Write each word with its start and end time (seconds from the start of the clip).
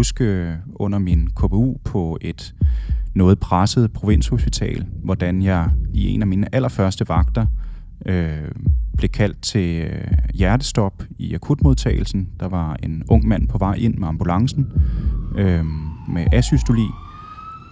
huske 0.00 0.56
under 0.74 0.98
min 0.98 1.28
KBU 1.36 1.76
på 1.84 2.18
et 2.20 2.54
noget 3.14 3.38
presset 3.38 3.92
provinshospital, 3.92 4.86
hvordan 5.04 5.42
jeg 5.42 5.70
i 5.94 6.08
en 6.08 6.22
af 6.22 6.26
mine 6.26 6.54
allerførste 6.54 7.08
vagter 7.08 7.46
øh, 8.06 8.50
blev 8.96 9.08
kaldt 9.08 9.42
til 9.42 9.84
øh, 9.84 10.12
hjertestop 10.34 11.02
i 11.18 11.34
akutmodtagelsen. 11.34 12.28
Der 12.40 12.48
var 12.48 12.76
en 12.82 13.02
ung 13.08 13.28
mand 13.28 13.48
på 13.48 13.58
vej 13.58 13.74
ind 13.74 13.94
med 13.94 14.08
ambulancen 14.08 14.72
øh, 15.36 15.64
med 16.08 16.26
asystoli, 16.32 16.86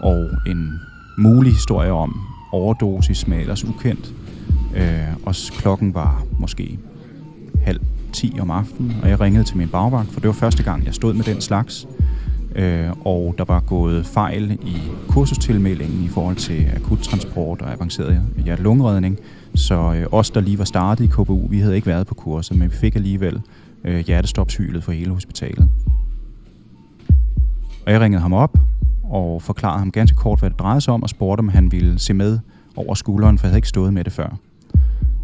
og 0.01 0.31
en 0.47 0.81
mulig 1.19 1.53
historie 1.53 1.93
om 1.93 2.21
overdosis 2.53 3.27
med 3.27 3.39
ellers 3.39 3.65
ukendt. 3.65 4.15
Øh, 4.77 5.27
og 5.27 5.35
klokken 5.59 5.95
var 5.95 6.25
måske 6.39 6.79
halv 7.63 7.81
10 8.13 8.37
om 8.41 8.51
aftenen, 8.51 8.97
og 9.03 9.09
jeg 9.09 9.21
ringede 9.21 9.45
til 9.45 9.57
min 9.57 9.69
bagvagt, 9.69 10.09
for 10.13 10.21
det 10.21 10.29
var 10.29 10.35
første 10.35 10.63
gang, 10.63 10.87
jeg 10.87 10.95
stod 10.95 11.15
med 11.15 11.25
den 11.25 11.41
slags. 11.41 11.87
Øh, 12.55 12.91
og 13.05 13.35
der 13.39 13.45
var 13.45 13.61
gået 13.61 14.07
fejl 14.07 14.53
i 14.53 14.77
kursustilmeldingen 15.09 16.05
i 16.05 16.09
forhold 16.09 16.37
til 16.37 16.67
akut 16.77 16.99
transport 16.99 17.63
og 17.63 17.73
avanceret 17.73 18.23
hjertelungeredning. 18.45 19.19
Så 19.55 19.95
øh, 19.95 20.07
os, 20.13 20.31
der 20.31 20.41
lige 20.41 20.59
var 20.59 20.65
startet 20.65 21.05
i 21.05 21.07
KBU, 21.07 21.47
vi 21.51 21.59
havde 21.59 21.75
ikke 21.75 21.87
været 21.87 22.07
på 22.07 22.15
kurset, 22.15 22.59
men 22.59 22.71
vi 22.71 22.77
fik 22.77 22.97
alligevel 22.97 23.41
øh, 23.85 24.07
hjertestopshylet 24.07 24.85
for 24.85 24.93
hele 24.93 25.11
hospitalet. 25.11 25.69
Og 27.87 27.93
jeg 27.93 28.01
ringede 28.01 28.23
ham 28.23 28.33
op 28.33 28.59
og 29.05 29.43
forklarede 29.43 29.79
ham 29.79 29.91
ganske 29.91 30.17
kort, 30.17 30.39
hvad 30.39 30.51
det 30.51 30.59
drejede 30.59 30.81
sig 30.81 30.95
om, 30.95 31.03
og 31.03 31.09
spurgte, 31.09 31.41
om 31.41 31.49
han 31.49 31.73
ville 31.73 31.99
se 31.99 32.15
med 32.15 32.39
over 32.77 32.95
skulderen, 32.95 33.39
for 33.39 33.47
jeg 33.47 33.51
havde 33.51 33.59
ikke 33.59 33.69
stået 33.69 33.95
med 33.95 34.05
det 34.05 34.13
før. 34.13 34.37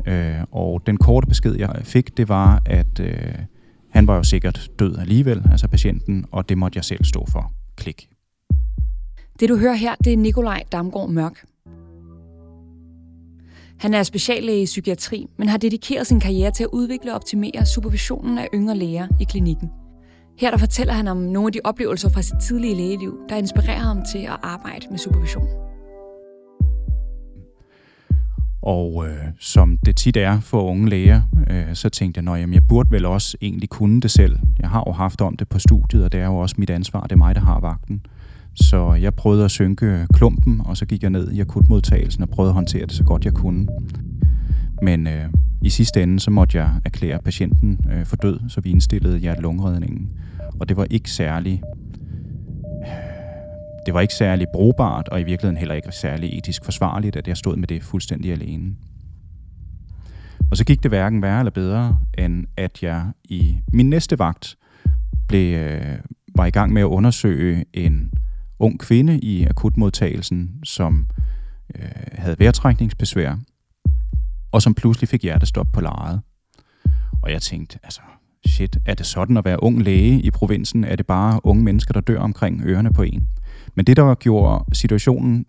Øh, 0.06 0.45
og 0.52 0.83
den 0.86 0.97
korte 0.97 1.27
besked, 1.27 1.55
jeg 1.55 1.70
fik, 1.83 2.16
det 2.16 2.28
var, 2.28 2.62
at 2.66 3.00
øh, 3.00 3.34
han 3.94 4.06
var 4.06 4.16
jo 4.16 4.22
sikkert 4.22 4.70
død 4.78 4.96
alligevel, 4.98 5.42
altså 5.50 5.68
patienten, 5.68 6.24
og 6.32 6.48
det 6.48 6.58
måtte 6.58 6.76
jeg 6.76 6.84
selv 6.84 7.04
stå 7.04 7.26
for. 7.32 7.52
Klik. 7.77 8.08
Det 9.41 9.48
du 9.48 9.56
hører 9.56 9.74
her, 9.74 9.94
det 10.05 10.12
er 10.12 10.16
Nikolaj 10.16 10.62
Damgaard 10.72 11.10
Mørk. 11.10 11.44
Han 13.78 13.94
er 13.94 14.02
speciallæge 14.02 14.62
i 14.62 14.64
psykiatri, 14.64 15.27
men 15.36 15.48
har 15.48 15.58
dedikeret 15.58 16.06
sin 16.06 16.20
karriere 16.20 16.50
til 16.50 16.64
at 16.64 16.70
udvikle 16.72 17.10
og 17.10 17.14
optimere 17.14 17.66
supervisionen 17.66 18.38
af 18.38 18.48
yngre 18.54 18.77
læger 18.77 19.08
i 19.20 19.24
klinikken. 19.24 19.70
Her 20.38 20.50
der 20.50 20.58
fortæller 20.58 20.92
han 20.92 21.08
om 21.08 21.16
nogle 21.16 21.47
af 21.47 21.52
de 21.52 21.60
oplevelser 21.64 22.08
fra 22.08 22.22
sit 22.22 22.41
tidlige 22.42 22.74
lægeliv, 22.74 23.19
der 23.28 23.36
inspirerer 23.36 23.78
ham 23.78 24.02
til 24.12 24.19
at 24.19 24.36
arbejde 24.42 24.86
med 24.91 24.98
supervision. 24.98 25.47
Og 28.64 29.06
øh, 29.06 29.24
som 29.38 29.78
det 29.86 29.96
tit 29.96 30.16
er 30.16 30.40
for 30.40 30.62
unge 30.62 30.88
læger, 30.88 31.22
øh, 31.50 31.74
så 31.74 31.88
tænkte 31.88 32.22
jeg, 32.24 32.34
at 32.34 32.52
jeg 32.52 32.66
burde 32.68 32.90
vel 32.90 33.04
også 33.04 33.36
egentlig 33.40 33.68
kunne 33.68 34.00
det 34.00 34.10
selv. 34.10 34.38
Jeg 34.60 34.68
har 34.68 34.84
jo 34.86 34.92
haft 34.92 35.20
om 35.20 35.36
det 35.36 35.48
på 35.48 35.58
studiet, 35.58 36.04
og 36.04 36.12
det 36.12 36.20
er 36.20 36.26
jo 36.26 36.36
også 36.36 36.54
mit 36.58 36.70
ansvar. 36.70 37.02
Det 37.02 37.12
er 37.12 37.16
mig, 37.16 37.34
der 37.34 37.40
har 37.40 37.60
vagten. 37.60 38.06
Så 38.54 38.94
jeg 38.94 39.14
prøvede 39.14 39.44
at 39.44 39.50
synke 39.50 40.06
klumpen, 40.14 40.60
og 40.64 40.76
så 40.76 40.86
gik 40.86 41.02
jeg 41.02 41.10
ned 41.10 41.32
i 41.32 41.40
akutmodtagelsen 41.40 42.22
og 42.22 42.28
prøvede 42.28 42.50
at 42.50 42.54
håndtere 42.54 42.86
det 42.86 42.92
så 42.92 43.04
godt 43.04 43.24
jeg 43.24 43.32
kunne. 43.32 43.68
Men 44.82 45.06
øh, 45.06 45.28
i 45.62 45.68
sidste 45.68 46.02
ende, 46.02 46.20
så 46.20 46.30
måtte 46.30 46.58
jeg 46.58 46.70
erklære 46.84 47.18
patienten 47.24 47.86
øh, 47.92 48.04
for 48.04 48.16
død, 48.16 48.40
så 48.48 48.60
vi 48.60 48.70
indstillede 48.70 49.18
hjertelungredningen. 49.18 50.10
Og 50.60 50.68
det 50.68 50.76
var 50.76 50.86
ikke 50.90 51.10
særlig 51.10 51.62
det 53.86 53.94
var 53.94 54.00
ikke 54.00 54.14
særlig 54.14 54.46
brugbart, 54.54 55.08
og 55.08 55.20
i 55.20 55.24
virkeligheden 55.24 55.56
heller 55.56 55.74
ikke 55.74 55.92
særlig 55.92 56.38
etisk 56.38 56.64
forsvarligt, 56.64 57.16
at 57.16 57.28
jeg 57.28 57.36
stod 57.36 57.56
med 57.56 57.68
det 57.68 57.82
fuldstændig 57.82 58.32
alene. 58.32 58.74
Og 60.50 60.56
så 60.56 60.64
gik 60.64 60.82
det 60.82 60.91
hverken 60.91 61.22
værre 61.22 61.38
eller 61.38 61.50
bedre, 61.50 61.98
end 62.18 62.46
at 62.56 62.82
jeg 62.82 63.06
i 63.24 63.58
min 63.72 63.91
næste 63.91 64.18
vagt 64.18 64.56
blev, 65.28 65.58
øh, 65.58 65.98
var 66.36 66.46
i 66.46 66.50
gang 66.50 66.72
med 66.72 66.82
at 66.82 66.86
undersøge 66.86 67.64
en 67.72 68.12
ung 68.58 68.80
kvinde 68.80 69.18
i 69.18 69.44
akutmodtagelsen, 69.44 70.50
som 70.64 71.06
øh, 71.75 71.88
havde 72.12 72.36
vejrtrækningsbesvær, 72.38 73.36
og 74.53 74.62
som 74.62 74.75
pludselig 74.75 75.09
fik 75.09 75.22
hjertestop 75.22 75.66
på 75.72 75.80
lejet. 75.80 76.20
Og 77.22 77.32
jeg 77.32 77.42
tænkte, 77.42 77.78
altså, 77.82 78.00
shit, 78.47 78.78
er 78.86 78.94
det 78.94 79.06
sådan 79.06 79.36
at 79.36 79.44
være 79.44 79.62
ung 79.62 79.82
læge 79.82 80.20
i 80.20 80.30
provinsen? 80.30 80.84
Er 80.84 80.97
det 80.97 81.06
bare 81.06 81.41
unge 81.47 81.64
mennesker, 81.64 81.92
der 81.92 82.00
dør 82.00 82.19
omkring 82.19 82.62
ørerne 82.64 82.92
på 82.92 83.03
en? 83.03 83.28
Men 83.74 83.86
det, 83.86 83.96
der 83.96 84.14
gjorde 84.14 84.64
situationen 84.72 85.46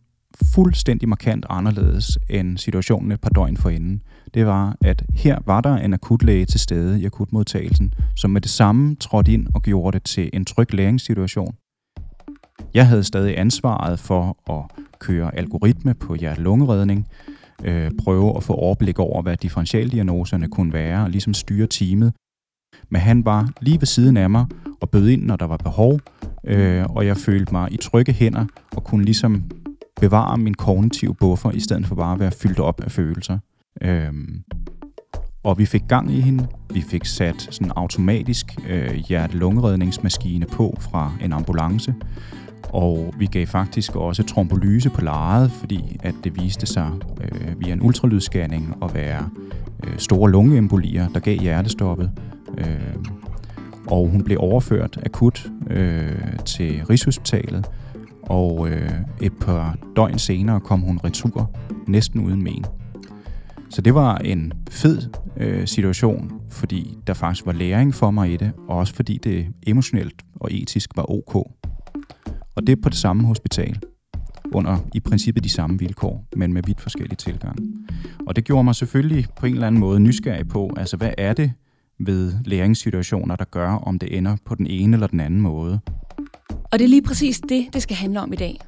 fuldstændig 0.53 1.09
markant 1.09 1.45
anderledes 1.49 2.17
end 2.29 2.57
situationen 2.57 3.11
et 3.11 3.21
par 3.21 3.29
døgn 3.29 3.57
forinden, 3.57 4.01
det 4.33 4.45
var, 4.45 4.75
at 4.81 5.03
her 5.13 5.39
var 5.45 5.61
der 5.61 5.75
en 5.75 5.93
akutlæge 5.93 6.45
til 6.45 6.59
stede 6.59 7.01
i 7.01 7.05
akutmodtagelsen, 7.05 7.93
som 8.15 8.31
med 8.31 8.41
det 8.41 8.49
samme 8.49 8.95
trådte 8.95 9.33
ind 9.33 9.47
og 9.55 9.61
gjorde 9.61 9.95
det 9.95 10.03
til 10.03 10.29
en 10.33 10.45
tryg 10.45 10.73
læringssituation. 10.73 11.55
Jeg 12.73 12.87
havde 12.87 13.03
stadig 13.03 13.39
ansvaret 13.39 13.99
for 13.99 14.51
at 14.53 14.83
køre 14.99 15.35
algoritme 15.35 15.93
på 15.93 16.15
hjerte-lungeredning, 16.15 17.07
øh, 17.63 17.91
prøve 18.03 18.37
at 18.37 18.43
få 18.43 18.53
overblik 18.53 18.99
over, 18.99 19.21
hvad 19.21 19.37
differentialdiagnoserne 19.37 20.47
kunne 20.47 20.73
være, 20.73 21.03
og 21.03 21.09
ligesom 21.09 21.33
styre 21.33 21.67
teamet. 21.67 22.13
Men 22.89 23.01
han 23.01 23.25
var 23.25 23.49
lige 23.61 23.81
ved 23.81 23.87
siden 23.87 24.17
af 24.17 24.29
mig 24.29 24.45
og 24.81 24.89
bød 24.89 25.09
ind, 25.09 25.23
når 25.23 25.35
der 25.35 25.45
var 25.45 25.57
behov, 25.57 25.99
øh, 26.47 26.85
og 26.89 27.06
jeg 27.06 27.17
følte 27.17 27.51
mig 27.51 27.73
i 27.73 27.78
trygge 27.78 28.13
hænder 28.13 28.45
og 28.75 28.83
kunne 28.83 29.06
ligesom 29.06 29.44
bevare 30.01 30.38
min 30.38 30.53
kognitive 30.53 31.16
buffer, 31.16 31.51
i 31.51 31.59
stedet 31.59 31.88
for 31.88 31.95
bare 31.95 32.13
at 32.13 32.19
være 32.19 32.31
fyldt 32.31 32.59
op 32.59 32.81
af 32.81 32.91
følelser. 32.91 33.38
Øh, 33.81 34.13
og 35.44 35.57
vi 35.57 35.66
fik 35.66 35.84
gang 35.88 36.11
i 36.11 36.22
hende. 36.22 36.47
Vi 36.73 36.81
fik 36.81 37.05
sat 37.05 37.47
sådan 37.51 37.67
en 37.67 37.72
automatisk 37.75 38.45
øh, 38.69 38.95
hjerte-lungeredningsmaskine 38.95 40.45
på 40.45 40.78
fra 40.79 41.11
en 41.22 41.34
ambulance. 41.34 41.94
Og 42.69 43.13
vi 43.17 43.25
gav 43.25 43.47
faktisk 43.47 43.95
også 43.95 44.23
trombolyse 44.23 44.89
på 44.89 45.01
lejet, 45.01 45.51
fordi 45.51 45.97
at 46.03 46.16
det 46.23 46.44
viste 46.44 46.66
sig 46.66 46.91
øh, 47.22 47.59
via 47.59 47.73
en 47.73 47.81
ultralydsscanning 47.81 48.75
at 48.81 48.94
være 48.94 49.29
øh, 49.84 49.97
store 49.97 50.31
lungeembolier, 50.31 51.07
der 51.07 51.19
gav 51.19 51.38
hjertestoppet. 51.38 52.11
Øh, 52.57 52.95
og 53.88 54.07
hun 54.07 54.23
blev 54.23 54.38
overført 54.41 55.00
akut 55.06 55.51
øh, 55.69 56.40
til 56.46 56.85
Rigshospitalet, 56.90 57.68
og 58.22 58.69
øh, 58.69 58.91
et 59.22 59.34
par 59.41 59.78
døgn 59.96 60.19
senere 60.19 60.59
kom 60.59 60.79
hun 60.79 61.00
retur, 61.03 61.51
næsten 61.88 62.19
uden 62.25 62.44
men. 62.44 62.66
Så 63.69 63.81
det 63.81 63.96
var 63.96 64.18
en 64.18 64.53
fed 64.69 65.01
øh, 65.38 65.68
situation, 65.68 66.31
fordi 66.50 66.97
der 67.07 67.13
faktisk 67.13 67.46
var 67.46 67.51
læring 67.51 67.96
for 67.96 68.12
mig 68.12 68.34
i 68.34 68.38
det, 68.38 68.51
og 68.68 68.78
også 68.78 68.94
fordi 68.94 69.18
det 69.18 69.47
emotionelt 69.68 70.22
og 70.35 70.53
etisk 70.53 70.90
var 70.96 71.12
ok. 71.12 71.35
Og 72.56 72.67
det 72.67 72.81
på 72.81 72.90
det 72.90 72.97
samme 72.97 73.28
hospital, 73.28 73.79
under 74.53 74.78
i 74.94 75.00
princippet 75.00 75.44
de 75.44 75.50
samme 75.50 75.79
vilkår, 75.79 76.25
men 76.35 76.53
med 76.53 76.63
vidt 76.66 76.81
forskellige 76.81 77.16
tilgang. 77.16 77.57
Og 78.28 78.35
det 78.35 78.44
gjorde 78.44 78.63
mig 78.63 78.75
selvfølgelig 78.75 79.25
på 79.35 79.46
en 79.46 79.53
eller 79.53 79.67
anden 79.67 79.81
måde 79.81 80.00
nysgerrig 80.00 80.47
på, 80.47 80.73
altså 80.78 80.97
hvad 80.97 81.12
er 81.17 81.34
det, 81.34 81.52
ved 82.00 82.33
læringssituationer, 82.45 83.35
der 83.35 83.45
gør, 83.45 83.69
om 83.69 84.00
det 84.00 84.17
ender 84.17 84.38
på 84.45 84.56
den 84.56 84.67
ene 84.67 84.95
eller 84.95 85.07
den 85.07 85.19
anden 85.19 85.41
måde. 85.41 85.79
Og 86.72 86.79
det 86.79 86.85
er 86.85 86.89
lige 86.89 87.01
præcis 87.01 87.41
det, 87.50 87.67
det 87.73 87.81
skal 87.81 87.95
handle 87.95 88.22
om 88.22 88.33
i 88.33 88.35
dag. 88.35 88.59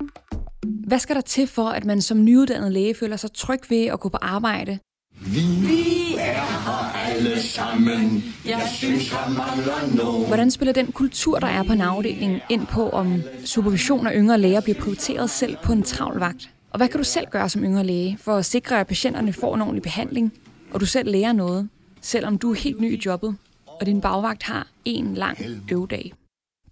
Hvad 0.88 1.00
skal 1.00 1.16
der 1.16 1.22
til 1.22 1.48
for, 1.48 1.70
at 1.70 1.86
man 1.86 2.02
som 2.02 2.24
nyuddannet 2.24 2.72
læge 2.72 2.96
føler 2.96 3.16
sig 3.16 3.34
tryg 3.34 3.60
ved 3.70 3.86
at 3.86 4.00
gå 4.00 4.10
på 4.10 4.18
arbejde? 4.22 4.80
Vi 5.20 6.16
er 6.20 6.42
her 6.66 6.94
alle 6.96 7.42
sammen. 7.42 8.24
Jeg 8.46 8.62
synes, 8.74 9.12
jeg 9.12 9.34
mangler 9.38 10.04
noget. 10.04 10.28
Hvordan 10.28 10.52
spiller 10.52 10.74
den 10.74 10.92
kultur, 10.92 11.40
der 11.40 11.48
er 11.48 11.64
på 11.64 11.74
en 11.74 11.82
afdeling, 11.82 12.40
ind 12.50 12.68
på, 12.68 12.90
om 12.90 13.22
supervision 13.46 14.08
af 14.08 14.12
yngre 14.16 14.38
læger 14.38 14.62
bliver 14.62 14.80
prioriteret 14.82 15.30
selv 15.30 15.58
på 15.64 15.72
en 15.72 15.84
travl 15.84 16.20
vagt? 16.20 16.50
Og 16.72 16.78
hvad 16.78 16.88
kan 16.88 16.98
du 16.98 17.04
selv 17.04 17.28
gøre 17.32 17.50
som 17.50 17.64
yngre 17.64 17.84
læge 17.84 18.18
for 18.22 18.36
at 18.36 18.46
sikre, 18.46 18.80
at 18.80 18.88
patienterne 18.88 19.34
får 19.34 19.56
en 19.56 19.62
ordentlig 19.62 19.84
behandling, 19.84 20.34
og 20.72 20.80
du 20.80 20.86
selv 20.86 21.12
lærer 21.12 21.34
noget? 21.34 21.70
Selvom 22.02 22.38
du 22.38 22.52
er 22.52 22.56
helt 22.56 22.82
ny 22.82 22.94
i 22.94 23.02
jobbet, 23.06 23.36
og 23.66 23.86
din 23.86 24.02
bagvagt 24.02 24.44
har 24.44 24.68
en 24.86 25.14
lang 25.14 25.38
øvedag. 25.72 26.14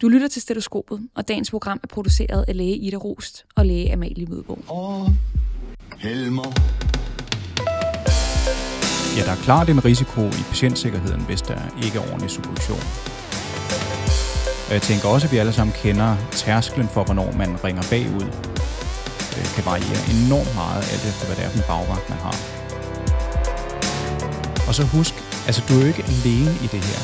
Du 0.02 0.08
lytter 0.08 0.28
til 0.28 0.42
Stetoskopet, 0.42 1.08
og 1.16 1.28
dagens 1.28 1.52
program 1.52 1.80
er 1.84 1.88
produceret 1.88 2.46
af 2.48 2.58
læge 2.58 2.78
Ida 2.78 2.98
Rost 2.98 3.46
og 3.56 3.66
læge 3.66 3.94
Amalie 3.94 4.26
Mødbo. 4.26 4.60
Og 4.68 5.14
Helmer. 5.98 6.52
Ja, 9.18 9.24
der 9.24 9.32
er 9.32 9.42
klart 9.44 9.70
en 9.70 9.86
risiko 9.86 10.22
i 10.22 10.44
patientsikkerheden, 10.50 11.22
hvis 11.22 11.42
der 11.42 11.60
ikke 11.86 11.98
er 11.98 12.02
ordentlig 12.02 12.30
supervision. 12.30 12.84
Og 14.68 14.74
jeg 14.74 14.82
tænker 14.82 15.08
også, 15.08 15.28
at 15.28 15.32
vi 15.34 15.38
alle 15.38 15.54
sammen 15.54 15.76
kender 15.84 16.18
tærsklen 16.32 16.88
for, 16.88 17.04
hvornår 17.04 17.32
man 17.32 17.64
ringer 17.64 17.84
bagud. 17.90 18.30
Det 19.36 19.52
kan 19.56 19.66
variere 19.66 20.02
enormt 20.16 20.56
meget, 20.62 20.82
alt 20.92 21.04
efter 21.12 21.26
hvad 21.26 21.36
det 21.36 21.44
er 21.46 21.50
for 21.50 21.58
en 21.58 21.68
bagvagt, 21.72 22.10
man 22.10 22.20
har. 22.26 22.65
Og 24.76 24.78
så 24.78 24.98
husk, 24.98 25.14
altså 25.46 25.64
du 25.70 25.74
er 25.74 25.82
jo 25.82 25.88
ikke 25.88 26.04
alene 26.04 26.52
i 26.52 26.68
det 26.72 26.82
her. 26.88 27.02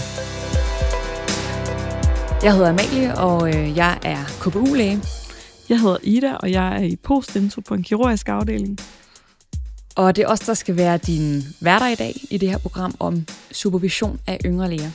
Jeg 2.43 2.53
hedder 2.53 2.69
Amalie, 2.69 3.17
og 3.17 3.47
øh, 3.47 3.77
jeg 3.77 3.99
er 4.03 4.23
KBU-læge. 4.41 5.01
Jeg 5.69 5.79
hedder 5.79 5.97
Ida, 6.03 6.33
og 6.33 6.51
jeg 6.51 6.75
er 6.77 6.81
i 6.81 6.95
postdento 6.95 7.61
på 7.61 7.73
en 7.73 7.83
kirurgisk 7.83 8.29
afdeling. 8.29 8.79
Og 9.95 10.15
det 10.15 10.21
er 10.21 10.27
os, 10.27 10.39
der 10.39 10.53
skal 10.53 10.75
være 10.75 10.97
din 10.97 11.43
hverdag 11.59 11.91
i 11.91 11.95
dag 11.95 12.15
i 12.29 12.37
det 12.37 12.49
her 12.49 12.57
program 12.57 12.95
om 12.99 13.25
supervision 13.51 14.19
af 14.27 14.37
yngre 14.45 14.69
læger. 14.69 14.91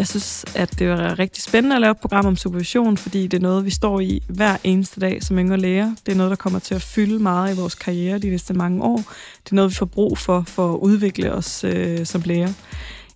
Jeg 0.00 0.08
synes, 0.08 0.44
at 0.54 0.78
det 0.78 0.88
var 0.88 1.18
rigtig 1.18 1.42
spændende 1.42 1.76
at 1.76 1.80
lave 1.80 1.90
et 1.90 1.98
program 1.98 2.26
om 2.26 2.36
supervision, 2.36 2.96
fordi 2.96 3.26
det 3.26 3.36
er 3.36 3.42
noget, 3.42 3.64
vi 3.64 3.70
står 3.70 4.00
i 4.00 4.22
hver 4.28 4.56
eneste 4.64 5.00
dag 5.00 5.22
som 5.22 5.38
yngre 5.38 5.56
læger. 5.56 5.94
Det 6.06 6.12
er 6.12 6.16
noget, 6.16 6.30
der 6.30 6.36
kommer 6.36 6.58
til 6.58 6.74
at 6.74 6.82
fylde 6.82 7.18
meget 7.18 7.54
i 7.54 7.60
vores 7.60 7.74
karriere 7.74 8.18
de 8.18 8.30
næste 8.30 8.54
mange 8.54 8.82
år. 8.82 8.96
Det 9.44 9.50
er 9.50 9.54
noget, 9.54 9.70
vi 9.70 9.74
får 9.74 9.86
brug 9.86 10.18
for, 10.18 10.44
for 10.46 10.72
at 10.74 10.78
udvikle 10.78 11.32
os 11.32 11.64
øh, 11.64 12.06
som 12.06 12.22
læger. 12.24 12.52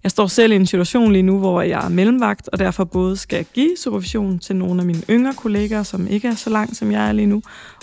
Jeg 0.03 0.11
står 0.11 0.27
selv 0.27 0.53
i 0.53 0.57
en 0.57 0.67
situation 0.67 1.13
lige 1.13 1.23
nu, 1.23 1.39
hvor 1.39 1.63
jeg 1.63 1.85
er 1.85 1.89
mellemvagt, 1.89 2.49
og 2.53 2.59
derfor 2.59 2.85
både 2.85 3.17
skal 3.17 3.45
give 3.55 3.77
supervision 3.77 4.39
til 4.39 4.57
nogle 4.57 4.81
af 4.81 4.87
mine 4.87 5.03
yngre 5.11 5.35
kolleger, 5.35 5.83
som 5.83 6.07
ikke 6.07 6.29
er 6.29 6.35
så 6.35 6.51
langt, 6.51 6.77
som 6.77 6.93
jeg 6.93 7.09
er 7.09 7.13
lige 7.13 7.27
nu, 7.27 7.43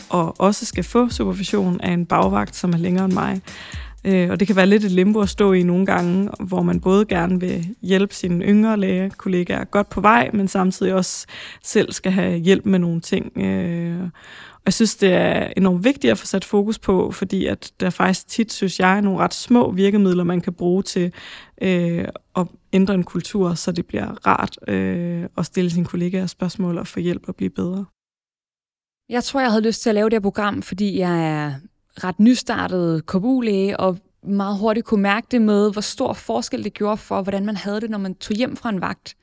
og 0.09 0.39
også 0.39 0.65
skal 0.65 0.83
få 0.83 1.09
supervision 1.09 1.81
af 1.81 1.91
en 1.91 2.05
bagvagt, 2.05 2.55
som 2.55 2.73
er 2.73 2.77
længere 2.77 3.05
end 3.05 3.13
mig. 3.13 3.41
Øh, 4.03 4.29
og 4.29 4.39
det 4.39 4.47
kan 4.47 4.55
være 4.55 4.67
lidt 4.67 4.83
et 4.83 4.91
limbo 4.91 5.21
at 5.21 5.29
stå 5.29 5.53
i 5.53 5.63
nogle 5.63 5.85
gange, 5.85 6.29
hvor 6.39 6.61
man 6.61 6.79
både 6.79 7.05
gerne 7.05 7.39
vil 7.39 7.75
hjælpe 7.81 8.15
sine 8.15 8.45
yngre 8.45 8.77
lægekollegaer 8.77 9.63
godt 9.63 9.89
på 9.89 10.01
vej, 10.01 10.29
men 10.33 10.47
samtidig 10.47 10.93
også 10.93 11.25
selv 11.63 11.91
skal 11.91 12.11
have 12.11 12.37
hjælp 12.37 12.65
med 12.65 12.79
nogle 12.79 13.01
ting. 13.01 13.37
Øh, 13.37 14.03
og 14.53 14.65
jeg 14.65 14.73
synes, 14.73 14.95
det 14.95 15.13
er 15.13 15.53
enormt 15.57 15.83
vigtigt 15.83 16.11
at 16.11 16.17
få 16.17 16.25
sat 16.25 16.45
fokus 16.45 16.79
på, 16.79 17.11
fordi 17.11 17.45
at 17.45 17.71
der 17.79 17.89
faktisk 17.89 18.27
tit, 18.27 18.53
synes 18.53 18.79
jeg, 18.79 18.97
er 18.97 19.01
nogle 19.01 19.19
ret 19.19 19.33
små 19.33 19.71
virkemidler, 19.71 20.23
man 20.23 20.41
kan 20.41 20.53
bruge 20.53 20.83
til 20.83 21.13
øh, 21.61 22.07
at 22.35 22.47
ændre 22.73 22.93
en 22.93 23.03
kultur, 23.03 23.53
så 23.53 23.71
det 23.71 23.85
bliver 23.85 24.27
rart 24.27 24.57
øh, 24.67 25.25
at 25.37 25.45
stille 25.45 25.69
sine 25.71 25.85
kollegaer 25.85 26.25
spørgsmål 26.25 26.77
og 26.77 26.87
få 26.87 26.99
hjælp 26.99 27.27
og 27.27 27.35
blive 27.35 27.49
bedre. 27.49 27.85
Jeg 29.09 29.23
tror, 29.23 29.39
jeg 29.39 29.49
havde 29.49 29.63
lyst 29.63 29.81
til 29.81 29.89
at 29.89 29.95
lave 29.95 30.09
det 30.09 30.13
her 30.13 30.19
program, 30.19 30.61
fordi 30.61 30.99
jeg 30.99 31.27
er 31.27 31.53
ret 32.03 32.19
nystartet 32.19 33.05
KBU-læge, 33.05 33.79
og 33.79 33.97
meget 34.23 34.57
hurtigt 34.57 34.85
kunne 34.85 35.01
mærke 35.01 35.27
det 35.31 35.41
med, 35.41 35.71
hvor 35.71 35.81
stor 35.81 36.13
forskel 36.13 36.63
det 36.63 36.73
gjorde 36.73 36.97
for, 36.97 37.21
hvordan 37.21 37.45
man 37.45 37.57
havde 37.57 37.81
det, 37.81 37.89
når 37.89 37.97
man 37.97 38.15
tog 38.15 38.35
hjem 38.35 38.55
fra 38.55 38.69
en 38.69 38.81
vagt. 38.81 39.15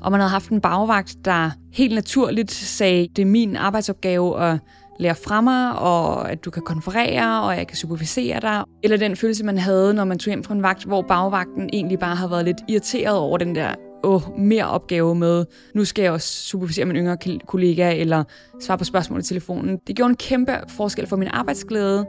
Og 0.00 0.10
man 0.10 0.20
havde 0.20 0.30
haft 0.30 0.50
en 0.50 0.60
bagvagt, 0.60 1.16
der 1.24 1.50
helt 1.72 1.94
naturligt 1.94 2.50
sagde, 2.50 3.08
det 3.16 3.22
er 3.22 3.26
min 3.26 3.56
arbejdsopgave 3.56 4.42
at 4.42 4.58
lære 4.98 5.14
fra 5.14 5.40
mig, 5.40 5.78
og 5.78 6.30
at 6.30 6.44
du 6.44 6.50
kan 6.50 6.62
konferere, 6.62 7.42
og 7.42 7.56
jeg 7.56 7.66
kan 7.66 7.76
supervisere 7.76 8.40
dig. 8.40 8.64
Eller 8.82 8.96
den 8.96 9.16
følelse, 9.16 9.44
man 9.44 9.58
havde, 9.58 9.94
når 9.94 10.04
man 10.04 10.18
tog 10.18 10.30
hjem 10.30 10.44
fra 10.44 10.54
en 10.54 10.62
vagt, 10.62 10.84
hvor 10.84 11.02
bagvagten 11.02 11.70
egentlig 11.72 11.98
bare 11.98 12.16
havde 12.16 12.30
været 12.30 12.44
lidt 12.44 12.58
irriteret 12.68 13.16
over 13.16 13.38
den 13.38 13.54
der 13.54 13.74
åh, 14.04 14.38
mere 14.38 14.68
opgave 14.68 15.14
med, 15.14 15.44
nu 15.74 15.84
skal 15.84 16.02
jeg 16.02 16.12
også 16.12 16.28
supervisere 16.28 16.84
min 16.84 16.96
yngre 16.96 17.16
kollega, 17.46 17.94
eller 17.94 18.24
svare 18.60 18.78
på 18.78 18.84
spørgsmål 18.84 19.20
i 19.20 19.22
telefonen. 19.22 19.78
Det 19.86 19.96
gjorde 19.96 20.10
en 20.10 20.16
kæmpe 20.16 20.52
forskel 20.68 21.06
for 21.06 21.16
min 21.16 21.28
arbejdsglæde, 21.28 22.06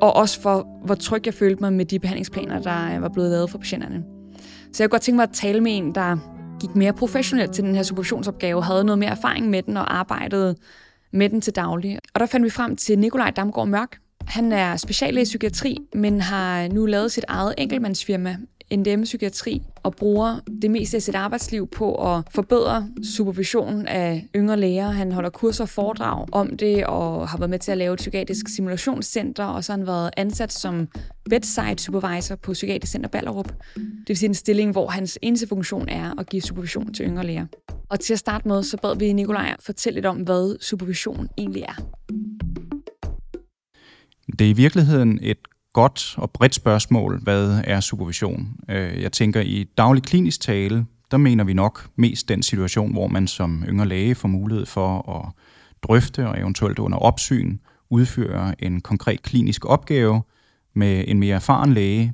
og 0.00 0.16
også 0.16 0.40
for, 0.40 0.66
hvor 0.84 0.94
tryg 0.94 1.26
jeg 1.26 1.34
følte 1.34 1.60
mig 1.60 1.72
med 1.72 1.84
de 1.84 1.98
behandlingsplaner, 1.98 2.62
der 2.62 2.94
øh, 2.96 3.02
var 3.02 3.08
blevet 3.08 3.30
lavet 3.30 3.50
for 3.50 3.58
patienterne. 3.58 4.04
Så 4.72 4.82
jeg 4.82 4.90
kunne 4.90 4.94
godt 4.94 5.02
tænke 5.02 5.16
mig 5.16 5.22
at 5.22 5.32
tale 5.32 5.60
med 5.60 5.76
en, 5.76 5.94
der 5.94 6.16
gik 6.60 6.76
mere 6.76 6.92
professionelt 6.92 7.52
til 7.52 7.64
den 7.64 7.74
her 7.74 7.82
supervisionsopgave, 7.82 8.62
havde 8.62 8.84
noget 8.84 8.98
mere 8.98 9.10
erfaring 9.10 9.50
med 9.50 9.62
den 9.62 9.76
og 9.76 9.96
arbejdede 9.96 10.54
med 11.12 11.28
den 11.28 11.40
til 11.40 11.56
daglig. 11.56 11.98
Og 12.14 12.20
der 12.20 12.26
fandt 12.26 12.44
vi 12.44 12.50
frem 12.50 12.76
til 12.76 12.98
Nikolaj 12.98 13.30
Damgaard 13.30 13.68
Mørk. 13.68 13.98
Han 14.26 14.52
er 14.52 14.76
speciallæge 14.76 15.22
i 15.22 15.24
psykiatri, 15.24 15.78
men 15.94 16.20
har 16.20 16.68
nu 16.68 16.86
lavet 16.86 17.12
sit 17.12 17.24
eget 17.28 17.54
enkeltmandsfirma, 17.58 18.36
NDM 18.74 19.02
Psykiatri, 19.02 19.62
og 19.82 19.96
bruger 19.96 20.40
det 20.62 20.70
meste 20.70 20.96
af 20.96 21.02
sit 21.02 21.14
arbejdsliv 21.14 21.68
på 21.68 22.14
at 22.14 22.22
forbedre 22.30 22.88
supervisionen 23.04 23.86
af 23.86 24.28
yngre 24.36 24.56
læger. 24.56 24.90
Han 24.90 25.12
holder 25.12 25.30
kurser 25.30 25.64
og 25.64 25.68
foredrag 25.68 26.26
om 26.32 26.56
det, 26.56 26.86
og 26.86 27.28
har 27.28 27.38
været 27.38 27.50
med 27.50 27.58
til 27.58 27.72
at 27.72 27.78
lave 27.78 27.94
et 27.94 27.98
psykiatrisk 27.98 28.48
simulationscenter, 28.48 29.44
og 29.44 29.64
så 29.64 29.72
har 29.72 29.78
han 29.78 29.86
været 29.86 30.10
ansat 30.16 30.52
som 30.52 30.88
bedside 31.30 31.78
supervisor 31.78 32.36
på 32.36 32.52
Psykiatrisk 32.52 32.92
Center 32.92 33.08
Ballerup. 33.08 33.52
Det 33.76 34.08
vil 34.08 34.16
sige 34.16 34.28
en 34.28 34.34
stilling, 34.34 34.72
hvor 34.72 34.88
hans 34.88 35.18
eneste 35.22 35.46
funktion 35.46 35.88
er 35.88 36.20
at 36.20 36.28
give 36.28 36.42
supervision 36.42 36.92
til 36.92 37.06
yngre 37.06 37.26
læger. 37.26 37.46
Og 37.90 38.00
til 38.00 38.12
at 38.12 38.18
starte 38.18 38.48
med, 38.48 38.62
så 38.62 38.76
bad 38.76 38.98
vi 38.98 39.12
Nikolaj 39.12 39.56
fortælle 39.60 39.94
lidt 39.94 40.06
om, 40.06 40.16
hvad 40.16 40.60
supervision 40.60 41.28
egentlig 41.38 41.62
er. 41.62 41.82
Det 44.38 44.44
er 44.44 44.50
i 44.50 44.52
virkeligheden 44.52 45.18
et 45.22 45.38
godt 45.78 46.14
og 46.16 46.30
bredt 46.30 46.54
spørgsmål, 46.54 47.20
hvad 47.22 47.60
er 47.64 47.80
supervision? 47.80 48.56
Øh, 48.68 49.02
jeg 49.02 49.12
tænker, 49.12 49.40
i 49.40 49.64
daglig 49.76 50.02
klinisk 50.02 50.40
tale, 50.40 50.86
der 51.10 51.16
mener 51.16 51.44
vi 51.44 51.52
nok 51.52 51.88
mest 51.96 52.28
den 52.28 52.42
situation, 52.42 52.92
hvor 52.92 53.08
man 53.08 53.26
som 53.26 53.64
yngre 53.68 53.88
læge 53.88 54.14
får 54.14 54.28
mulighed 54.28 54.66
for 54.66 55.10
at 55.16 55.32
drøfte 55.82 56.28
og 56.28 56.38
eventuelt 56.38 56.78
under 56.78 56.98
opsyn 56.98 57.58
udføre 57.90 58.64
en 58.64 58.80
konkret 58.80 59.22
klinisk 59.22 59.64
opgave 59.64 60.22
med 60.74 61.04
en 61.06 61.18
mere 61.18 61.34
erfaren 61.34 61.72
læge, 61.72 62.12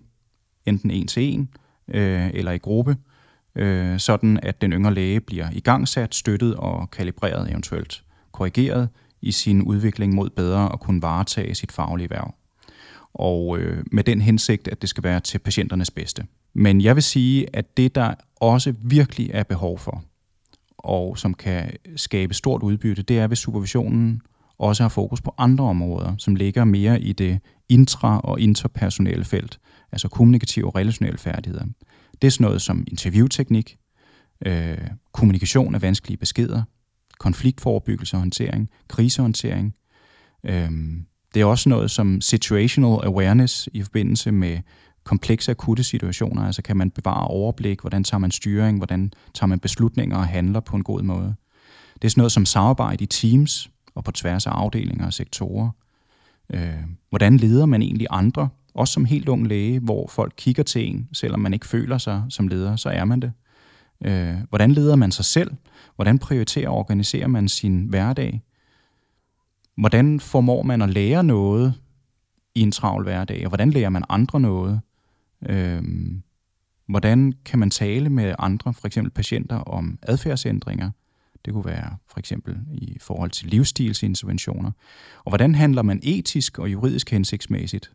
enten 0.67 0.91
en 0.91 1.07
til 1.07 1.23
en 1.23 1.49
øh, 1.89 2.31
eller 2.35 2.53
i 2.53 2.59
gruppe, 2.59 2.97
øh, 3.55 3.99
sådan 3.99 4.41
at 4.43 4.61
den 4.61 4.73
yngre 4.73 4.95
læge 4.95 5.21
bliver 5.21 5.49
igangsat, 5.53 6.15
støttet 6.15 6.55
og 6.55 6.91
kalibreret, 6.91 7.51
eventuelt 7.51 8.05
korrigeret 8.33 8.89
i 9.21 9.33
sin 9.33 9.63
udvikling 9.63 10.15
mod 10.15 10.31
bedre 10.31 10.73
at 10.73 10.81
kunne 10.81 11.03
varetage 11.03 11.55
sit 11.55 11.73
faglige 11.73 12.11
værv 12.11 12.35
og 13.15 13.59
øh, 13.59 13.85
med 13.93 14.05
den 14.05 14.21
hensigt, 14.21 14.69
at 14.69 14.83
det 14.83 14.89
skal 14.89 15.05
være 15.05 15.21
til 15.21 15.39
patienternes 15.39 15.91
bedste. 15.91 16.27
Men 16.55 16.81
jeg 16.81 16.95
vil 16.95 17.03
sige, 17.03 17.57
at 17.57 17.77
det, 17.77 17.95
der 17.95 18.15
også 18.37 18.75
virkelig 18.83 19.31
er 19.33 19.43
behov 19.43 19.79
for, 19.79 20.05
og 20.79 21.19
som 21.19 21.35
kan 21.35 21.71
skabe 21.97 22.35
stort 22.35 22.63
udbytte, 22.63 23.03
det 23.03 23.19
er, 23.19 23.27
hvis 23.27 23.39
supervisionen 23.39 24.23
også 24.59 24.83
har 24.83 24.89
fokus 24.89 25.21
på 25.21 25.35
andre 25.39 25.65
områder, 25.65 26.15
som 26.19 26.35
ligger 26.35 26.65
mere 26.65 27.01
i 27.01 27.13
det 27.13 27.41
intra- 27.73 28.21
og 28.25 28.41
interpersonelle 28.41 29.25
felt, 29.25 29.61
altså 29.93 30.09
kommunikative 30.09 30.67
og 30.67 30.75
relationelle 30.75 31.19
færdigheder. 31.19 31.65
Det 32.23 32.27
er 32.27 32.31
sådan 32.31 32.45
noget 32.45 32.63
som 32.63 32.85
interviewteknik, 32.87 33.77
øh, 34.47 34.79
kommunikation 35.13 35.75
af 35.75 35.83
vanskelige 35.83 36.17
beskeder, 36.17 36.63
konfliktforebyggelse 37.19 38.17
og 38.17 38.21
håndtering, 38.21 38.71
krisehåndtering, 38.89 39.75
øh, 40.45 40.71
det 41.35 41.41
er 41.41 41.45
også 41.45 41.69
noget 41.69 41.91
som 41.91 42.21
situational 42.21 42.99
awareness 43.07 43.69
i 43.73 43.83
forbindelse 43.83 44.33
med 44.33 44.59
komplekse 45.05 45.51
akutte 45.51 45.85
situationer. 45.85 46.47
Altså 46.47 46.63
kan 46.63 46.77
man 46.77 46.91
bevare 46.91 47.27
overblik, 47.27 47.81
hvordan 47.81 48.05
tager 48.05 48.19
man 48.19 48.31
styring, 48.31 48.77
hvordan 48.77 49.13
tager 49.35 49.47
man 49.47 49.59
beslutninger 49.59 50.17
og 50.17 50.27
handler 50.27 50.61
på 50.61 50.77
en 50.77 50.85
god 50.85 51.03
måde. 51.03 51.35
Det 51.95 52.05
er 52.05 52.09
sådan 52.09 52.21
noget 52.21 52.33
som 52.33 52.47
samarbejde 52.47 53.05
i 53.05 53.07
teams 53.07 53.71
og 53.95 54.05
på 54.05 54.13
tværs 54.13 54.47
af 54.47 54.51
afdelinger 54.51 55.07
og 55.07 55.13
sektorer. 55.13 55.71
Øh, 56.55 56.75
hvordan 57.11 57.37
leder 57.37 57.67
man 57.67 57.83
egentlig 57.83 58.07
andre, 58.11 58.49
også 58.75 58.93
som 58.93 59.05
helt 59.05 59.29
ung 59.29 59.47
læge, 59.47 59.81
hvor 59.81 60.07
folk 60.07 60.33
kigger 60.37 60.63
til 60.63 60.89
en, 60.89 61.09
selvom 61.13 61.41
man 61.41 61.55
ikke 61.55 61.67
føler 61.67 61.99
sig 61.99 62.23
som 62.29 62.49
leder, 62.49 62.77
så 62.77 62.89
er 62.89 63.05
man 63.05 63.21
det. 63.21 63.33
Øh, 64.05 64.35
hvordan 64.49 64.73
leder 64.73 64.97
man 64.97 65.13
sig 65.13 65.25
selv? 65.25 65.51
Hvordan 65.97 66.19
prioriterer 66.19 66.69
og 66.69 66.77
organiserer 66.77 67.27
man 67.27 67.49
sin 67.49 67.85
hverdag? 67.85 68.43
Hvordan 69.77 70.21
formår 70.21 70.63
man 70.63 70.83
at 70.83 70.91
lære 70.91 71.25
noget 71.25 71.75
i 72.55 72.61
en 72.61 72.73
travl 72.73 73.03
hverdag, 73.03 73.45
og 73.45 73.49
hvordan 73.49 73.71
lærer 73.71 73.89
man 73.89 74.05
andre 74.09 74.41
noget? 74.41 74.81
Øhm, 75.49 76.23
hvordan 76.87 77.33
kan 77.45 77.59
man 77.59 77.71
tale 77.71 78.11
med 78.11 78.35
andre, 78.39 78.75
for 78.75 78.87
eksempel 78.87 79.13
patienter, 79.13 79.57
om 79.57 79.99
adfærdsændringer? 80.03 80.91
Det 81.45 81.53
kunne 81.53 81.65
være 81.65 81.97
for 82.09 82.19
eksempel 82.19 82.59
i 82.73 82.99
forhold 83.01 83.31
til 83.31 83.49
livsstilsinterventioner. 83.49 84.71
Og 85.25 85.31
hvordan 85.31 85.55
handler 85.55 85.83
man 85.83 86.01
etisk 86.03 86.59
og 86.59 86.73
juridisk 86.73 87.11
hensigtsmæssigt? 87.11 87.93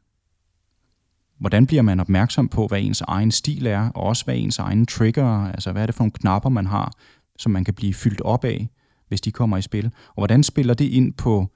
Hvordan 1.39 1.67
bliver 1.67 1.81
man 1.81 1.99
opmærksom 1.99 2.47
på, 2.47 2.67
hvad 2.67 2.81
ens 2.81 3.01
egen 3.01 3.31
stil 3.31 3.65
er, 3.65 3.89
og 3.89 4.03
også 4.03 4.25
hvad 4.25 4.35
ens 4.37 4.59
egen 4.59 4.85
trigger, 4.85 5.25
altså 5.27 5.71
hvad 5.71 5.81
er 5.81 5.85
det 5.85 5.95
for 5.95 6.03
nogle 6.03 6.11
knapper, 6.11 6.49
man 6.49 6.65
har, 6.65 6.91
som 7.37 7.51
man 7.51 7.63
kan 7.63 7.73
blive 7.73 7.93
fyldt 7.93 8.21
op 8.21 8.45
af, 8.45 8.69
hvis 9.07 9.21
de 9.21 9.31
kommer 9.31 9.57
i 9.57 9.61
spil? 9.61 9.85
Og 10.07 10.15
hvordan 10.15 10.43
spiller 10.43 10.73
det 10.73 10.85
ind 10.85 11.13
på 11.13 11.47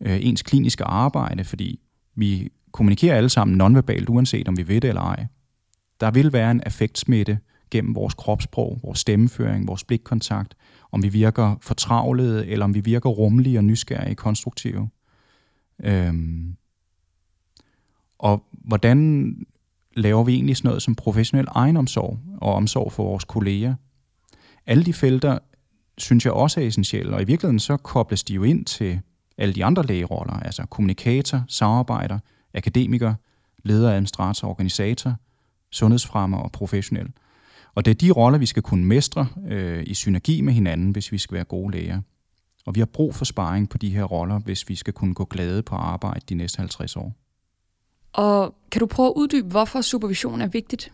øh, 0.00 0.18
ens 0.22 0.42
kliniske 0.42 0.84
arbejde, 0.84 1.44
fordi 1.44 1.80
vi 2.14 2.48
kommunikerer 2.72 3.16
alle 3.16 3.28
sammen 3.28 3.56
nonverbalt, 3.56 4.08
uanset 4.08 4.48
om 4.48 4.56
vi 4.56 4.68
ved 4.68 4.80
det 4.80 4.88
eller 4.88 5.02
ej. 5.02 5.26
Der 6.00 6.10
vil 6.10 6.32
være 6.32 6.50
en 6.50 6.62
affektsmitte 6.66 7.38
gennem 7.70 7.94
vores 7.94 8.14
kropssprog, 8.14 8.80
vores 8.82 8.98
stemmeføring, 8.98 9.68
vores 9.68 9.84
blikkontakt, 9.84 10.54
om 10.92 11.02
vi 11.02 11.08
virker 11.08 11.56
fortravlede, 11.60 12.46
eller 12.46 12.64
om 12.64 12.74
vi 12.74 12.80
virker 12.80 13.10
rummelige 13.10 13.58
og 13.58 13.64
nysgerrige, 13.64 14.14
konstruktive. 14.14 14.88
Øhm. 15.84 16.56
Og 18.18 18.44
hvordan 18.52 19.30
laver 19.96 20.24
vi 20.24 20.34
egentlig 20.34 20.56
sådan 20.56 20.68
noget 20.68 20.82
som 20.82 20.94
professionel 20.94 21.46
egenomsorg 21.50 22.18
og 22.40 22.54
omsorg 22.54 22.92
for 22.92 23.04
vores 23.04 23.24
kolleger? 23.24 23.74
Alle 24.66 24.84
de 24.84 24.92
felter 24.92 25.38
synes 25.98 26.24
jeg 26.24 26.32
også 26.32 26.60
er 26.60 26.64
essentielle, 26.64 27.14
og 27.14 27.22
i 27.22 27.24
virkeligheden 27.24 27.58
så 27.58 27.76
kobles 27.76 28.24
de 28.24 28.34
jo 28.34 28.42
ind 28.42 28.64
til 28.64 29.00
alle 29.38 29.54
de 29.54 29.64
andre 29.64 29.82
lægeroller, 29.82 30.32
altså 30.32 30.66
kommunikator, 30.66 31.44
samarbejder, 31.48 32.18
akademiker, 32.54 33.14
leder, 33.64 33.90
administrator, 33.90 34.48
organisator, 34.48 35.14
sundhedsfremmer 35.70 36.38
og 36.38 36.52
professionel. 36.52 37.12
Og 37.74 37.84
det 37.84 37.90
er 37.90 37.94
de 37.94 38.10
roller, 38.10 38.38
vi 38.38 38.46
skal 38.46 38.62
kunne 38.62 38.84
mestre 38.84 39.26
øh, 39.48 39.84
i 39.86 39.94
synergi 39.94 40.40
med 40.40 40.52
hinanden, 40.52 40.90
hvis 40.90 41.12
vi 41.12 41.18
skal 41.18 41.34
være 41.34 41.44
gode 41.44 41.72
læger. 41.72 42.00
Og 42.66 42.74
vi 42.74 42.80
har 42.80 42.86
brug 42.86 43.14
for 43.14 43.24
sparring 43.24 43.68
på 43.68 43.78
de 43.78 43.90
her 43.90 44.04
roller, 44.04 44.38
hvis 44.38 44.68
vi 44.68 44.74
skal 44.74 44.92
kunne 44.92 45.14
gå 45.14 45.24
glade 45.24 45.62
på 45.62 45.74
arbejde 45.74 46.20
de 46.28 46.34
næste 46.34 46.58
50 46.58 46.96
år. 46.96 47.12
Og 48.12 48.54
kan 48.70 48.80
du 48.80 48.86
prøve 48.86 49.08
at 49.08 49.12
uddybe, 49.16 49.48
hvorfor 49.48 49.80
supervision 49.80 50.40
er 50.40 50.46
vigtigt? 50.46 50.92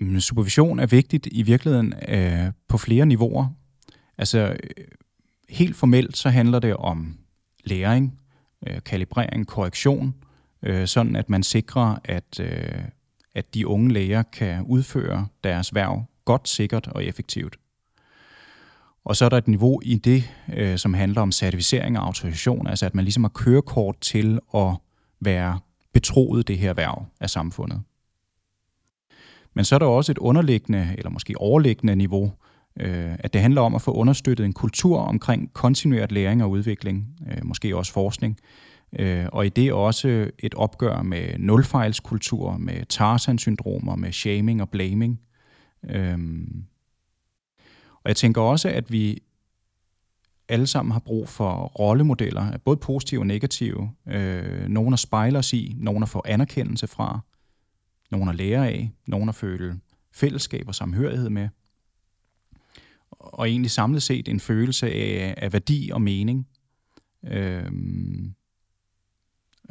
Jamen, 0.00 0.20
supervision 0.20 0.78
er 0.78 0.86
vigtigt 0.86 1.28
i 1.32 1.42
virkeligheden 1.42 1.94
øh, 2.08 2.52
på 2.68 2.78
flere 2.78 3.06
niveauer. 3.06 3.46
Altså, 4.18 4.38
øh, 4.38 4.84
helt 5.48 5.76
formelt 5.76 6.16
så 6.16 6.30
handler 6.30 6.58
det 6.58 6.76
om 6.76 7.18
læring, 7.64 8.20
øh, 8.66 8.82
kalibrering, 8.82 9.46
korrektion, 9.46 10.14
øh, 10.62 10.86
sådan 10.86 11.16
at 11.16 11.30
man 11.30 11.42
sikrer, 11.42 11.96
at, 12.04 12.40
øh, 12.40 12.84
at 13.34 13.54
de 13.54 13.66
unge 13.66 13.92
læger 13.92 14.22
kan 14.22 14.62
udføre 14.62 15.26
deres 15.44 15.74
værv 15.74 16.04
godt, 16.24 16.48
sikkert 16.48 16.86
og 16.86 17.04
effektivt. 17.04 17.56
Og 19.04 19.16
så 19.16 19.24
er 19.24 19.28
der 19.28 19.36
et 19.36 19.48
niveau 19.48 19.80
i 19.82 19.96
det, 19.96 20.30
øh, 20.54 20.78
som 20.78 20.94
handler 20.94 21.20
om 21.20 21.32
certificering 21.32 21.98
og 21.98 22.06
autorisation, 22.06 22.66
altså 22.66 22.86
at 22.86 22.94
man 22.94 23.04
ligesom 23.04 23.24
har 23.24 23.28
kørekort 23.28 24.00
til 24.00 24.38
at 24.54 24.76
være 25.20 25.60
betroet 25.92 26.48
det 26.48 26.58
her 26.58 26.74
værv 26.74 27.06
af 27.20 27.30
samfundet. 27.30 27.82
Men 29.54 29.64
så 29.64 29.74
er 29.74 29.78
der 29.78 29.86
også 29.86 30.12
et 30.12 30.18
underliggende, 30.18 30.94
eller 30.98 31.10
måske 31.10 31.38
overliggende 31.38 31.96
niveau, 31.96 32.32
øh, 32.80 33.14
at 33.18 33.32
det 33.32 33.40
handler 33.40 33.60
om 33.60 33.74
at 33.74 33.82
få 33.82 33.92
understøttet 33.92 34.46
en 34.46 34.52
kultur 34.52 34.98
omkring 34.98 35.52
kontinuert 35.52 36.12
læring 36.12 36.42
og 36.42 36.50
udvikling, 36.50 37.06
øh, 37.30 37.38
måske 37.44 37.76
også 37.76 37.92
forskning, 37.92 38.38
øh, 38.98 39.26
og 39.32 39.46
i 39.46 39.48
det 39.48 39.72
også 39.72 40.30
et 40.38 40.54
opgør 40.54 41.02
med 41.02 41.38
nulfejlskultur, 41.38 42.56
med 42.56 42.86
Tarzan-syndromer, 42.86 43.96
med 43.96 44.12
shaming 44.12 44.62
og 44.62 44.68
blaming. 44.68 45.20
Øhm, 45.88 46.64
og 47.94 48.08
jeg 48.08 48.16
tænker 48.16 48.40
også, 48.40 48.68
at 48.68 48.92
vi 48.92 49.22
alle 50.48 50.66
sammen 50.66 50.92
har 50.92 51.00
brug 51.00 51.28
for 51.28 51.54
rollemodeller, 51.54 52.58
både 52.58 52.76
positive 52.76 53.20
og 53.20 53.26
negative. 53.26 53.90
Øh, 54.08 54.68
nogle 54.68 54.92
at 54.92 54.98
spejle 54.98 55.38
os 55.38 55.52
i, 55.52 55.76
nogle 55.78 56.02
at 56.02 56.08
få 56.08 56.22
anerkendelse 56.24 56.86
fra, 56.86 57.20
nogle 58.10 58.30
at 58.30 58.36
lære 58.36 58.68
af, 58.68 58.90
nogle 59.06 59.28
at 59.28 59.34
føle 59.34 59.80
fællesskab 60.12 60.68
og 60.68 60.74
samhørighed 60.74 61.30
med. 61.30 61.48
Og 63.18 63.48
egentlig 63.48 63.70
samlet 63.70 64.02
set 64.02 64.28
en 64.28 64.40
følelse 64.40 64.90
af, 64.90 65.34
af 65.36 65.52
værdi 65.52 65.90
og 65.92 66.02
mening. 66.02 66.46
Øhm, 67.26 68.34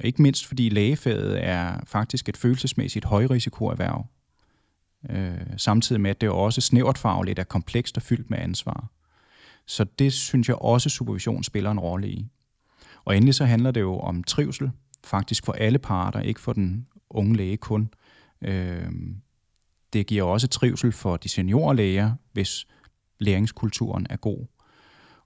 ikke 0.03 0.21
mindst 0.21 0.45
fordi 0.45 0.69
lægefaget 0.69 1.45
er 1.47 1.79
faktisk 1.85 2.29
et 2.29 2.37
følelsesmæssigt 2.37 3.05
højrisikoerhverv. 3.05 4.05
Øh, 5.09 5.57
samtidig 5.57 6.01
med, 6.01 6.09
at 6.09 6.21
det 6.21 6.29
også 6.29 6.61
snævert 6.61 6.97
fagligt 6.97 7.39
er 7.39 7.43
komplekst 7.43 7.97
og 7.97 8.03
fyldt 8.03 8.29
med 8.29 8.37
ansvar. 8.37 8.91
Så 9.67 9.83
det 9.99 10.13
synes 10.13 10.47
jeg 10.47 10.55
også, 10.55 10.89
supervision 10.89 11.43
spiller 11.43 11.71
en 11.71 11.79
rolle 11.79 12.09
i. 12.09 12.27
Og 13.05 13.17
endelig 13.17 13.35
så 13.35 13.45
handler 13.45 13.71
det 13.71 13.81
jo 13.81 13.99
om 13.99 14.23
trivsel, 14.23 14.71
faktisk 15.03 15.45
for 15.45 15.53
alle 15.53 15.79
parter, 15.79 16.19
ikke 16.19 16.39
for 16.39 16.53
den 16.53 16.87
unge 17.09 17.37
læge 17.37 17.57
kun. 17.57 17.89
Øh, 18.41 18.91
det 19.93 20.07
giver 20.07 20.23
også 20.23 20.47
trivsel 20.47 20.91
for 20.91 21.17
de 21.17 21.29
seniorlæger, 21.29 22.11
hvis 22.31 22.67
læringskulturen 23.23 24.07
er 24.09 24.17
god. 24.17 24.45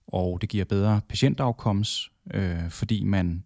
Og 0.08 0.42
det 0.42 0.50
giver 0.50 0.66
bedre 0.66 1.02
patientafkoms, 1.10 2.12
øh, 2.34 2.70
fordi 2.70 3.04
man, 3.04 3.44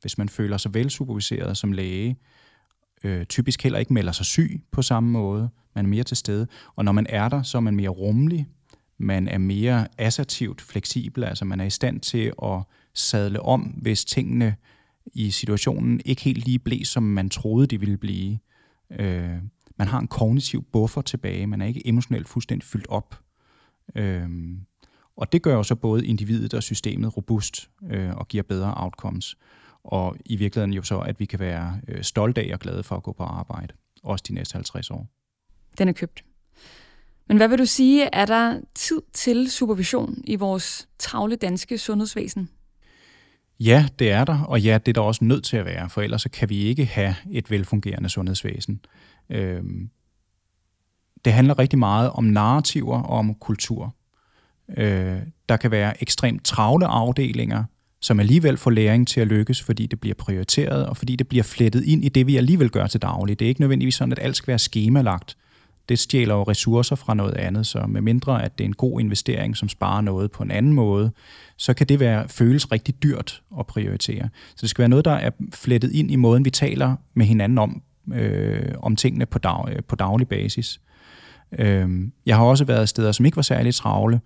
hvis 0.00 0.18
man 0.18 0.28
føler 0.28 0.56
sig 0.56 0.74
velsuperviseret 0.74 1.56
som 1.56 1.72
læge, 1.72 2.16
øh, 3.04 3.26
typisk 3.26 3.62
heller 3.62 3.78
ikke 3.78 3.92
melder 3.92 4.12
sig 4.12 4.26
syg 4.26 4.62
på 4.70 4.82
samme 4.82 5.10
måde. 5.10 5.50
Man 5.74 5.84
er 5.84 5.88
mere 5.88 6.04
til 6.04 6.16
stede. 6.16 6.46
Og 6.76 6.84
når 6.84 6.92
man 6.92 7.06
er 7.08 7.28
der, 7.28 7.42
så 7.42 7.58
er 7.58 7.60
man 7.60 7.76
mere 7.76 7.88
rummelig. 7.88 8.48
Man 8.98 9.28
er 9.28 9.38
mere 9.38 9.88
assertivt 9.98 10.60
fleksibel. 10.60 11.24
Altså 11.24 11.44
man 11.44 11.60
er 11.60 11.64
i 11.64 11.70
stand 11.70 12.00
til 12.00 12.32
at 12.42 12.62
sadle 12.94 13.42
om, 13.42 13.60
hvis 13.60 14.04
tingene 14.04 14.56
i 15.06 15.30
situationen 15.30 16.00
ikke 16.04 16.22
helt 16.22 16.44
lige 16.44 16.58
blev, 16.58 16.84
som 16.84 17.02
man 17.02 17.30
troede, 17.30 17.66
de 17.66 17.80
ville 17.80 17.96
blive. 17.96 18.38
Øh, 18.90 19.38
man 19.78 19.88
har 19.88 19.98
en 19.98 20.08
kognitiv 20.08 20.64
buffer 20.72 21.02
tilbage. 21.02 21.46
Man 21.46 21.60
er 21.60 21.66
ikke 21.66 21.86
emotionelt 21.88 22.28
fuldstændig 22.28 22.68
fyldt 22.68 22.86
op. 22.88 23.22
Øh, 23.94 24.28
og 25.16 25.32
det 25.32 25.42
gør 25.42 25.54
jo 25.54 25.62
så 25.62 25.74
både 25.74 26.06
individet 26.06 26.54
og 26.54 26.62
systemet 26.62 27.16
robust 27.16 27.70
øh, 27.90 28.16
og 28.16 28.28
giver 28.28 28.42
bedre 28.42 28.74
outcomes 28.76 29.36
og 29.84 30.16
i 30.24 30.36
virkeligheden 30.36 30.72
jo 30.72 30.82
så, 30.82 30.98
at 30.98 31.20
vi 31.20 31.24
kan 31.24 31.38
være 31.38 31.80
øh, 31.88 32.02
stolte 32.02 32.40
af 32.40 32.50
og 32.52 32.60
glade 32.60 32.82
for 32.82 32.96
at 32.96 33.02
gå 33.02 33.12
på 33.12 33.22
arbejde, 33.22 33.74
også 34.02 34.24
de 34.28 34.34
næste 34.34 34.54
50 34.54 34.90
år. 34.90 35.06
Den 35.78 35.88
er 35.88 35.92
købt. 35.92 36.24
Men 37.28 37.36
hvad 37.36 37.48
vil 37.48 37.58
du 37.58 37.66
sige, 37.66 38.08
er 38.12 38.24
der 38.24 38.60
tid 38.74 39.02
til 39.12 39.50
supervision 39.50 40.22
i 40.24 40.36
vores 40.36 40.88
travle 40.98 41.36
danske 41.36 41.78
sundhedsvæsen? 41.78 42.48
Ja, 43.60 43.88
det 43.98 44.10
er 44.10 44.24
der, 44.24 44.42
og 44.42 44.60
ja, 44.60 44.78
det 44.78 44.88
er 44.88 44.92
der 44.92 45.00
også 45.00 45.24
nødt 45.24 45.44
til 45.44 45.56
at 45.56 45.64
være, 45.64 45.90
for 45.90 46.02
ellers 46.02 46.22
så 46.22 46.28
kan 46.28 46.48
vi 46.48 46.56
ikke 46.56 46.84
have 46.84 47.14
et 47.30 47.50
velfungerende 47.50 48.08
sundhedsvæsen. 48.08 48.80
Øhm, 49.30 49.90
det 51.24 51.32
handler 51.32 51.58
rigtig 51.58 51.78
meget 51.78 52.10
om 52.10 52.24
narrativer 52.24 53.02
og 53.02 53.18
om 53.18 53.34
kultur. 53.34 53.94
Øh, 54.76 55.18
der 55.48 55.56
kan 55.56 55.70
være 55.70 56.02
ekstremt 56.02 56.44
travle 56.44 56.86
afdelinger, 56.86 57.64
som 58.00 58.20
alligevel 58.20 58.56
får 58.56 58.70
læring 58.70 59.08
til 59.08 59.20
at 59.20 59.26
lykkes, 59.26 59.62
fordi 59.62 59.86
det 59.86 60.00
bliver 60.00 60.14
prioriteret, 60.14 60.86
og 60.86 60.96
fordi 60.96 61.16
det 61.16 61.28
bliver 61.28 61.44
flettet 61.44 61.84
ind 61.84 62.04
i 62.04 62.08
det, 62.08 62.26
vi 62.26 62.36
alligevel 62.36 62.70
gør 62.70 62.86
til 62.86 63.02
daglig. 63.02 63.38
Det 63.38 63.44
er 63.44 63.48
ikke 63.48 63.60
nødvendigvis 63.60 63.94
sådan, 63.94 64.12
at 64.12 64.18
alt 64.22 64.36
skal 64.36 64.48
være 64.48 64.58
skemalagt. 64.58 65.36
Det 65.88 65.98
stjæler 65.98 66.34
jo 66.34 66.42
ressourcer 66.42 66.96
fra 66.96 67.14
noget 67.14 67.34
andet, 67.34 67.66
så 67.66 67.86
med 67.88 68.00
mindre 68.00 68.44
at 68.44 68.58
det 68.58 68.64
er 68.64 68.68
en 68.68 68.74
god 68.74 69.00
investering, 69.00 69.56
som 69.56 69.68
sparer 69.68 70.00
noget 70.00 70.30
på 70.30 70.42
en 70.42 70.50
anden 70.50 70.72
måde, 70.72 71.10
så 71.56 71.74
kan 71.74 71.86
det 71.86 72.00
være 72.00 72.28
føles 72.28 72.72
rigtig 72.72 73.02
dyrt 73.02 73.42
at 73.58 73.66
prioritere. 73.66 74.28
Så 74.48 74.60
det 74.60 74.70
skal 74.70 74.82
være 74.82 74.88
noget, 74.88 75.04
der 75.04 75.12
er 75.12 75.30
flettet 75.54 75.92
ind 75.92 76.10
i 76.10 76.16
måden, 76.16 76.44
vi 76.44 76.50
taler 76.50 76.96
med 77.14 77.26
hinanden 77.26 77.58
om, 77.58 77.82
øh, 78.14 78.74
om 78.78 78.96
tingene 78.96 79.26
på, 79.26 79.38
dag, 79.38 79.64
øh, 79.68 79.82
på 79.88 79.96
daglig 79.96 80.28
basis. 80.28 80.80
Øh, 80.82 80.91
Øhm, 81.58 82.12
jeg 82.26 82.36
har 82.36 82.44
også 82.44 82.64
været 82.64 82.88
steder, 82.88 83.12
som 83.12 83.26
ikke 83.26 83.36
var 83.36 83.42
særligt 83.42 83.76
travle, 83.76 84.20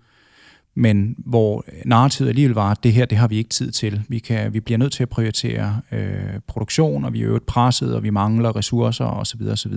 men 0.75 1.15
hvor 1.17 1.65
narrativet 1.85 2.29
alligevel 2.29 2.53
var, 2.53 2.71
at 2.71 2.83
det 2.83 2.93
her, 2.93 3.05
det 3.05 3.17
har 3.17 3.27
vi 3.27 3.37
ikke 3.37 3.49
tid 3.49 3.71
til. 3.71 4.01
Vi, 4.07 4.19
kan, 4.19 4.53
vi 4.53 4.59
bliver 4.59 4.77
nødt 4.77 4.93
til 4.93 5.03
at 5.03 5.09
prioritere 5.09 5.81
øh, 5.91 6.39
produktion, 6.47 7.05
og 7.05 7.13
vi 7.13 7.21
er 7.21 7.27
øvrigt 7.27 7.45
presset, 7.45 7.95
og 7.95 8.03
vi 8.03 8.09
mangler 8.09 8.55
ressourcer 8.55 9.05
osv. 9.05 9.41
osv. 9.51 9.73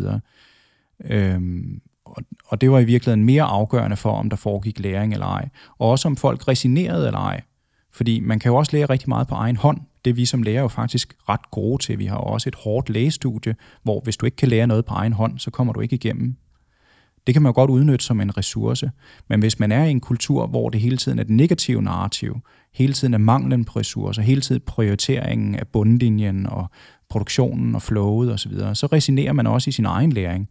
Øhm, 1.05 1.81
og, 2.05 2.23
og 2.47 2.61
det 2.61 2.71
var 2.71 2.79
i 2.79 2.85
virkeligheden 2.85 3.25
mere 3.25 3.43
afgørende 3.43 3.97
for, 3.97 4.13
om 4.13 4.31
der 4.31 4.37
foregik 4.37 4.81
læring 4.81 5.13
eller 5.13 5.27
ej. 5.27 5.49
Og 5.79 5.91
også 5.91 6.09
om 6.09 6.17
folk 6.17 6.49
resinerede 6.49 7.07
eller 7.07 7.21
ej. 7.21 7.41
Fordi 7.93 8.21
man 8.21 8.39
kan 8.39 8.51
jo 8.51 8.57
også 8.57 8.77
lære 8.77 8.87
rigtig 8.87 9.09
meget 9.09 9.29
på 9.29 9.35
egen 9.35 9.57
hånd. 9.57 9.81
Det 10.05 10.11
er 10.11 10.15
vi 10.15 10.25
som 10.25 10.43
lærer 10.43 10.63
jo 10.63 10.69
faktisk 10.69 11.15
ret 11.29 11.51
gode 11.51 11.83
til. 11.83 11.99
Vi 11.99 12.07
har 12.07 12.17
også 12.17 12.49
et 12.49 12.55
hårdt 12.55 12.91
lægestudie, 12.91 13.57
hvor 13.83 14.01
hvis 14.01 14.17
du 14.17 14.27
ikke 14.27 14.37
kan 14.37 14.49
lære 14.49 14.67
noget 14.67 14.85
på 14.85 14.95
egen 14.95 15.13
hånd, 15.13 15.39
så 15.39 15.51
kommer 15.51 15.73
du 15.73 15.81
ikke 15.81 15.95
igennem 15.95 16.37
det 17.31 17.35
kan 17.35 17.43
man 17.43 17.51
jo 17.51 17.55
godt 17.55 17.71
udnytte 17.71 18.05
som 18.05 18.21
en 18.21 18.37
ressource. 18.37 18.91
Men 19.29 19.41
hvis 19.41 19.59
man 19.59 19.73
er 19.73 19.85
i 19.85 19.91
en 19.91 20.01
kultur, 20.01 20.47
hvor 20.47 20.71
det 20.71 20.81
hele 20.81 20.97
tiden 20.97 21.19
er 21.19 21.23
det 21.23 21.37
negative 21.37 21.83
narrativ, 21.83 22.41
hele 22.75 22.93
tiden 22.93 23.15
er 23.15 23.19
manglen 23.19 23.65
på 23.65 23.79
ressourcer, 23.79 24.23
hele 24.23 24.41
tiden 24.41 24.63
prioriteringen 24.67 25.55
af 25.55 25.67
bundlinjen 25.67 26.47
og 26.47 26.67
produktionen 27.11 27.75
og 27.75 27.83
flowet 27.83 28.33
osv., 28.33 28.59
så, 28.59 28.75
så 28.75 28.87
resinerer 28.87 29.33
man 29.33 29.47
også 29.47 29.71
i 29.71 29.73
sin 29.73 29.87
egen 29.87 30.13
læring 30.13 30.49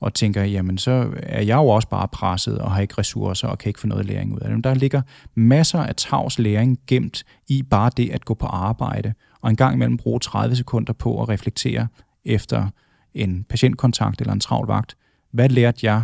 og 0.00 0.14
tænker, 0.14 0.44
jamen 0.44 0.78
så 0.78 1.10
er 1.22 1.42
jeg 1.42 1.56
jo 1.56 1.66
også 1.66 1.88
bare 1.88 2.08
presset 2.08 2.58
og 2.58 2.70
har 2.70 2.80
ikke 2.80 2.94
ressourcer 2.98 3.48
og 3.48 3.58
kan 3.58 3.70
ikke 3.70 3.80
få 3.80 3.86
noget 3.86 4.06
læring 4.06 4.34
ud 4.34 4.40
af 4.40 4.50
det. 4.50 4.64
Der 4.64 4.74
ligger 4.74 5.02
masser 5.34 5.78
af 5.78 5.94
tavs 5.96 6.38
læring 6.38 6.78
gemt 6.86 7.24
i 7.48 7.62
bare 7.62 7.90
det 7.96 8.10
at 8.10 8.24
gå 8.24 8.34
på 8.34 8.46
arbejde, 8.46 9.14
og 9.40 9.50
en 9.50 9.56
gang 9.56 9.74
imellem 9.74 9.96
bruge 9.96 10.20
30 10.20 10.56
sekunder 10.56 10.92
på 10.92 11.22
at 11.22 11.28
reflektere 11.28 11.86
efter 12.24 12.66
en 13.14 13.44
patientkontakt 13.48 14.20
eller 14.20 14.32
en 14.32 14.40
travl 14.40 14.66
vagt. 14.66 14.96
Hvad 15.32 15.48
lærte 15.48 15.86
jeg 15.86 16.02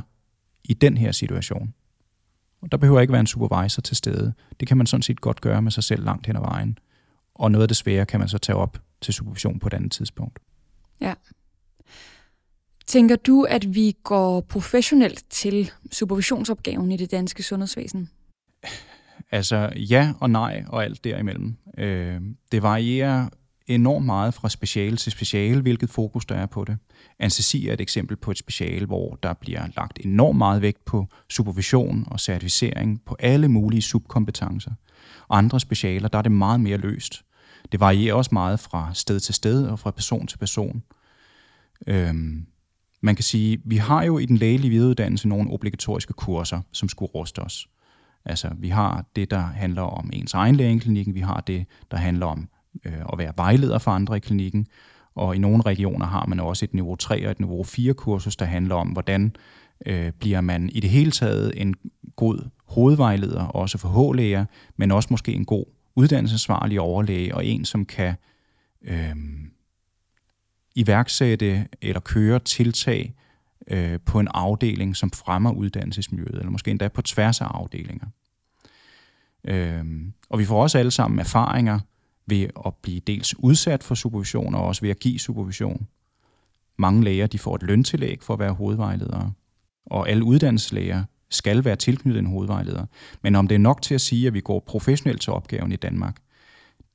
i 0.68 0.74
den 0.74 0.96
her 0.96 1.12
situation. 1.12 1.74
Og 2.60 2.72
der 2.72 2.78
behøver 2.78 3.00
ikke 3.00 3.12
være 3.12 3.20
en 3.20 3.26
supervisor 3.26 3.82
til 3.82 3.96
stede. 3.96 4.32
Det 4.60 4.68
kan 4.68 4.76
man 4.76 4.86
sådan 4.86 5.02
set 5.02 5.20
godt 5.20 5.40
gøre 5.40 5.62
med 5.62 5.70
sig 5.70 5.84
selv 5.84 6.04
langt 6.04 6.26
hen 6.26 6.36
ad 6.36 6.40
vejen. 6.40 6.78
Og 7.34 7.50
noget 7.50 7.62
af 7.62 7.68
det 7.68 7.76
svære 7.76 8.06
kan 8.06 8.20
man 8.20 8.28
så 8.28 8.38
tage 8.38 8.56
op 8.56 8.78
til 9.00 9.14
supervision 9.14 9.58
på 9.58 9.66
et 9.66 9.74
andet 9.74 9.92
tidspunkt. 9.92 10.38
Ja. 11.00 11.14
Tænker 12.86 13.16
du, 13.16 13.42
at 13.42 13.74
vi 13.74 13.96
går 14.02 14.40
professionelt 14.40 15.24
til 15.30 15.70
supervisionsopgaven 15.92 16.92
i 16.92 16.96
det 16.96 17.10
danske 17.10 17.42
sundhedsvæsen? 17.42 18.10
Altså 19.30 19.72
ja 19.76 20.12
og 20.20 20.30
nej 20.30 20.64
og 20.68 20.84
alt 20.84 21.04
derimellem. 21.04 21.56
Øh, 21.78 22.20
det 22.52 22.62
varierer 22.62 23.28
enormt 23.66 24.06
meget 24.06 24.34
fra 24.34 24.48
speciale 24.48 24.96
til 24.96 25.12
speciale, 25.12 25.60
hvilket 25.60 25.90
fokus 25.90 26.26
der 26.26 26.34
er 26.34 26.46
på 26.46 26.64
det. 26.64 26.78
Anestesi 27.18 27.68
er 27.68 27.72
et 27.72 27.80
eksempel 27.80 28.16
på 28.16 28.30
et 28.30 28.38
speciale, 28.38 28.86
hvor 28.86 29.18
der 29.22 29.34
bliver 29.34 29.66
lagt 29.76 29.98
enormt 30.04 30.38
meget 30.38 30.62
vægt 30.62 30.84
på 30.84 31.06
supervision 31.30 32.04
og 32.06 32.20
certificering 32.20 33.02
på 33.06 33.16
alle 33.18 33.48
mulige 33.48 33.82
subkompetencer. 33.82 34.70
Og 35.28 35.38
andre 35.38 35.60
specialer, 35.60 36.08
der 36.08 36.18
er 36.18 36.22
det 36.22 36.32
meget 36.32 36.60
mere 36.60 36.76
løst. 36.76 37.22
Det 37.72 37.80
varierer 37.80 38.14
også 38.14 38.30
meget 38.32 38.60
fra 38.60 38.90
sted 38.94 39.20
til 39.20 39.34
sted 39.34 39.66
og 39.66 39.78
fra 39.78 39.90
person 39.90 40.26
til 40.26 40.38
person. 40.38 40.82
Øhm, 41.86 42.46
man 43.00 43.14
kan 43.14 43.22
sige, 43.22 43.58
vi 43.64 43.76
har 43.76 44.02
jo 44.02 44.18
i 44.18 44.26
den 44.26 44.36
lægelige 44.36 44.70
videreuddannelse 44.70 45.28
nogle 45.28 45.50
obligatoriske 45.50 46.12
kurser, 46.12 46.60
som 46.72 46.88
skulle 46.88 47.10
ruste 47.14 47.38
os. 47.38 47.68
Altså, 48.24 48.50
vi 48.58 48.68
har 48.68 49.04
det, 49.16 49.30
der 49.30 49.38
handler 49.38 49.82
om 49.82 50.10
ens 50.12 50.34
egen 50.34 50.56
lægeklinikken, 50.56 51.14
vi 51.14 51.20
har 51.20 51.40
det, 51.40 51.66
der 51.90 51.96
handler 51.96 52.26
om 52.26 52.48
øh, 52.86 53.00
at 53.12 53.18
være 53.18 53.32
vejleder 53.36 53.78
for 53.78 53.90
andre 53.90 54.16
i 54.16 54.20
klinikken, 54.20 54.66
Og 55.14 55.36
i 55.36 55.38
nogle 55.38 55.62
regioner 55.62 56.06
har 56.06 56.26
man 56.26 56.40
også 56.40 56.64
et 56.64 56.74
niveau 56.74 56.96
3 56.96 57.26
og 57.26 57.30
et 57.30 57.40
niveau 57.40 57.64
4 57.64 57.94
kursus, 57.94 58.36
der 58.36 58.44
handler 58.44 58.74
om, 58.74 58.88
hvordan 58.88 59.36
øh, 59.86 60.12
bliver 60.12 60.40
man 60.40 60.68
i 60.68 60.80
det 60.80 60.90
hele 60.90 61.10
taget 61.10 61.52
en 61.56 61.74
god 62.16 62.48
hovedvejleder, 62.68 63.42
også 63.44 63.78
for 63.78 63.88
H-læger, 63.88 64.44
men 64.76 64.90
også 64.90 65.08
måske 65.10 65.32
en 65.32 65.44
god 65.44 65.64
uddannelsesvarlig 65.96 66.80
overlæge, 66.80 67.34
og 67.34 67.46
en, 67.46 67.64
som 67.64 67.84
kan 67.84 68.14
øh, 68.82 69.16
iværksætte 70.74 71.68
eller 71.82 72.00
køre 72.00 72.38
tiltag 72.38 73.14
øh, 73.68 74.00
på 74.06 74.20
en 74.20 74.28
afdeling, 74.34 74.96
som 74.96 75.10
fremmer 75.10 75.50
uddannelsesmiljøet, 75.50 76.38
eller 76.38 76.50
måske 76.50 76.70
endda 76.70 76.88
på 76.88 77.02
tværs 77.02 77.40
af 77.40 77.46
afdelinger. 77.46 78.06
Øh, 79.44 79.84
og 80.30 80.38
vi 80.38 80.44
får 80.44 80.62
også 80.62 80.78
alle 80.78 80.90
sammen 80.90 81.18
erfaringer 81.18 81.80
ved 82.26 82.48
at 82.66 82.74
blive 82.82 83.00
dels 83.00 83.38
udsat 83.38 83.82
for 83.82 83.94
supervision, 83.94 84.54
og 84.54 84.64
også 84.64 84.82
ved 84.82 84.90
at 84.90 84.98
give 84.98 85.18
supervision. 85.18 85.86
Mange 86.78 87.04
læger 87.04 87.26
de 87.26 87.38
får 87.38 87.54
et 87.54 87.62
løntillæg 87.62 88.22
for 88.22 88.34
at 88.34 88.40
være 88.40 88.52
hovedvejledere, 88.52 89.32
og 89.86 90.08
alle 90.08 90.24
uddannelseslæger 90.24 91.04
skal 91.30 91.64
være 91.64 91.76
tilknyttet 91.76 92.20
en 92.20 92.26
hovedvejleder. 92.26 92.86
Men 93.22 93.34
om 93.34 93.48
det 93.48 93.54
er 93.54 93.58
nok 93.58 93.82
til 93.82 93.94
at 93.94 94.00
sige, 94.00 94.26
at 94.26 94.34
vi 94.34 94.40
går 94.40 94.60
professionelt 94.60 95.20
til 95.20 95.32
opgaven 95.32 95.72
i 95.72 95.76
Danmark, 95.76 96.16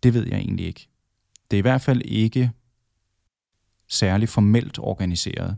det 0.03 0.13
ved 0.13 0.27
jeg 0.27 0.37
egentlig 0.37 0.65
ikke. 0.65 0.87
Det 1.51 1.57
er 1.57 1.59
i 1.59 1.61
hvert 1.61 1.81
fald 1.81 2.01
ikke 2.05 2.51
særlig 3.87 4.29
formelt 4.29 4.79
organiseret. 4.79 5.57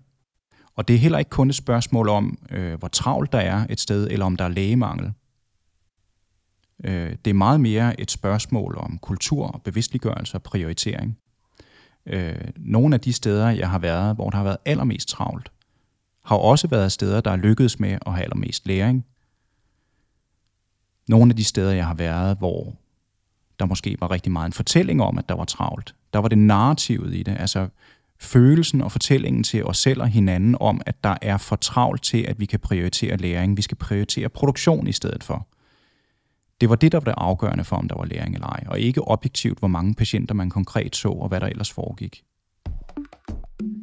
Og 0.75 0.87
det 0.87 0.93
er 0.93 0.99
heller 0.99 1.19
ikke 1.19 1.29
kun 1.29 1.49
et 1.49 1.55
spørgsmål 1.55 2.09
om, 2.09 2.37
øh, 2.51 2.79
hvor 2.79 2.87
travlt 2.87 3.31
der 3.31 3.39
er 3.39 3.65
et 3.69 3.79
sted, 3.79 4.07
eller 4.11 4.25
om 4.25 4.35
der 4.35 4.45
er 4.45 4.49
lægemangel. 4.49 5.13
Øh, 6.83 7.15
det 7.25 7.31
er 7.31 7.33
meget 7.33 7.61
mere 7.61 8.01
et 8.01 8.11
spørgsmål 8.11 8.77
om 8.77 8.97
kultur 8.97 9.47
og 9.47 9.61
bevidstliggørelse 9.61 10.37
og 10.37 10.43
prioritering. 10.43 11.17
Øh, 12.05 12.35
nogle 12.57 12.95
af 12.95 13.01
de 13.01 13.13
steder, 13.13 13.49
jeg 13.49 13.69
har 13.69 13.79
været, 13.79 14.15
hvor 14.15 14.29
der 14.29 14.37
har 14.37 14.43
været 14.43 14.57
allermest 14.65 15.07
travlt, 15.09 15.51
har 16.25 16.35
også 16.35 16.67
været 16.67 16.91
steder, 16.91 17.21
der 17.21 17.31
er 17.31 17.35
lykkedes 17.35 17.79
med 17.79 17.97
at 18.05 18.13
have 18.13 18.23
allermest 18.23 18.67
læring. 18.67 19.05
Nogle 21.07 21.31
af 21.31 21.35
de 21.35 21.43
steder, 21.43 21.71
jeg 21.71 21.87
har 21.87 21.93
været, 21.93 22.37
hvor 22.37 22.75
der 23.59 23.65
måske 23.65 23.97
var 23.99 24.11
rigtig 24.11 24.31
meget 24.31 24.45
en 24.45 24.53
fortælling 24.53 25.01
om, 25.01 25.17
at 25.17 25.29
der 25.29 25.35
var 25.35 25.45
travlt, 25.45 25.95
der 26.13 26.19
var 26.19 26.27
det 26.27 26.37
narrativet 26.37 27.15
i 27.15 27.23
det, 27.23 27.37
altså 27.39 27.67
følelsen 28.19 28.81
og 28.81 28.91
fortællingen 28.91 29.43
til 29.43 29.65
os 29.65 29.77
selv 29.77 30.01
og 30.01 30.07
hinanden 30.07 30.55
om, 30.59 30.81
at 30.85 31.03
der 31.03 31.15
er 31.21 31.37
for 31.37 31.55
travlt 31.55 32.03
til, 32.03 32.25
at 32.27 32.39
vi 32.39 32.45
kan 32.45 32.59
prioritere 32.59 33.17
læring. 33.17 33.57
Vi 33.57 33.61
skal 33.61 33.77
prioritere 33.77 34.29
produktion 34.29 34.87
i 34.87 34.91
stedet 34.91 35.23
for. 35.23 35.47
Det 36.61 36.69
var 36.69 36.75
det, 36.75 36.91
der 36.91 36.97
var 36.97 37.03
det 37.03 37.13
afgørende 37.17 37.63
for, 37.63 37.75
om 37.75 37.87
der 37.87 37.95
var 37.95 38.05
læring 38.05 38.33
eller 38.33 38.47
ej, 38.47 38.63
og 38.67 38.79
ikke 38.79 39.01
objektivt, 39.01 39.59
hvor 39.59 39.67
mange 39.67 39.93
patienter 39.93 40.35
man 40.35 40.49
konkret 40.49 40.95
så, 40.95 41.09
og 41.09 41.27
hvad 41.27 41.39
der 41.39 41.47
ellers 41.47 41.71
foregik. 41.71 42.23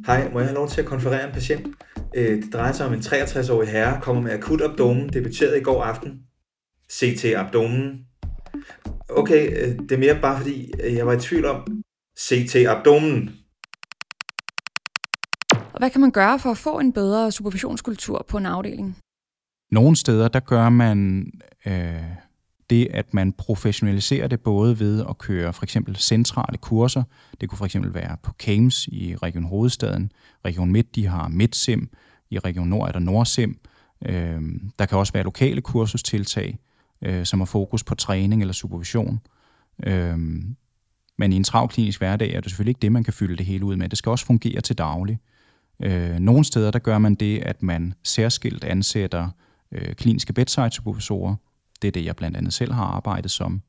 Hej, 0.05 0.29
må 0.33 0.39
jeg 0.39 0.47
have 0.47 0.55
lov 0.55 0.67
til 0.67 0.81
at 0.81 0.87
konferere 0.87 1.27
en 1.27 1.33
patient? 1.33 1.67
Øh, 2.15 2.43
det 2.43 2.53
drejer 2.53 2.71
sig 2.71 2.85
om 2.85 2.93
en 2.93 2.99
63-årig 2.99 3.69
herre, 3.69 4.01
kommer 4.01 4.21
med 4.21 4.31
akut 4.31 4.61
abdomen, 4.61 5.09
debuterede 5.09 5.59
i 5.59 5.63
går 5.63 5.83
aften. 5.83 6.19
CT 6.91 7.25
abdomen. 7.25 8.05
Okay, 9.09 9.51
øh, 9.51 9.79
det 9.79 9.91
er 9.91 9.97
mere 9.97 10.21
bare 10.21 10.37
fordi, 10.37 10.71
øh, 10.83 10.95
jeg 10.95 11.07
var 11.07 11.13
i 11.13 11.19
tvivl 11.19 11.45
om 11.45 11.83
CT 12.19 12.55
abdomen. 12.55 13.29
Og 15.51 15.77
hvad 15.77 15.89
kan 15.89 16.01
man 16.01 16.11
gøre 16.11 16.39
for 16.39 16.51
at 16.51 16.57
få 16.57 16.79
en 16.79 16.93
bedre 16.93 17.31
supervisionskultur 17.31 18.25
på 18.29 18.37
en 18.37 18.45
afdeling? 18.45 18.97
Nogle 19.71 19.95
steder, 19.95 20.27
der 20.27 20.39
gør 20.39 20.69
man 20.69 21.31
øh, 21.65 22.03
det, 22.71 22.87
at 22.91 23.13
man 23.13 23.33
professionaliserer 23.33 24.27
det 24.27 24.39
både 24.39 24.79
ved 24.79 25.05
at 25.09 25.17
køre 25.17 25.53
for 25.53 25.63
eksempel 25.63 25.95
centrale 25.95 26.57
kurser. 26.57 27.03
Det 27.41 27.49
kunne 27.49 27.57
for 27.57 27.65
eksempel 27.65 27.93
være 27.93 28.17
på 28.23 28.33
CAMES 28.39 28.87
i 28.87 29.15
Region 29.15 29.43
Hovedstaden. 29.43 30.11
Region 30.45 30.71
Midt, 30.71 30.95
de 30.95 31.07
har 31.07 31.27
MidSim. 31.27 31.89
I 32.29 32.39
Region 32.39 32.67
Nord 32.67 32.87
er 32.87 32.91
der 32.91 32.99
NordSim. 32.99 33.59
Øh, 34.05 34.41
der 34.79 34.85
kan 34.85 34.97
også 34.97 35.13
være 35.13 35.23
lokale 35.23 35.61
kursustiltag, 35.61 36.59
øh, 37.01 37.25
som 37.25 37.39
har 37.39 37.45
fokus 37.45 37.83
på 37.83 37.95
træning 37.95 38.41
eller 38.41 38.53
supervision. 38.53 39.19
Øh, 39.83 40.17
men 41.17 41.33
i 41.33 41.35
en 41.35 41.43
travklinisk 41.43 41.99
hverdag 41.99 42.33
er 42.33 42.41
det 42.41 42.51
selvfølgelig 42.51 42.71
ikke 42.71 42.81
det, 42.81 42.91
man 42.91 43.03
kan 43.03 43.13
fylde 43.13 43.37
det 43.37 43.45
hele 43.45 43.65
ud 43.65 43.75
med. 43.75 43.89
Det 43.89 43.97
skal 43.97 44.09
også 44.09 44.25
fungere 44.25 44.61
til 44.61 44.77
daglig. 44.77 45.19
Øh, 45.83 46.19
nogle 46.19 46.43
steder 46.43 46.71
der 46.71 46.79
gør 46.79 46.97
man 46.97 47.15
det, 47.15 47.39
at 47.39 47.63
man 47.63 47.93
særskilt 48.03 48.63
ansætter 48.63 49.29
øh, 49.71 49.95
kliniske 49.95 50.33
bedside-supervisorer, 50.33 51.35
det 51.81 51.87
er 51.87 51.91
det, 51.91 52.05
jeg 52.05 52.15
blandt 52.15 52.37
andet 52.37 52.53
selv 52.53 52.73
har 52.73 52.83
arbejdet 52.83 53.31
som. 53.31 53.61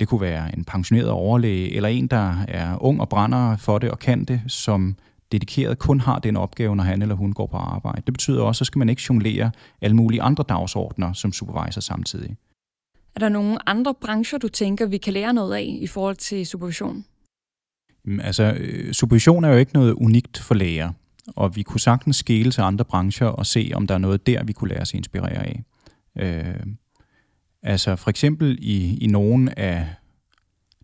Det 0.00 0.08
kunne 0.08 0.20
være 0.20 0.56
en 0.56 0.64
pensioneret 0.64 1.10
overlæge, 1.10 1.74
eller 1.76 1.88
en, 1.88 2.06
der 2.06 2.42
er 2.48 2.82
ung 2.82 3.00
og 3.00 3.08
brænder 3.08 3.56
for 3.56 3.78
det 3.78 3.90
og 3.90 3.98
kan 3.98 4.24
det, 4.24 4.40
som 4.46 4.96
dedikeret 5.32 5.78
kun 5.78 6.00
har 6.00 6.18
den 6.18 6.36
opgave, 6.36 6.76
når 6.76 6.84
han 6.84 7.02
eller 7.02 7.14
hun 7.14 7.32
går 7.32 7.46
på 7.46 7.56
arbejde. 7.56 8.02
Det 8.06 8.14
betyder 8.14 8.42
også, 8.42 8.48
at 8.50 8.56
så 8.56 8.64
skal 8.64 8.78
man 8.78 8.88
ikke 8.88 9.02
jonglere 9.08 9.50
alle 9.80 9.96
mulige 9.96 10.22
andre 10.22 10.44
dagsordner 10.48 11.12
som 11.12 11.32
supervisor 11.32 11.80
samtidig. 11.80 12.36
Er 13.14 13.20
der 13.20 13.28
nogle 13.28 13.68
andre 13.68 13.94
brancher, 14.00 14.38
du 14.38 14.48
tænker, 14.48 14.86
vi 14.86 14.98
kan 14.98 15.12
lære 15.12 15.34
noget 15.34 15.54
af 15.54 15.76
i 15.80 15.86
forhold 15.86 16.16
til 16.16 16.46
supervision? 16.46 17.04
Altså, 18.20 18.54
øh, 18.58 18.92
supervision 18.92 19.44
er 19.44 19.48
jo 19.48 19.56
ikke 19.56 19.74
noget 19.74 19.92
unikt 19.92 20.38
for 20.38 20.54
læger, 20.54 20.92
og 21.26 21.56
vi 21.56 21.62
kunne 21.62 21.80
sagtens 21.80 22.16
skele 22.16 22.50
til 22.50 22.60
andre 22.60 22.84
brancher 22.84 23.26
og 23.26 23.46
se, 23.46 23.70
om 23.74 23.86
der 23.86 23.94
er 23.94 23.98
noget 23.98 24.26
der, 24.26 24.44
vi 24.44 24.52
kunne 24.52 24.68
lade 24.68 24.80
os 24.80 24.94
inspirere 24.94 25.46
af. 25.46 25.62
Altså 27.62 27.96
for 27.96 28.10
eksempel 28.10 28.58
i, 28.60 28.98
i 28.98 29.06
nogle 29.06 29.58
af 29.58 29.88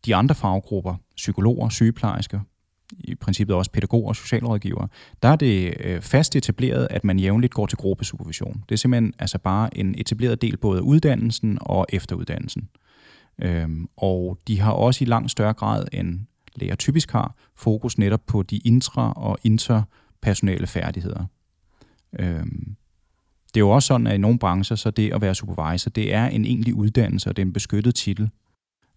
de 0.07 0.15
andre 0.15 0.35
faggrupper, 0.35 0.95
psykologer, 1.17 1.69
sygeplejersker, 1.69 2.41
i 2.99 3.15
princippet 3.15 3.57
også 3.57 3.71
pædagoger 3.71 4.09
og 4.09 4.17
socialrådgivere, 4.17 4.89
der 5.23 5.29
er 5.29 5.37
det 5.37 5.75
øh, 5.81 6.01
fast 6.01 6.37
etableret, 6.37 6.89
at 6.91 7.05
man 7.05 7.19
jævnligt 7.19 7.55
går 7.55 7.67
til 7.67 7.79
gruppesupervision. 7.79 8.65
Det 8.69 8.75
er 8.75 8.79
simpelthen 8.79 9.15
altså 9.19 9.39
bare 9.39 9.79
en 9.79 9.95
etableret 9.99 10.43
del 10.43 10.57
både 10.57 10.79
af 10.79 10.83
uddannelsen 10.83 11.59
og 11.61 11.87
efteruddannelsen. 11.89 12.69
Øhm, 13.43 13.89
og 13.97 14.39
de 14.49 14.61
har 14.61 14.73
også 14.73 15.05
i 15.05 15.07
langt 15.07 15.31
større 15.31 15.55
grad 15.55 15.85
end 15.93 16.21
læger 16.57 16.75
typisk 16.75 17.13
har 17.13 17.35
fokus 17.57 17.99
netop 17.99 18.27
på 18.27 18.43
de 18.43 18.61
intra- 18.67 19.13
og 19.17 19.39
interpersonale 19.45 20.67
færdigheder. 20.67 21.27
Øhm, 22.19 22.77
det 23.55 23.61
er 23.61 23.65
jo 23.65 23.71
også 23.71 23.87
sådan, 23.87 24.07
at 24.07 24.15
i 24.15 24.19
nogle 24.19 24.39
brancher, 24.39 24.77
så 24.77 24.91
det 24.91 25.13
at 25.13 25.21
være 25.21 25.35
supervisor, 25.35 25.91
det 25.91 26.15
er 26.15 26.27
en 26.27 26.45
egentlig 26.45 26.75
uddannelse, 26.75 27.29
og 27.29 27.37
det 27.37 27.43
er 27.43 27.47
en 27.47 27.53
beskyttet 27.53 27.95
titel. 27.95 28.31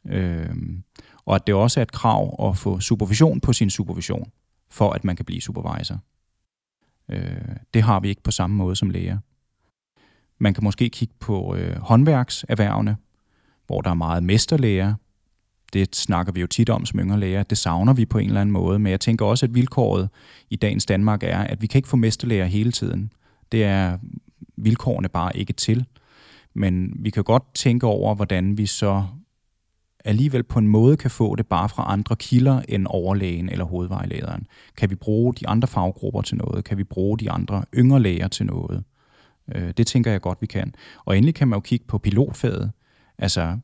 Øhm, 0.08 0.84
og 1.26 1.36
at 1.36 1.48
det 1.48 1.56
også 1.56 1.80
er 1.80 1.82
et 1.82 1.92
krav 1.92 2.50
at 2.50 2.58
få 2.58 2.80
supervision 2.80 3.40
på 3.40 3.54
sin 3.54 3.70
supervision, 3.70 4.32
for 4.70 4.92
at 4.92 5.04
man 5.04 5.16
kan 5.16 5.26
blive 5.26 5.42
supervisor. 5.42 6.00
Øh, 7.12 7.56
det 7.74 7.82
har 7.82 8.00
vi 8.00 8.10
ikke 8.10 8.24
på 8.24 8.32
samme 8.32 8.56
måde 8.56 8.76
som 8.76 8.90
læger. 8.90 9.18
Man 10.40 10.54
kan 10.54 10.64
måske 10.64 10.90
kigge 10.90 11.14
på 11.20 11.56
øh, 11.56 11.78
håndværkserhvervene, 11.78 12.98
hvor 13.68 13.82
der 13.82 13.90
er 13.90 13.94
meget 13.94 14.24
mesterlæger. 14.24 14.94
Det 15.74 15.96
snakker 15.96 16.34
vi 16.34 16.42
jo 16.42 16.48
tit 16.48 16.70
om 16.70 16.86
som 16.86 17.00
yngre 17.00 17.20
læger. 17.20 17.44
Det 17.44 17.58
savner 17.58 17.94
vi 17.94 18.06
på 18.06 18.18
en 18.18 18.28
eller 18.28 18.42
anden 18.42 18.54
måde, 18.54 18.80
men 18.80 18.92
jeg 18.92 19.00
tænker 19.00 19.26
også, 19.26 19.46
at 19.46 19.56
vilkåret 19.56 20.10
i 20.50 20.56
dagens 20.56 20.86
Danmark 20.86 21.24
er, 21.24 21.40
at 21.40 21.62
vi 21.62 21.68
kan 21.68 21.80
ikke 21.80 21.90
få 21.90 21.98
mesterlæger 21.98 22.46
hele 22.46 22.72
tiden. 22.72 23.14
Det 23.52 23.64
er 23.64 23.98
vilkårene 24.58 25.10
bare 25.10 25.38
ikke 25.38 25.54
til. 25.54 25.86
Men 26.54 26.94
vi 27.00 27.10
kan 27.10 27.24
godt 27.24 27.44
tænke 27.56 27.88
over, 27.88 28.16
hvordan 28.16 28.58
vi 28.58 28.66
så 28.66 29.04
alligevel 30.06 30.44
på 30.44 30.60
en 30.60 30.68
måde 30.68 30.98
kan 30.98 31.12
få 31.12 31.36
det 31.36 31.48
bare 31.48 31.70
fra 31.70 31.92
andre 31.94 32.16
kilder 32.16 32.62
end 32.70 32.88
overlægen 32.90 33.50
eller 33.50 33.66
hovedvejlederen. 33.66 34.48
Kan 34.78 34.90
vi 34.90 34.96
bruge 34.96 35.34
de 35.34 35.48
andre 35.48 35.68
faggrupper 35.68 36.22
til 36.22 36.38
noget? 36.38 36.66
Kan 36.66 36.78
vi 36.78 36.84
bruge 36.84 37.18
de 37.18 37.32
andre 37.32 37.66
yngre 37.76 38.00
læger 38.00 38.28
til 38.28 38.46
noget? 38.46 38.84
Øh, 39.56 39.74
det 39.78 39.88
tænker 39.88 40.12
jeg 40.12 40.22
godt, 40.22 40.42
vi 40.42 40.48
kan. 40.48 40.74
Og 41.06 41.18
endelig 41.18 41.36
kan 41.36 41.48
man 41.48 41.58
jo 41.58 41.62
kigge 41.62 41.86
på 41.88 41.98
pilotfaget. 41.98 42.72
Altså, 43.18 43.58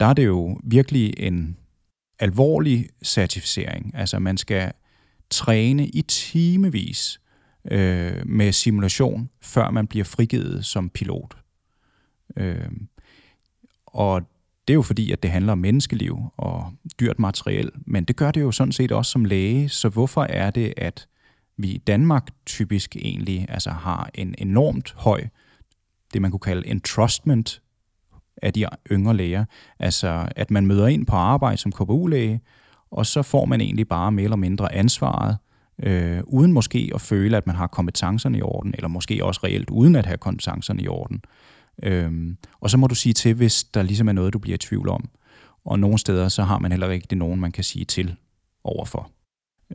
der 0.00 0.06
er 0.06 0.12
det 0.12 0.26
jo 0.26 0.58
virkelig 0.64 1.14
en 1.16 1.56
alvorlig 2.18 2.88
certificering. 3.04 3.92
Altså, 3.94 4.18
man 4.18 4.36
skal 4.36 4.72
træne 5.30 5.86
i 5.86 6.02
timevis 6.02 7.20
øh, 7.70 8.26
med 8.26 8.52
simulation, 8.52 9.30
før 9.40 9.70
man 9.70 9.86
bliver 9.86 10.04
frigivet 10.04 10.64
som 10.64 10.90
pilot. 10.90 11.36
Øh, 12.36 12.70
og 13.86 14.22
det 14.68 14.72
er 14.72 14.76
jo 14.76 14.82
fordi, 14.82 15.12
at 15.12 15.22
det 15.22 15.30
handler 15.30 15.52
om 15.52 15.58
menneskeliv 15.58 16.18
og 16.36 16.72
dyrt 17.00 17.18
materiel, 17.18 17.70
men 17.86 18.04
det 18.04 18.16
gør 18.16 18.30
det 18.30 18.40
jo 18.40 18.52
sådan 18.52 18.72
set 18.72 18.92
også 18.92 19.10
som 19.10 19.24
læge, 19.24 19.68
så 19.68 19.88
hvorfor 19.88 20.22
er 20.22 20.50
det, 20.50 20.74
at 20.76 21.08
vi 21.56 21.68
i 21.68 21.78
Danmark 21.78 22.28
typisk 22.46 22.96
egentlig 22.96 23.46
altså 23.48 23.70
har 23.70 24.10
en 24.14 24.34
enormt 24.38 24.94
høj, 24.96 25.26
det 26.12 26.22
man 26.22 26.30
kunne 26.30 26.40
kalde 26.40 26.68
entrustment 26.68 27.62
af 28.42 28.52
de 28.52 28.66
yngre 28.92 29.16
læger, 29.16 29.44
altså 29.78 30.28
at 30.36 30.50
man 30.50 30.66
møder 30.66 30.86
ind 30.86 31.06
på 31.06 31.16
arbejde 31.16 31.56
som 31.56 31.72
KBU-læge, 31.72 32.40
og 32.90 33.06
så 33.06 33.22
får 33.22 33.44
man 33.44 33.60
egentlig 33.60 33.88
bare 33.88 34.12
mere 34.12 34.24
eller 34.24 34.36
mindre 34.36 34.74
ansvaret 34.74 35.36
øh, 35.82 36.20
uden 36.26 36.52
måske 36.52 36.90
at 36.94 37.00
føle, 37.00 37.36
at 37.36 37.46
man 37.46 37.56
har 37.56 37.66
kompetencerne 37.66 38.38
i 38.38 38.42
orden, 38.42 38.74
eller 38.74 38.88
måske 38.88 39.24
også 39.24 39.40
reelt 39.44 39.70
uden 39.70 39.96
at 39.96 40.06
have 40.06 40.18
kompetencerne 40.18 40.82
i 40.82 40.88
orden. 40.88 41.20
Øhm, 41.82 42.36
og 42.60 42.70
så 42.70 42.76
må 42.76 42.86
du 42.86 42.94
sige 42.94 43.12
til, 43.12 43.34
hvis 43.34 43.64
der 43.64 43.82
ligesom 43.82 44.08
er 44.08 44.12
noget, 44.12 44.32
du 44.32 44.38
bliver 44.38 44.54
i 44.54 44.58
tvivl 44.58 44.88
om. 44.88 45.08
Og 45.64 45.80
nogle 45.80 45.98
steder, 45.98 46.28
så 46.28 46.42
har 46.42 46.58
man 46.58 46.70
heller 46.70 46.90
ikke 46.90 47.06
det 47.10 47.18
nogen, 47.18 47.40
man 47.40 47.52
kan 47.52 47.64
sige 47.64 47.84
til 47.84 48.16
overfor. 48.64 49.10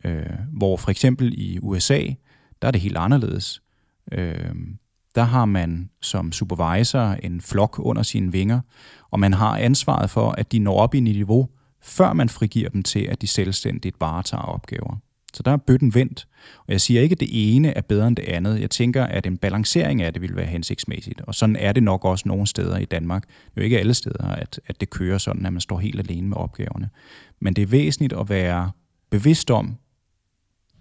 Øh, 0.04 0.26
hvor 0.52 0.78
for 0.78 0.92
eksempel 0.92 1.34
i 1.38 1.60
USA, 1.62 2.02
der 2.62 2.68
er 2.68 2.72
det 2.72 2.82
helt 2.82 2.98
anderledes. 2.98 3.62
Øh, 4.12 4.56
der 5.16 5.24
har 5.24 5.46
man 5.46 5.90
som 6.02 6.32
supervisor 6.32 7.00
en 7.00 7.42
flok 7.42 7.80
under 7.80 8.04
sine 8.04 8.32
vinger, 8.32 8.60
og 9.12 9.20
man 9.20 9.34
har 9.34 9.58
ansvaret 9.58 10.10
for, 10.10 10.32
at 10.32 10.52
de 10.52 10.60
når 10.60 10.80
op 10.80 10.96
i 10.96 11.00
niveau, 11.00 11.50
før 11.82 12.14
man 12.14 12.30
frigiver 12.30 12.70
dem 12.70 12.84
til, 12.84 13.00
at 13.00 13.22
de 13.22 13.28
selvstændigt 13.28 13.96
varetager 14.00 14.44
opgaver. 14.44 14.98
Så 15.34 15.44
der 15.44 15.52
er 15.52 15.58
bøtten 15.58 15.96
vendt. 15.96 16.28
Og 16.58 16.72
jeg 16.72 16.82
siger 16.82 17.02
ikke, 17.02 17.14
at 17.14 17.20
det 17.20 17.30
ene 17.32 17.78
er 17.78 17.82
bedre 17.82 18.08
end 18.08 18.16
det 18.16 18.26
andet. 18.26 18.62
Jeg 18.62 18.70
tænker, 18.70 19.04
at 19.04 19.26
en 19.26 19.38
balancering 19.38 20.02
af 20.02 20.14
det 20.14 20.22
vil 20.22 20.36
være 20.36 20.46
hensigtsmæssigt. 20.46 21.22
Og 21.22 21.36
sådan 21.36 21.56
er 21.56 21.72
det 21.72 21.84
nok 21.84 22.06
også 22.06 22.28
nogle 22.28 22.48
steder 22.48 22.78
i 22.78 22.86
Danmark. 22.86 23.28
Det 23.28 23.34
er 23.58 23.62
jo 23.62 23.64
ikke 23.64 23.80
alle 23.80 23.94
steder, 23.94 24.28
at, 24.28 24.60
at 24.68 24.82
det 24.82 24.90
kører 24.90 25.18
sådan, 25.18 25.46
at 25.46 25.54
man 25.54 25.62
står 25.62 25.80
helt 25.80 26.00
alene 26.00 26.28
med 26.28 26.38
opgaverne. 26.38 26.90
Men 27.42 27.54
det 27.54 27.62
er 27.62 27.66
væsentligt 27.66 28.14
at 28.14 28.30
være 28.30 28.72
bevidst 29.10 29.52
om, 29.52 29.76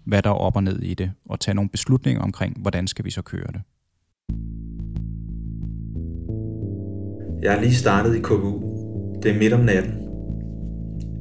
hvad 0.05 0.21
der 0.21 0.29
er 0.29 0.33
op 0.33 0.55
og 0.55 0.63
ned 0.63 0.79
i 0.79 0.93
det, 0.93 1.11
og 1.25 1.39
tage 1.39 1.55
nogle 1.55 1.69
beslutninger 1.69 2.21
omkring, 2.21 2.61
hvordan 2.61 2.87
skal 2.87 3.05
vi 3.05 3.11
så 3.11 3.21
køre 3.21 3.47
det. 3.47 3.61
Jeg 7.43 7.57
er 7.57 7.61
lige 7.61 7.75
startet 7.75 8.15
i 8.15 8.19
KBU. 8.19 8.73
Det 9.23 9.31
er 9.31 9.39
midt 9.39 9.53
om 9.53 9.59
natten. 9.59 9.93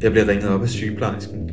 Jeg 0.02 0.10
bliver 0.10 0.28
ringet 0.28 0.48
op 0.48 0.62
af 0.62 0.68
sygeplejersken. 0.68 1.51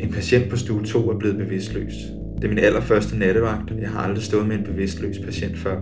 En 0.00 0.12
patient 0.12 0.50
på 0.50 0.56
stue 0.56 0.84
2 0.84 1.10
er 1.10 1.18
blevet 1.18 1.36
bevidstløs. 1.36 1.92
Det 2.36 2.44
er 2.44 2.48
min 2.48 2.58
allerførste 2.58 3.18
nattevagt. 3.18 3.70
Jeg 3.80 3.88
har 3.88 3.98
aldrig 3.98 4.22
stået 4.24 4.48
med 4.48 4.56
en 4.56 4.64
bevidstløs 4.64 5.18
patient 5.18 5.58
før. 5.58 5.80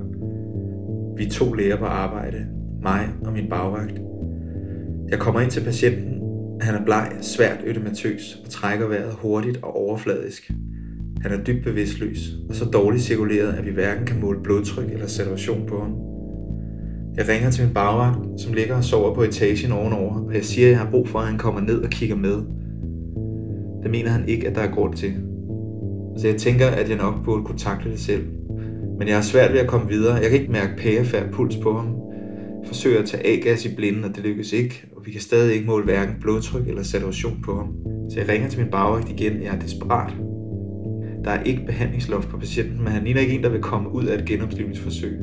Vi 1.16 1.24
er 1.24 1.30
to 1.30 1.52
læger 1.52 1.76
på 1.76 1.84
arbejde. 1.84 2.46
Mig 2.82 3.08
og 3.24 3.32
min 3.32 3.48
bagvagt. 3.48 4.00
Jeg 5.08 5.18
kommer 5.18 5.40
ind 5.40 5.50
til 5.50 5.64
patienten. 5.64 6.22
Han 6.60 6.74
er 6.74 6.84
bleg, 6.84 7.12
svært 7.20 7.58
ødematøs 7.66 8.38
og 8.44 8.50
trækker 8.50 8.88
vejret 8.88 9.12
hurtigt 9.12 9.58
og 9.62 9.76
overfladisk. 9.76 10.50
Han 11.20 11.32
er 11.32 11.44
dybt 11.44 11.64
bevidstløs 11.64 12.18
og 12.48 12.54
så 12.54 12.64
dårligt 12.64 13.02
cirkuleret, 13.02 13.52
at 13.52 13.66
vi 13.66 13.70
hverken 13.70 14.06
kan 14.06 14.20
måle 14.20 14.42
blodtryk 14.42 14.90
eller 14.92 15.06
saturation 15.06 15.66
på 15.66 15.80
ham. 15.80 15.92
Jeg 17.16 17.28
ringer 17.28 17.50
til 17.50 17.64
min 17.64 17.74
bagvagt, 17.74 18.40
som 18.40 18.52
ligger 18.52 18.76
og 18.76 18.84
sover 18.84 19.14
på 19.14 19.22
etagen 19.22 19.72
ovenover, 19.72 20.20
og 20.26 20.34
jeg 20.34 20.44
siger, 20.44 20.66
at 20.66 20.70
jeg 20.70 20.78
har 20.78 20.90
brug 20.90 21.08
for, 21.08 21.18
at 21.18 21.26
han 21.26 21.38
kommer 21.38 21.60
ned 21.60 21.82
og 21.82 21.90
kigger 21.90 22.16
med. 22.16 22.42
Det 23.86 23.92
mener 23.92 24.10
han 24.10 24.28
ikke, 24.28 24.48
at 24.48 24.54
der 24.54 24.60
er 24.60 24.70
grund 24.70 24.94
til. 24.94 25.12
Så 26.18 26.28
jeg 26.28 26.36
tænker, 26.36 26.66
at 26.66 26.88
jeg 26.88 26.96
nok 26.96 27.14
burde 27.24 27.44
kunne 27.44 27.58
takle 27.58 27.90
det 27.90 28.00
selv. 28.00 28.24
Men 28.98 29.08
jeg 29.08 29.16
har 29.16 29.22
svært 29.22 29.52
ved 29.52 29.60
at 29.60 29.66
komme 29.66 29.88
videre. 29.88 30.14
Jeg 30.14 30.30
kan 30.30 30.40
ikke 30.40 30.52
mærke 30.52 30.76
pærefærd 30.76 31.32
puls 31.32 31.56
på 31.56 31.72
ham. 31.72 31.86
Jeg 32.60 32.66
forsøger 32.66 32.98
at 33.02 33.08
tage 33.08 33.26
A-gas 33.26 33.64
i 33.64 33.74
blinden, 33.74 34.04
og 34.04 34.16
det 34.16 34.24
lykkes 34.24 34.52
ikke, 34.52 34.86
og 34.96 35.06
vi 35.06 35.10
kan 35.10 35.20
stadig 35.20 35.54
ikke 35.54 35.66
måle 35.66 35.84
hverken 35.84 36.14
blodtryk 36.20 36.68
eller 36.68 36.82
saturation 36.82 37.42
på 37.44 37.54
ham. 37.54 37.74
Så 38.10 38.20
jeg 38.20 38.28
ringer 38.28 38.48
til 38.48 38.60
min 38.60 38.70
bagvægt 38.70 39.20
igen. 39.20 39.42
Jeg 39.42 39.54
er 39.54 39.58
desperat. 39.58 40.12
Der 41.24 41.30
er 41.30 41.42
ikke 41.42 41.66
behandlingsloft 41.66 42.28
på 42.28 42.38
patienten, 42.38 42.78
men 42.78 42.92
han 42.92 43.04
ligner 43.04 43.20
ikke 43.20 43.34
en, 43.34 43.42
der 43.42 43.48
vil 43.48 43.60
komme 43.60 43.92
ud 43.92 44.04
af 44.04 44.18
et 44.18 44.24
genoplivningsforsøg. 44.24 45.18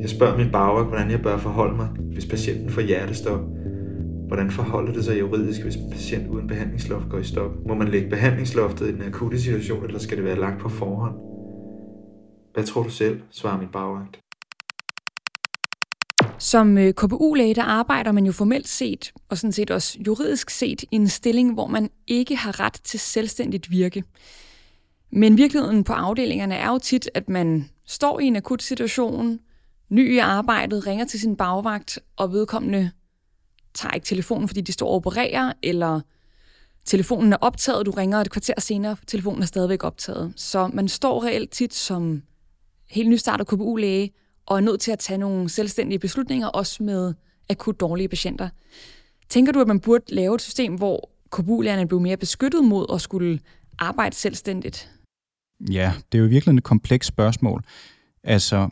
Jeg 0.00 0.08
spørger 0.08 0.38
min 0.38 0.52
bagvægt, 0.52 0.88
hvordan 0.88 1.10
jeg 1.10 1.22
bør 1.22 1.36
forholde 1.36 1.76
mig, 1.76 1.88
hvis 2.12 2.26
patienten 2.26 2.70
får 2.70 2.80
hjertestop. 2.80 3.40
Hvordan 4.26 4.50
forholder 4.50 4.92
det 4.92 5.04
sig 5.04 5.20
juridisk, 5.20 5.62
hvis 5.62 5.76
en 5.76 5.90
patient 5.90 6.28
uden 6.28 6.46
behandlingsloft 6.46 7.08
går 7.10 7.18
i 7.18 7.24
stop? 7.24 7.50
Må 7.66 7.74
man 7.74 7.88
lægge 7.88 8.10
behandlingsloftet 8.10 8.88
i 8.88 8.92
den 8.92 9.02
akutte 9.02 9.40
situation, 9.40 9.84
eller 9.84 9.98
skal 9.98 10.16
det 10.16 10.24
være 10.24 10.40
lagt 10.40 10.60
på 10.60 10.68
forhånd? 10.68 11.14
Hvad 12.54 12.64
tror 12.64 12.82
du 12.82 12.90
selv, 12.90 13.20
svarer 13.30 13.58
min 13.58 13.68
bagvagt. 13.68 14.20
Som 16.38 16.78
øh, 16.78 16.94
KBU-læge, 16.94 17.54
der 17.54 17.62
arbejder 17.62 18.12
man 18.12 18.26
jo 18.26 18.32
formelt 18.32 18.68
set, 18.68 19.12
og 19.28 19.38
sådan 19.38 19.52
set 19.52 19.70
også 19.70 19.98
juridisk 20.06 20.50
set, 20.50 20.82
i 20.82 20.86
en 20.90 21.08
stilling, 21.08 21.54
hvor 21.54 21.66
man 21.66 21.90
ikke 22.06 22.36
har 22.36 22.60
ret 22.60 22.80
til 22.84 23.00
selvstændigt 23.00 23.70
virke. 23.70 24.04
Men 25.10 25.36
virkeligheden 25.36 25.84
på 25.84 25.92
afdelingerne 25.92 26.54
er 26.54 26.70
jo 26.70 26.78
tit, 26.78 27.10
at 27.14 27.28
man 27.28 27.70
står 27.86 28.20
i 28.20 28.24
en 28.24 28.36
akut 28.36 28.62
situation, 28.62 29.38
ny 29.88 30.14
i 30.14 30.18
arbejdet, 30.18 30.86
ringer 30.86 31.04
til 31.04 31.20
sin 31.20 31.36
bagvagt, 31.36 31.98
og 32.16 32.32
vedkommende 32.32 32.90
tager 33.76 33.92
ikke 33.92 34.04
telefonen, 34.04 34.48
fordi 34.48 34.60
de 34.60 34.72
står 34.72 34.88
og 34.88 34.94
opererer, 34.94 35.52
eller 35.62 36.00
telefonen 36.84 37.32
er 37.32 37.36
optaget, 37.40 37.86
du 37.86 37.90
ringer 37.90 38.20
et 38.20 38.30
kvarter 38.30 38.60
senere, 38.60 38.96
telefonen 39.06 39.42
er 39.42 39.46
stadigvæk 39.46 39.84
optaget. 39.84 40.32
Så 40.36 40.70
man 40.72 40.88
står 40.88 41.24
reelt 41.24 41.50
tit 41.50 41.74
som 41.74 42.22
helt 42.90 43.08
nystartet 43.08 43.46
KBU-læge, 43.46 44.10
og 44.46 44.56
er 44.56 44.60
nødt 44.60 44.80
til 44.80 44.92
at 44.92 44.98
tage 44.98 45.18
nogle 45.18 45.48
selvstændige 45.48 45.98
beslutninger, 45.98 46.48
også 46.48 46.82
med 46.82 47.14
akut 47.50 47.80
dårlige 47.80 48.08
patienter. 48.08 48.48
Tænker 49.28 49.52
du, 49.52 49.60
at 49.60 49.66
man 49.66 49.80
burde 49.80 50.14
lave 50.14 50.34
et 50.34 50.42
system, 50.42 50.74
hvor 50.74 51.10
KBU-lægerne 51.32 51.88
blev 51.88 52.00
mere 52.00 52.16
beskyttet 52.16 52.64
mod 52.64 52.86
at 52.94 53.00
skulle 53.00 53.40
arbejde 53.78 54.16
selvstændigt? 54.16 54.90
Ja, 55.70 55.92
det 56.12 56.18
er 56.18 56.22
jo 56.22 56.28
virkelig 56.28 56.56
et 56.56 56.62
komplekst 56.62 57.08
spørgsmål. 57.08 57.64
Altså, 58.24 58.68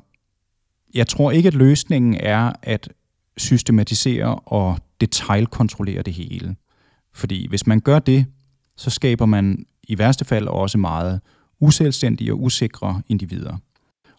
jeg 0.94 1.06
tror 1.06 1.30
ikke, 1.30 1.46
at 1.46 1.54
løsningen 1.54 2.14
er 2.14 2.52
at 2.62 2.88
systematisere 3.36 4.34
og 4.34 4.78
detaljkontrollere 5.00 6.02
det 6.02 6.14
hele. 6.14 6.56
Fordi 7.12 7.48
hvis 7.48 7.66
man 7.66 7.80
gør 7.80 7.98
det, 7.98 8.26
så 8.76 8.90
skaber 8.90 9.26
man 9.26 9.66
i 9.82 9.98
værste 9.98 10.24
fald 10.24 10.48
også 10.48 10.78
meget 10.78 11.20
uselvstændige 11.60 12.32
og 12.32 12.42
usikre 12.42 13.02
individer. 13.08 13.56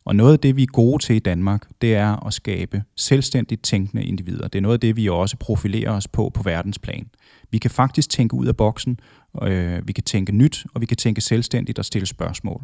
Og 0.06 0.16
noget 0.16 0.34
af 0.34 0.40
det, 0.40 0.56
vi 0.56 0.64
er 0.64 0.68
gode 0.68 1.04
til 1.04 1.16
i 1.16 1.20
Danmark, 1.20 1.68
det 1.82 1.96
er 1.96 2.26
at 2.26 2.34
skabe 2.34 2.84
selvstændigt 2.96 3.64
tænkende 3.64 4.04
individer. 4.04 4.48
Det 4.48 4.60
er 4.60 4.62
noget 4.62 4.74
af 4.74 4.80
det, 4.80 4.96
vi 4.96 5.10
også 5.10 5.38
profilerer 5.38 5.92
os 5.92 6.08
på 6.08 6.32
på 6.34 6.44
verdensplan. 6.44 7.10
Vi 7.52 7.58
kan 7.58 7.72
faktisk 7.72 8.10
tænke 8.10 8.34
ud 8.34 8.46
af 8.46 8.58
boksen, 8.58 9.00
øh, 9.42 9.88
vi 9.88 9.94
kan 9.94 10.04
tænke 10.04 10.32
nyt, 10.32 10.66
og 10.74 10.82
vi 10.82 10.86
kan 10.86 10.98
tænke 10.98 11.22
selvstændigt 11.22 11.80
og 11.80 11.86
stille 11.86 12.06
spørgsmål. 12.06 12.62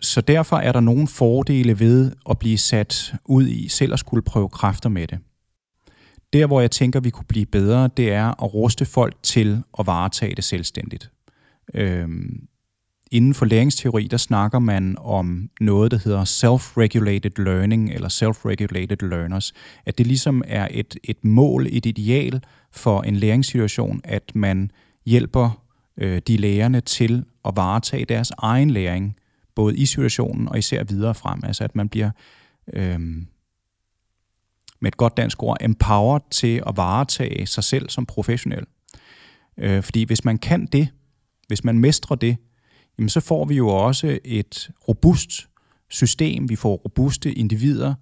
Så 0.00 0.20
derfor 0.20 0.56
er 0.56 0.72
der 0.72 0.80
nogle 0.80 1.08
fordele 1.08 1.80
ved 1.80 2.12
at 2.30 2.38
blive 2.38 2.58
sat 2.58 3.14
ud 3.24 3.46
i 3.46 3.68
selv 3.68 3.92
at 3.92 3.98
skulle 3.98 4.22
prøve 4.22 4.48
kræfter 4.48 4.88
med 4.88 5.06
det. 5.06 5.18
Der, 6.32 6.46
hvor 6.46 6.60
jeg 6.60 6.70
tænker, 6.70 7.00
vi 7.00 7.10
kunne 7.10 7.24
blive 7.28 7.46
bedre, 7.46 7.90
det 7.96 8.12
er 8.12 8.44
at 8.44 8.54
ruste 8.54 8.84
folk 8.84 9.16
til 9.22 9.62
at 9.78 9.86
varetage 9.86 10.34
det 10.34 10.44
selvstændigt. 10.44 11.10
Øhm, 11.74 12.48
inden 13.10 13.34
for 13.34 13.46
læringsteori, 13.46 14.06
der 14.06 14.16
snakker 14.16 14.58
man 14.58 14.96
om 14.98 15.50
noget, 15.60 15.90
der 15.90 15.98
hedder 16.04 16.24
self-regulated 16.24 17.42
learning, 17.44 17.90
eller 17.90 18.08
self-regulated 18.08 19.08
learners. 19.08 19.52
At 19.86 19.98
det 19.98 20.06
ligesom 20.06 20.42
er 20.46 20.68
et, 20.70 20.96
et 21.04 21.24
mål, 21.24 21.66
et 21.70 21.86
ideal 21.86 22.42
for 22.70 23.02
en 23.02 23.16
læringssituation, 23.16 24.00
at 24.04 24.32
man 24.34 24.70
hjælper 25.06 25.62
øh, 25.96 26.22
de 26.26 26.36
lærerne 26.36 26.80
til 26.80 27.24
at 27.44 27.52
varetage 27.56 28.04
deres 28.04 28.32
egen 28.38 28.70
læring, 28.70 29.16
både 29.54 29.76
i 29.76 29.86
situationen 29.86 30.48
og 30.48 30.58
især 30.58 30.84
videre 30.84 31.14
frem. 31.14 31.40
Altså 31.44 31.64
at 31.64 31.76
man 31.76 31.88
bliver 31.88 32.10
øh, 32.72 33.00
med 34.82 34.88
et 34.88 34.96
godt 34.96 35.16
dansk 35.16 35.42
ord 35.42 35.56
empowered 35.60 36.20
til 36.30 36.62
at 36.66 36.76
varetage 36.76 37.46
sig 37.46 37.64
selv 37.64 37.88
som 37.88 38.06
professionel. 38.06 38.64
Øh, 39.58 39.82
fordi 39.82 40.04
hvis 40.04 40.24
man 40.24 40.38
kan 40.38 40.66
det, 40.66 40.88
hvis 41.46 41.64
man 41.64 41.78
mestrer 41.78 42.16
det, 42.16 42.36
jamen 42.98 43.08
så 43.08 43.20
får 43.20 43.44
vi 43.44 43.54
jo 43.54 43.68
også 43.68 44.18
et 44.24 44.70
robust 44.88 45.48
system, 45.90 46.48
vi 46.48 46.56
får 46.56 46.74
robuste 46.74 47.32
individer, 47.32 47.94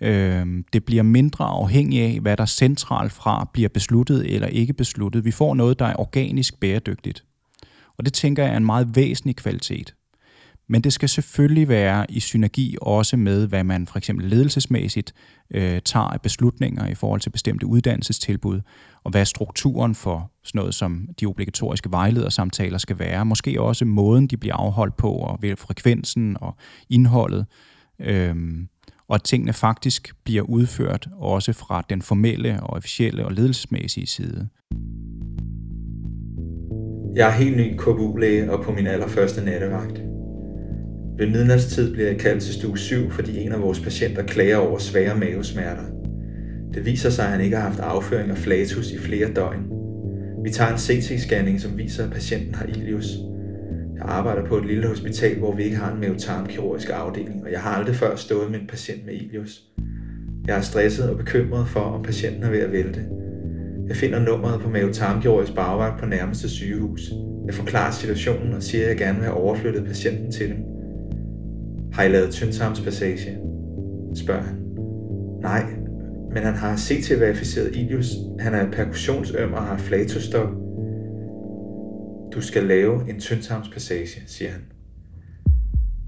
øh, 0.00 0.46
det 0.72 0.84
bliver 0.84 1.02
mindre 1.02 1.44
afhængigt 1.44 2.04
af, 2.04 2.20
hvad 2.20 2.36
der 2.36 2.46
centralt 2.46 3.12
fra 3.12 3.50
bliver 3.52 3.68
besluttet 3.68 4.34
eller 4.34 4.48
ikke 4.48 4.72
besluttet. 4.72 5.24
Vi 5.24 5.30
får 5.30 5.54
noget, 5.54 5.78
der 5.78 5.86
er 5.86 6.00
organisk 6.00 6.60
bæredygtigt. 6.60 7.24
Og 7.98 8.04
det 8.04 8.12
tænker 8.12 8.42
jeg 8.42 8.52
er 8.52 8.56
en 8.56 8.66
meget 8.66 8.96
væsentlig 8.96 9.36
kvalitet. 9.36 9.94
Men 10.70 10.80
det 10.80 10.92
skal 10.92 11.08
selvfølgelig 11.08 11.68
være 11.68 12.06
i 12.08 12.20
synergi 12.20 12.76
også 12.82 13.16
med, 13.16 13.46
hvad 13.46 13.64
man 13.64 13.86
for 13.86 13.98
eksempel 13.98 14.26
ledelsesmæssigt 14.26 15.14
øh, 15.50 15.80
tager 15.84 16.06
af 16.06 16.20
beslutninger 16.20 16.86
i 16.86 16.94
forhold 16.94 17.20
til 17.20 17.30
bestemte 17.30 17.66
uddannelsestilbud, 17.66 18.60
og 19.04 19.10
hvad 19.10 19.24
strukturen 19.24 19.94
for 19.94 20.30
sådan 20.44 20.58
noget 20.58 20.74
som 20.74 21.08
de 21.20 21.26
obligatoriske 21.26 21.90
vejledersamtaler 21.90 22.78
skal 22.78 22.98
være. 22.98 23.26
Måske 23.26 23.60
også 23.60 23.84
måden, 23.84 24.26
de 24.26 24.36
bliver 24.36 24.54
afholdt 24.54 24.96
på, 24.96 25.12
og 25.12 25.38
ved 25.42 25.56
frekvensen 25.56 26.36
og 26.40 26.56
indholdet. 26.90 27.46
Øhm, 28.00 28.68
og 29.08 29.14
at 29.14 29.22
tingene 29.22 29.52
faktisk 29.52 30.14
bliver 30.24 30.42
udført 30.42 31.08
også 31.12 31.52
fra 31.52 31.82
den 31.90 32.02
formelle 32.02 32.62
og 32.62 32.70
officielle 32.70 33.24
og 33.24 33.32
ledelsesmæssige 33.32 34.06
side. 34.06 34.48
Jeg 37.14 37.28
er 37.28 37.32
helt 37.32 37.56
ny 37.56 37.76
KBU-læge 37.76 38.52
og 38.52 38.64
på 38.64 38.72
min 38.72 38.86
allerførste 38.86 39.44
nattevagt. 39.44 40.09
Ved 41.18 41.30
midnatstid 41.30 41.92
bliver 41.92 42.08
jeg 42.08 42.18
kaldt 42.18 42.42
til 42.42 42.54
stue 42.54 42.78
7, 42.78 43.10
fordi 43.10 43.38
en 43.38 43.52
af 43.52 43.62
vores 43.62 43.80
patienter 43.80 44.22
klager 44.22 44.56
over 44.56 44.78
svære 44.78 45.16
mavesmerter. 45.16 45.84
Det 46.74 46.86
viser 46.86 47.10
sig, 47.10 47.24
at 47.24 47.30
han 47.30 47.40
ikke 47.40 47.56
har 47.56 47.68
haft 47.68 47.80
afføring 47.80 48.30
og 48.30 48.38
flatus 48.38 48.90
i 48.90 48.98
flere 48.98 49.28
døgn. 49.36 49.62
Vi 50.44 50.50
tager 50.50 50.70
en 50.70 50.76
CT-scanning, 50.76 51.60
som 51.60 51.78
viser, 51.78 52.04
at 52.04 52.10
patienten 52.10 52.54
har 52.54 52.66
ilius. 52.66 53.06
Jeg 53.96 54.02
arbejder 54.08 54.46
på 54.46 54.56
et 54.56 54.66
lille 54.66 54.88
hospital, 54.88 55.38
hvor 55.38 55.54
vi 55.56 55.62
ikke 55.62 55.76
har 55.76 55.92
en 55.92 56.00
mavetarmkirurgisk 56.00 56.90
afdeling, 56.92 57.44
og 57.44 57.52
jeg 57.52 57.60
har 57.60 57.70
aldrig 57.70 57.96
før 57.96 58.16
stået 58.16 58.50
med 58.50 58.60
en 58.60 58.66
patient 58.66 59.06
med 59.06 59.14
ilius. 59.14 59.62
Jeg 60.46 60.56
er 60.56 60.60
stresset 60.60 61.10
og 61.10 61.16
bekymret 61.16 61.68
for, 61.68 61.80
om 61.80 62.02
patienten 62.02 62.42
er 62.42 62.50
ved 62.50 62.58
at 62.58 62.72
vælte. 62.72 63.00
Jeg 63.88 63.96
finder 63.96 64.18
nummeret 64.18 64.60
på 64.60 64.70
mavetarmkirurgisk 64.70 65.54
bagvagt 65.54 66.00
på 66.00 66.06
nærmeste 66.06 66.48
sygehus. 66.48 67.10
Jeg 67.46 67.54
forklarer 67.54 67.92
situationen 67.92 68.52
og 68.54 68.62
siger, 68.62 68.84
at 68.84 68.88
jeg 68.88 68.98
gerne 68.98 69.16
vil 69.18 69.24
have 69.24 69.36
overflyttet 69.36 69.84
patienten 69.84 70.32
til 70.32 70.48
dem. 70.48 70.69
Har 71.92 72.02
I 72.02 72.08
lavet 72.08 72.30
tyndtarmspassage? 72.30 73.38
spørger 74.14 74.42
han. 74.42 74.56
Nej, 75.42 75.64
men 76.34 76.42
han 76.42 76.54
har 76.54 76.76
CT-verificeret 76.76 77.76
Ilius. 77.76 78.06
Han 78.40 78.54
er 78.54 78.70
perkussionsøm 78.70 79.52
og 79.52 79.62
har 79.62 79.78
flatostop. 79.78 80.48
Du 82.34 82.40
skal 82.40 82.62
lave 82.62 83.10
en 83.10 83.20
tyndtarmspassage, 83.20 84.22
siger 84.26 84.50
han. 84.50 84.60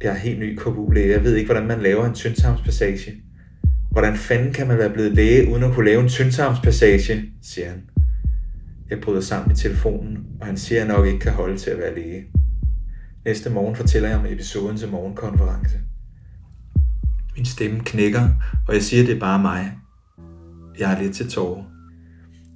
Jeg 0.02 0.10
er 0.10 0.18
helt 0.18 0.38
ny 0.38 0.56
KBU-læge. 0.56 1.12
Jeg 1.12 1.24
ved 1.24 1.36
ikke, 1.36 1.52
hvordan 1.52 1.68
man 1.68 1.80
laver 1.80 2.06
en 2.06 2.14
tyndtarmspassage. 2.14 3.12
Hvordan 3.90 4.16
fanden 4.16 4.52
kan 4.52 4.68
man 4.68 4.78
være 4.78 4.90
blevet 4.90 5.12
læge, 5.12 5.50
uden 5.50 5.62
at 5.62 5.72
kunne 5.72 5.86
lave 5.86 6.02
en 6.02 6.08
tyndtarmspassage, 6.08 7.22
siger 7.42 7.68
han. 7.68 7.82
Jeg 8.90 9.00
bryder 9.00 9.20
sammen 9.20 9.52
i 9.52 9.54
telefonen, 9.54 10.18
og 10.40 10.46
han 10.46 10.56
siger, 10.56 10.82
at 10.82 10.88
jeg 10.88 10.96
nok 10.96 11.06
ikke 11.06 11.18
kan 11.18 11.32
holde 11.32 11.56
til 11.56 11.70
at 11.70 11.78
være 11.78 11.94
læge. 11.94 12.24
Næste 13.24 13.50
morgen 13.50 13.76
fortæller 13.76 14.08
jeg 14.08 14.18
om 14.18 14.26
episoden 14.26 14.76
til 14.76 14.90
morgenkonference. 14.90 15.78
Min 17.36 17.44
stemme 17.44 17.80
knækker, 17.80 18.28
og 18.68 18.74
jeg 18.74 18.82
siger, 18.82 19.02
at 19.02 19.08
det 19.08 19.16
er 19.16 19.20
bare 19.20 19.38
mig. 19.38 19.78
Jeg 20.78 20.92
er 20.92 21.02
lidt 21.02 21.14
til 21.14 21.30
tårer. 21.30 21.64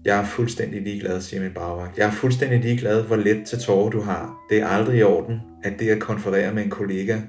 Jeg 0.04 0.20
er 0.20 0.24
fuldstændig 0.24 0.82
ligeglad, 0.82 1.20
siger 1.20 1.42
min 1.42 1.52
bagvagt. 1.54 1.98
Jeg 1.98 2.06
er 2.06 2.10
fuldstændig 2.10 2.60
ligeglad, 2.60 3.02
hvor 3.02 3.16
let 3.16 3.46
til 3.46 3.58
tårer 3.58 3.90
du 3.90 4.00
har. 4.00 4.36
Det 4.50 4.62
er 4.62 4.66
aldrig 4.66 4.98
i 4.98 5.02
orden, 5.02 5.40
at 5.64 5.78
det 5.78 5.88
at 5.88 6.00
konferere 6.00 6.54
med 6.54 6.64
en 6.64 6.70
kollega 6.70 7.20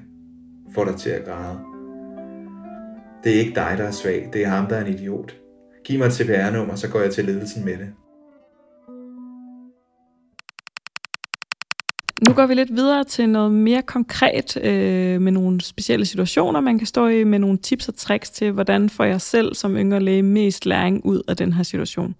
får 0.74 0.84
dig 0.84 0.96
til 0.96 1.10
at 1.10 1.24
græde. 1.24 1.58
Det 3.24 3.34
er 3.34 3.40
ikke 3.40 3.54
dig, 3.54 3.74
der 3.78 3.84
er 3.84 3.90
svag. 3.90 4.30
Det 4.32 4.42
er 4.42 4.48
ham, 4.48 4.66
der 4.66 4.76
er 4.76 4.84
en 4.84 4.94
idiot. 4.94 5.36
Giv 5.84 5.98
mig 5.98 6.06
et 6.06 6.12
CPR-nummer, 6.12 6.74
så 6.74 6.88
går 6.88 7.00
jeg 7.00 7.12
til 7.12 7.24
ledelsen 7.24 7.64
med 7.64 7.78
det. 7.78 7.88
Går 12.38 12.46
vi 12.46 12.54
lidt 12.54 12.76
videre 12.76 13.04
til 13.04 13.28
noget 13.28 13.52
mere 13.52 13.82
konkret 13.82 14.56
øh, 14.56 15.20
med 15.20 15.32
nogle 15.32 15.60
specielle 15.60 16.06
situationer, 16.06 16.60
man 16.60 16.78
kan 16.78 16.86
stå 16.86 17.06
i, 17.06 17.24
med 17.24 17.38
nogle 17.38 17.58
tips 17.58 17.88
og 17.88 17.96
tricks 17.96 18.30
til, 18.30 18.52
hvordan 18.52 18.90
får 18.90 19.04
jeg 19.04 19.20
selv 19.20 19.54
som 19.54 19.76
yngre 19.76 20.00
læge 20.00 20.22
mest 20.22 20.66
læring 20.66 21.04
ud 21.04 21.22
af 21.28 21.36
den 21.36 21.52
her 21.52 21.62
situation. 21.62 22.14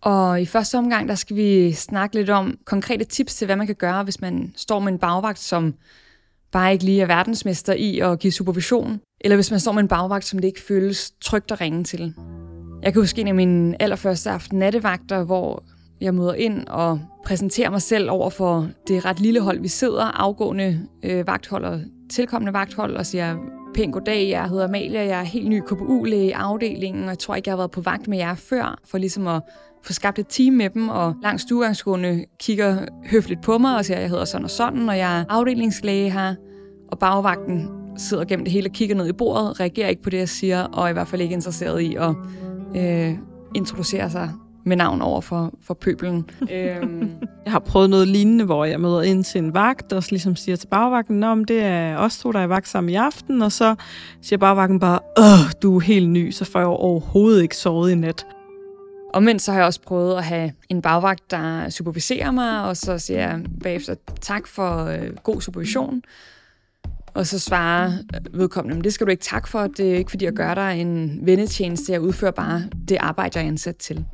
Og 0.00 0.42
i 0.42 0.46
første 0.46 0.78
omgang, 0.78 1.08
der 1.08 1.14
skal 1.14 1.36
vi 1.36 1.72
snakke 1.72 2.16
lidt 2.16 2.30
om 2.30 2.58
konkrete 2.64 3.04
tips 3.04 3.34
til, 3.34 3.46
hvad 3.46 3.56
man 3.56 3.66
kan 3.66 3.74
gøre, 3.74 4.02
hvis 4.02 4.20
man 4.20 4.52
står 4.56 4.78
med 4.78 4.92
en 4.92 4.98
bagvagt, 4.98 5.38
som 5.38 5.74
bare 6.52 6.72
ikke 6.72 6.84
lige 6.84 7.02
er 7.02 7.06
verdensmester 7.06 7.72
i 7.72 7.98
at 7.98 8.18
give 8.18 8.32
supervision, 8.32 9.00
eller 9.20 9.36
hvis 9.36 9.50
man 9.50 9.60
står 9.60 9.72
med 9.72 9.82
en 9.82 9.88
bagvagt, 9.88 10.24
som 10.24 10.38
det 10.38 10.48
ikke 10.48 10.62
føles 10.62 11.12
trygt 11.20 11.52
at 11.52 11.60
ringe 11.60 11.84
til. 11.84 12.14
Jeg 12.82 12.92
kan 12.92 13.02
huske 13.02 13.20
en 13.20 13.28
af 13.28 13.34
mine 13.34 13.82
allerførste 13.82 14.30
aften 14.30 14.58
nattevagter, 14.58 15.24
hvor 15.24 15.62
jeg 16.04 16.14
møder 16.14 16.34
ind 16.34 16.66
og 16.66 17.00
præsenterer 17.24 17.70
mig 17.70 17.82
selv 17.82 18.10
over 18.10 18.30
for 18.30 18.68
det 18.88 19.04
ret 19.04 19.20
lille 19.20 19.40
hold, 19.40 19.60
vi 19.60 19.68
sidder, 19.68 20.04
afgående 20.04 20.80
øh, 21.02 21.26
vagthold 21.26 21.64
og 21.64 21.80
tilkommende 22.10 22.52
vagthold, 22.52 22.96
og 22.96 23.06
siger, 23.06 23.36
pænt 23.74 23.92
goddag, 23.92 24.28
jeg 24.28 24.48
hedder 24.48 24.64
Amalia, 24.64 25.00
jeg 25.00 25.20
er 25.20 25.24
helt 25.24 25.48
ny 25.48 25.60
KPU-læge 25.60 26.26
i 26.26 26.30
afdelingen, 26.30 27.02
og 27.02 27.08
jeg 27.08 27.18
tror 27.18 27.34
ikke, 27.34 27.48
jeg 27.48 27.52
har 27.52 27.56
været 27.56 27.70
på 27.70 27.80
vagt 27.80 28.08
med 28.08 28.18
jer 28.18 28.34
før, 28.34 28.78
for 28.84 28.98
ligesom 28.98 29.26
at 29.26 29.42
få 29.82 29.92
skabt 29.92 30.18
et 30.18 30.26
team 30.28 30.54
med 30.54 30.70
dem, 30.70 30.88
og 30.88 31.14
langt 31.22 31.40
stuegangsgående 31.40 32.24
kigger 32.40 32.76
høfligt 33.10 33.42
på 33.42 33.58
mig 33.58 33.76
og 33.76 33.84
siger, 33.84 34.00
jeg 34.00 34.08
hedder 34.08 34.24
sådan 34.24 34.44
og 34.44 34.50
sådan, 34.50 34.88
og 34.88 34.98
jeg 34.98 35.20
er 35.20 35.24
afdelingslæge 35.28 36.10
her, 36.10 36.34
og 36.88 36.98
bagvagten 36.98 37.68
sidder 37.98 38.24
gennem 38.24 38.44
det 38.44 38.52
hele 38.52 38.68
og 38.68 38.72
kigger 38.72 38.96
ned 38.96 39.08
i 39.08 39.12
bordet, 39.12 39.60
reagerer 39.60 39.88
ikke 39.88 40.02
på 40.02 40.10
det, 40.10 40.18
jeg 40.18 40.28
siger, 40.28 40.62
og 40.62 40.84
er 40.84 40.88
i 40.88 40.92
hvert 40.92 41.08
fald 41.08 41.22
ikke 41.22 41.34
interesseret 41.34 41.80
i 41.80 41.94
at 41.94 42.14
øh, 42.76 43.18
introducere 43.54 44.10
sig 44.10 44.30
med 44.64 44.76
navn 44.76 45.02
over 45.02 45.20
for, 45.20 45.52
for 45.62 45.74
pøbelen. 45.74 46.30
øhm. 46.52 47.10
Jeg 47.44 47.52
har 47.52 47.58
prøvet 47.58 47.90
noget 47.90 48.08
lignende, 48.08 48.44
hvor 48.44 48.64
jeg 48.64 48.80
møder 48.80 49.02
ind 49.02 49.24
til 49.24 49.38
en 49.38 49.54
vagt, 49.54 49.92
og 49.92 50.02
ligesom 50.10 50.36
siger 50.36 50.56
til 50.56 50.66
bagvagten, 50.66 51.22
om 51.22 51.44
det 51.44 51.62
er 51.62 51.96
os 51.96 52.18
to, 52.18 52.32
der 52.32 52.40
er 52.40 52.46
vagt 52.46 52.68
sammen 52.68 52.90
i 52.90 52.94
aften, 52.94 53.42
og 53.42 53.52
så 53.52 53.74
siger 54.22 54.38
bagvagten 54.38 54.80
bare, 54.80 54.98
åh, 55.18 55.52
du 55.62 55.76
er 55.76 55.80
helt 55.80 56.10
ny, 56.10 56.30
så 56.30 56.44
får 56.44 56.58
jeg 56.58 56.68
overhovedet 56.68 57.42
ikke 57.42 57.56
sovet 57.56 57.90
i 57.90 57.94
nat. 57.94 58.26
Omvendt 59.14 59.42
så 59.42 59.52
har 59.52 59.58
jeg 59.58 59.66
også 59.66 59.80
prøvet 59.80 60.16
at 60.16 60.24
have 60.24 60.52
en 60.68 60.82
bagvagt, 60.82 61.30
der 61.30 61.68
superviserer 61.68 62.30
mig, 62.30 62.62
og 62.62 62.76
så 62.76 62.98
siger 62.98 63.20
jeg 63.20 63.40
bagefter 63.62 63.94
tak 64.20 64.46
for 64.46 64.84
øh, 64.84 65.14
god 65.22 65.40
supervision. 65.40 66.02
Og 67.14 67.26
så 67.26 67.38
svarer 67.38 67.92
vedkommende, 68.30 68.82
det 68.82 68.92
skal 68.92 69.06
du 69.06 69.10
ikke 69.10 69.22
tak 69.22 69.48
for, 69.48 69.66
det 69.66 69.92
er 69.92 69.96
ikke 69.96 70.10
fordi 70.10 70.24
jeg 70.24 70.32
gør 70.32 70.54
dig 70.54 70.80
en 70.80 71.18
vennetjeneste, 71.22 71.92
jeg 71.92 72.00
udfører 72.00 72.30
bare 72.30 72.62
det 72.88 72.96
arbejde, 73.00 73.38
jeg 73.38 73.44
er 73.44 73.48
ansat 73.48 73.76
til. 73.76 74.04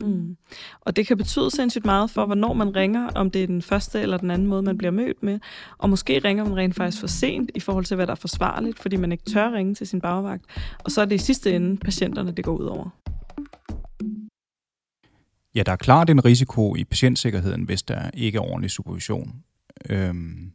Mm. 0.00 0.36
Og 0.80 0.96
det 0.96 1.06
kan 1.06 1.16
betyde 1.16 1.50
sindssygt 1.50 1.84
meget 1.84 2.10
for, 2.10 2.26
hvornår 2.26 2.52
man 2.52 2.76
ringer, 2.76 3.08
om 3.08 3.30
det 3.30 3.42
er 3.42 3.46
den 3.46 3.62
første 3.62 4.00
eller 4.00 4.16
den 4.16 4.30
anden 4.30 4.48
måde, 4.48 4.62
man 4.62 4.78
bliver 4.78 4.90
mødt 4.90 5.22
med. 5.22 5.38
Og 5.78 5.90
måske 5.90 6.18
ringer 6.18 6.44
man 6.44 6.56
rent 6.56 6.74
faktisk 6.74 7.00
for 7.00 7.06
sent 7.06 7.50
i 7.54 7.60
forhold 7.60 7.84
til, 7.84 7.94
hvad 7.94 8.06
der 8.06 8.12
er 8.12 8.16
forsvarligt, 8.16 8.78
fordi 8.78 8.96
man 8.96 9.12
ikke 9.12 9.24
tør 9.24 9.52
ringe 9.52 9.74
til 9.74 9.86
sin 9.86 10.00
bagvagt. 10.00 10.44
Og 10.84 10.90
så 10.90 11.00
er 11.00 11.04
det 11.04 11.14
i 11.14 11.18
sidste 11.18 11.56
ende 11.56 11.76
patienterne, 11.76 12.32
det 12.32 12.44
går 12.44 12.56
ud 12.56 12.64
over. 12.64 12.90
Ja, 15.54 15.62
der 15.62 15.72
er 15.72 15.76
klart 15.76 16.10
en 16.10 16.24
risiko 16.24 16.76
i 16.76 16.84
patientsikkerheden, 16.84 17.62
hvis 17.62 17.82
der 17.82 18.10
ikke 18.14 18.36
er 18.36 18.42
ordentlig 18.42 18.70
supervision. 18.70 19.34
Øhm, 19.90 20.52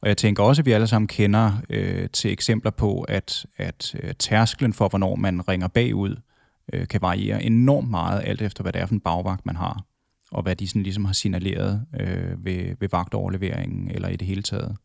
og 0.00 0.08
jeg 0.08 0.16
tænker 0.16 0.42
også, 0.42 0.62
at 0.62 0.66
vi 0.66 0.72
alle 0.72 0.86
sammen 0.86 1.08
kender 1.08 1.52
øh, 1.70 2.08
til 2.10 2.32
eksempler 2.32 2.70
på, 2.70 3.00
at, 3.00 3.46
at 3.56 3.94
øh, 4.02 4.14
tærsklen 4.18 4.72
for, 4.72 4.88
hvornår 4.88 5.16
man 5.16 5.48
ringer 5.48 5.68
bagud, 5.68 6.16
øh, 6.72 6.88
kan 6.88 7.02
variere 7.02 7.42
enormt 7.42 7.90
meget, 7.90 8.22
alt 8.24 8.42
efter 8.42 8.62
hvad 8.62 8.72
det 8.72 8.80
er 8.80 8.86
for 8.86 8.94
en 8.94 9.00
bagvagt, 9.00 9.46
man 9.46 9.56
har, 9.56 9.84
og 10.30 10.42
hvad 10.42 10.56
de 10.56 10.68
sådan 10.68 10.82
ligesom 10.82 11.04
har 11.04 11.12
signaleret 11.12 11.86
øh, 12.00 12.44
ved, 12.44 12.76
ved 12.80 12.88
vagtoverleveringen 12.92 13.90
eller 13.90 14.08
i 14.08 14.16
det 14.16 14.28
hele 14.28 14.42
taget. 14.42 14.76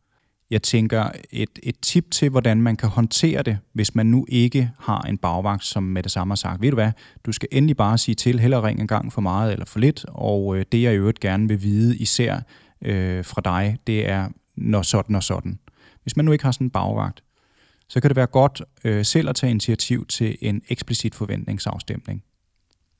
Jeg 0.50 0.62
tænker, 0.62 1.08
et, 1.30 1.58
et 1.62 1.80
tip 1.82 2.10
til, 2.10 2.30
hvordan 2.30 2.62
man 2.62 2.76
kan 2.76 2.88
håndtere 2.88 3.42
det, 3.42 3.58
hvis 3.72 3.94
man 3.94 4.06
nu 4.06 4.26
ikke 4.28 4.70
har 4.78 5.00
en 5.02 5.18
bagvagt, 5.18 5.64
som 5.64 5.82
med 5.82 6.02
det 6.02 6.12
samme 6.12 6.32
har 6.32 6.36
sagt, 6.36 6.62
ved 6.62 6.70
du 6.70 6.74
hvad, 6.74 6.92
du 7.26 7.32
skal 7.32 7.48
endelig 7.52 7.76
bare 7.76 7.98
sige 7.98 8.14
til, 8.14 8.40
heller 8.40 8.66
ringe 8.66 8.80
en 8.80 8.86
gang 8.86 9.12
for 9.12 9.20
meget 9.20 9.52
eller 9.52 9.66
for 9.66 9.78
lidt, 9.78 10.04
og 10.08 10.56
øh, 10.56 10.64
det 10.72 10.82
jeg 10.82 10.94
i 10.94 10.96
øvrigt 10.96 11.20
gerne 11.20 11.48
vil 11.48 11.62
vide, 11.62 11.96
især 11.96 12.40
øh, 12.82 13.24
fra 13.24 13.40
dig, 13.44 13.78
det 13.86 14.08
er, 14.08 14.28
når 14.56 14.82
sådan 14.82 15.16
og 15.16 15.22
sådan. 15.22 15.58
Hvis 16.02 16.16
man 16.16 16.24
nu 16.24 16.32
ikke 16.32 16.44
har 16.44 16.52
sådan 16.52 16.66
en 16.66 16.70
bagvagt, 16.70 17.22
så 17.88 18.00
kan 18.00 18.10
det 18.10 18.16
være 18.16 18.26
godt 18.26 18.62
øh, 18.84 19.04
selv 19.04 19.28
at 19.28 19.36
tage 19.36 19.50
initiativ 19.50 20.06
til 20.06 20.36
en 20.40 20.62
eksplicit 20.68 21.14
forventningsafstemning. 21.14 22.24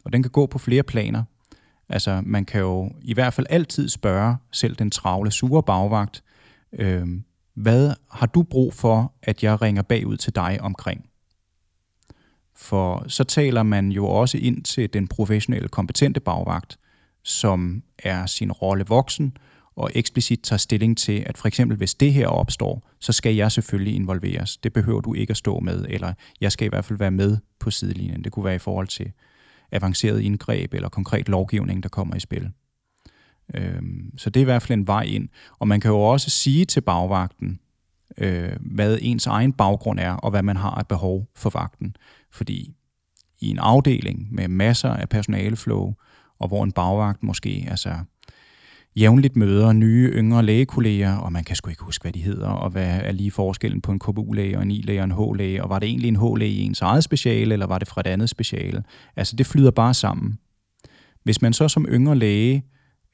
Og 0.05 0.13
den 0.13 0.23
kan 0.23 0.31
gå 0.31 0.47
på 0.47 0.59
flere 0.59 0.83
planer. 0.83 1.25
Altså, 1.89 2.23
man 2.27 2.45
kan 2.45 2.61
jo 2.61 2.91
i 3.03 3.15
hvert 3.15 3.35
fald 3.35 3.47
altid 3.51 3.89
spørge 3.89 4.37
selv 4.53 4.77
den 4.77 4.91
travle, 4.91 5.31
sure 5.31 5.63
bagvagt, 5.63 6.25
øh, 6.73 7.07
hvad 7.55 7.93
har 8.11 8.27
du 8.27 8.43
brug 8.43 8.75
for, 8.75 9.13
at 9.23 9.43
jeg 9.43 9.63
ringer 9.63 9.83
bagud 9.83 10.17
til 10.17 10.35
dig 10.35 10.59
omkring? 10.61 11.07
For 12.57 13.05
så 13.09 13.25
taler 13.25 13.63
man 13.63 13.93
jo 13.93 14.07
også 14.07 14.39
ind 14.39 14.63
til 14.63 14.93
den 14.93 15.09
professionelle, 15.09 15.69
kompetente 15.69 16.21
bagvagt, 16.21 16.79
som 17.23 17.83
er 17.99 18.27
sin 18.27 18.53
rolle 18.53 18.85
voksen, 18.89 19.37
og 19.77 19.91
eksplicit 19.95 20.41
tager 20.43 20.59
stilling 20.59 20.99
til, 20.99 21.23
at 21.27 21.39
for 21.39 21.49
eksempel 21.49 21.77
hvis 21.77 21.95
det 21.95 22.13
her 22.13 22.27
opstår, 22.27 22.91
så 23.01 23.13
skal 23.13 23.35
jeg 23.35 23.53
selvfølgelig 23.53 23.95
involveres. 23.95 24.57
Det 24.57 24.73
behøver 24.73 25.01
du 25.01 25.15
ikke 25.15 25.31
at 25.31 25.37
stå 25.37 25.61
med, 25.61 25.87
eller 25.89 26.13
jeg 26.41 26.53
skal 26.53 26.67
i 26.67 26.69
hvert 26.69 26.85
fald 26.85 26.99
være 26.99 27.11
med 27.11 27.39
på 27.61 27.71
sidelinjen. 27.71 28.25
Det 28.25 28.33
kunne 28.33 28.45
være 28.45 28.55
i 28.55 28.59
forhold 28.59 28.87
til 28.87 29.13
avanceret 29.73 30.21
indgreb 30.21 30.75
eller 30.75 30.89
konkret 30.89 31.29
lovgivning, 31.29 31.83
der 31.83 31.89
kommer 31.89 32.15
i 32.15 32.21
spil. 32.21 32.51
Øhm, 33.55 34.19
så 34.19 34.31
det 34.31 34.41
er 34.41 34.45
i 34.45 34.45
hvert 34.45 34.63
fald 34.63 34.79
en 34.79 34.87
vej 34.87 35.03
ind. 35.03 35.29
Og 35.59 35.69
man 35.69 35.81
kan 35.81 35.91
jo 35.91 36.01
også 36.01 36.31
sige 36.31 36.65
til 36.65 36.81
bagvagten, 36.81 37.61
øh, 38.19 38.57
hvad 38.61 38.99
ens 39.03 39.27
egen 39.27 39.53
baggrund 39.53 40.01
er, 40.01 40.13
og 40.13 40.31
hvad 40.31 40.43
man 40.43 40.57
har 40.57 40.71
af 40.71 40.87
behov 40.87 41.29
for 41.37 41.51
vagten. 41.51 41.97
Fordi 42.31 42.75
i 43.41 43.49
en 43.49 43.59
afdeling 43.59 44.29
med 44.31 44.49
masser 44.49 44.91
af 44.91 45.09
personaleflow, 45.09 45.95
og 46.39 46.49
hvor 46.49 46.65
en 46.65 46.73
bagvagt 46.73 47.23
måske 47.23 47.67
altså, 47.71 47.99
jævnligt 48.97 49.37
møder 49.37 49.73
nye, 49.73 50.11
yngre 50.15 50.43
lægekolleger, 50.43 51.17
og 51.17 51.33
man 51.33 51.45
kan 51.45 51.57
sgu 51.57 51.71
ikke 51.71 51.83
huske, 51.83 52.03
hvad 52.03 52.13
de 52.13 52.23
hedder, 52.23 52.49
og 52.49 52.71
hvad 52.71 53.01
er 53.03 53.13
lige 53.13 53.31
forskellen 53.31 53.81
på 53.81 53.93
en 53.93 53.99
KBU-læge 53.99 54.57
og 54.57 54.63
en 54.63 54.71
I-læge 54.71 55.01
og 55.01 55.05
en 55.05 55.13
H-læge, 55.13 55.63
og 55.63 55.71
var 55.71 55.79
det 55.79 55.89
egentlig 55.89 56.09
en 56.09 56.17
H-læge 56.17 56.53
i 56.53 56.63
ens 56.63 56.81
eget 56.81 57.05
speciale, 57.05 57.53
eller 57.53 57.67
var 57.67 57.79
det 57.79 57.89
fra 57.89 58.01
et 58.01 58.07
andet 58.07 58.29
speciale? 58.29 58.85
Altså, 59.17 59.37
det 59.37 59.47
flyder 59.47 59.71
bare 59.71 59.95
sammen. 59.95 60.39
Hvis 61.23 61.43
man 61.43 61.53
så 61.53 61.69
som 61.69 61.87
yngre 61.89 62.17
læge 62.17 62.65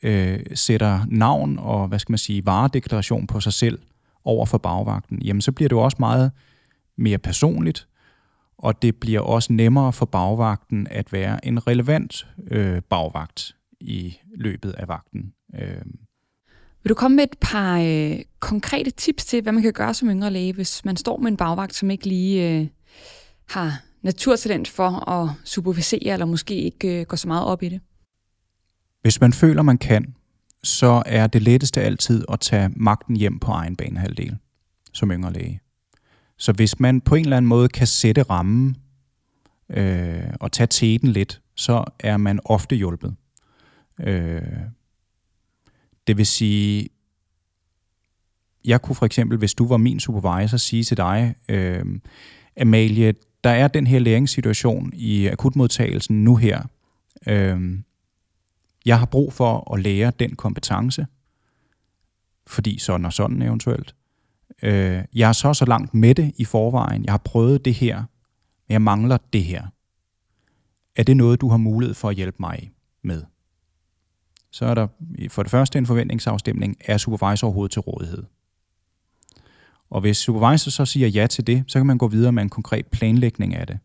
øh, 0.02 0.40
sætter 0.54 1.00
navn 1.08 1.58
og, 1.58 1.88
hvad 1.88 1.98
skal 1.98 2.12
man 2.12 2.18
sige, 2.18 2.46
varedeklaration 2.46 3.26
på 3.26 3.40
sig 3.40 3.52
selv 3.52 3.78
over 4.24 4.46
for 4.46 4.58
bagvagten, 4.58 5.22
jamen 5.22 5.40
så 5.40 5.52
bliver 5.52 5.68
det 5.68 5.76
jo 5.76 5.80
også 5.80 5.96
meget 6.00 6.30
mere 6.98 7.18
personligt, 7.18 7.88
og 8.58 8.82
det 8.82 8.96
bliver 8.96 9.20
også 9.20 9.52
nemmere 9.52 9.92
for 9.92 10.06
bagvagten 10.06 10.86
at 10.90 11.12
være 11.12 11.46
en 11.46 11.66
relevant 11.66 12.26
øh, 12.50 12.82
bagvagt 12.82 13.56
i 13.80 14.16
løbet 14.36 14.70
af 14.70 14.88
vagten. 14.88 15.32
Øh. 15.54 15.82
Vil 16.82 16.88
du 16.88 16.94
komme 16.94 17.16
med 17.16 17.24
et 17.24 17.36
par 17.40 17.78
øh, 17.78 18.18
konkrete 18.40 18.90
tips 18.90 19.24
til, 19.24 19.42
hvad 19.42 19.52
man 19.52 19.62
kan 19.62 19.72
gøre 19.72 19.94
som 19.94 20.08
yngre 20.08 20.30
læge, 20.30 20.52
hvis 20.52 20.84
man 20.84 20.96
står 20.96 21.16
med 21.16 21.30
en 21.30 21.36
bagvagt, 21.36 21.74
som 21.74 21.90
ikke 21.90 22.06
lige 22.06 22.58
øh, 22.58 22.66
har 23.48 23.82
naturtalent 24.02 24.68
for 24.68 25.08
at 25.10 25.30
supervisere, 25.44 26.12
eller 26.12 26.26
måske 26.26 26.54
ikke 26.54 27.00
øh, 27.00 27.06
går 27.06 27.16
så 27.16 27.28
meget 27.28 27.44
op 27.44 27.62
i 27.62 27.68
det? 27.68 27.80
Hvis 29.02 29.20
man 29.20 29.32
føler, 29.32 29.62
man 29.62 29.78
kan, 29.78 30.14
så 30.62 31.02
er 31.06 31.26
det 31.26 31.42
letteste 31.42 31.80
altid 31.80 32.24
at 32.32 32.40
tage 32.40 32.70
magten 32.76 33.16
hjem 33.16 33.38
på 33.38 33.52
egen 33.52 33.76
banehalvdel 33.76 34.36
som 34.92 35.10
yngre 35.10 35.32
læge. 35.32 35.60
Så 36.38 36.52
hvis 36.52 36.80
man 36.80 37.00
på 37.00 37.14
en 37.14 37.24
eller 37.24 37.36
anden 37.36 37.48
måde 37.48 37.68
kan 37.68 37.86
sætte 37.86 38.22
rammen 38.22 38.76
øh, 39.70 40.22
og 40.40 40.52
tage 40.52 40.66
teten 40.66 41.08
lidt, 41.08 41.40
så 41.56 41.84
er 41.98 42.16
man 42.16 42.40
ofte 42.44 42.76
hjulpet. 42.76 43.14
Øh, 44.00 44.42
det 46.10 46.16
vil 46.16 46.26
sige, 46.26 46.88
jeg 48.64 48.82
kunne 48.82 48.94
for 48.94 49.06
eksempel, 49.06 49.38
hvis 49.38 49.54
du 49.54 49.66
var 49.66 49.76
min 49.76 50.00
supervisor, 50.00 50.56
sige 50.56 50.84
til 50.84 50.96
dig, 50.96 51.34
øh, 51.48 51.84
Amalie, 52.60 53.14
der 53.44 53.50
er 53.50 53.68
den 53.68 53.86
her 53.86 53.98
læringssituation 53.98 54.92
i 54.94 55.26
akutmodtagelsen 55.26 56.24
nu 56.24 56.36
her. 56.36 56.62
Øh, 57.26 57.78
jeg 58.86 58.98
har 58.98 59.06
brug 59.06 59.32
for 59.32 59.74
at 59.74 59.82
lære 59.82 60.12
den 60.18 60.36
kompetence, 60.36 61.06
fordi 62.46 62.78
sådan 62.78 63.06
og 63.06 63.12
sådan 63.12 63.42
eventuelt. 63.42 63.94
Øh, 64.62 65.02
jeg 65.14 65.28
er 65.28 65.32
så 65.32 65.54
så 65.54 65.64
langt 65.64 65.94
med 65.94 66.14
det 66.14 66.32
i 66.36 66.44
forvejen. 66.44 67.04
Jeg 67.04 67.12
har 67.12 67.18
prøvet 67.18 67.64
det 67.64 67.74
her, 67.74 67.96
men 68.68 68.72
jeg 68.72 68.82
mangler 68.82 69.18
det 69.32 69.44
her. 69.44 69.66
Er 70.96 71.02
det 71.02 71.16
noget, 71.16 71.40
du 71.40 71.48
har 71.48 71.56
mulighed 71.56 71.94
for 71.94 72.08
at 72.08 72.16
hjælpe 72.16 72.36
mig 72.40 72.70
med? 73.02 73.22
Så 74.52 74.66
er 74.66 74.74
der 74.74 74.86
for 75.28 75.42
det 75.42 75.50
første 75.50 75.78
en 75.78 75.86
forventningsafstemning. 75.86 76.76
Er 76.84 76.96
supervisor 76.96 77.46
overhovedet 77.46 77.72
til 77.72 77.80
rådighed? 77.80 78.22
Og 79.90 80.00
hvis 80.00 80.16
supervisor 80.16 80.70
så 80.70 80.84
siger 80.84 81.08
ja 81.08 81.26
til 81.26 81.46
det, 81.46 81.64
så 81.66 81.78
kan 81.78 81.86
man 81.86 81.98
gå 81.98 82.08
videre 82.08 82.32
med 82.32 82.42
en 82.42 82.48
konkret 82.48 82.86
planlægning 82.86 83.54
af 83.54 83.66
det. 83.66 83.78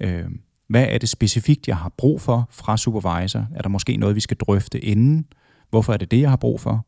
Øh, 0.00 0.24
hvad 0.68 0.86
er 0.88 0.98
det 0.98 1.08
specifikt, 1.08 1.68
jeg 1.68 1.76
har 1.76 1.92
brug 1.96 2.20
for 2.20 2.48
fra 2.50 2.76
supervisor? 2.76 3.46
Er 3.54 3.62
der 3.62 3.68
måske 3.68 3.96
noget, 3.96 4.16
vi 4.16 4.20
skal 4.20 4.36
drøfte 4.36 4.80
inden? 4.80 5.26
Hvorfor 5.70 5.92
er 5.92 5.96
det 5.96 6.10
det, 6.10 6.20
jeg 6.20 6.30
har 6.30 6.36
brug 6.36 6.60
for? 6.60 6.86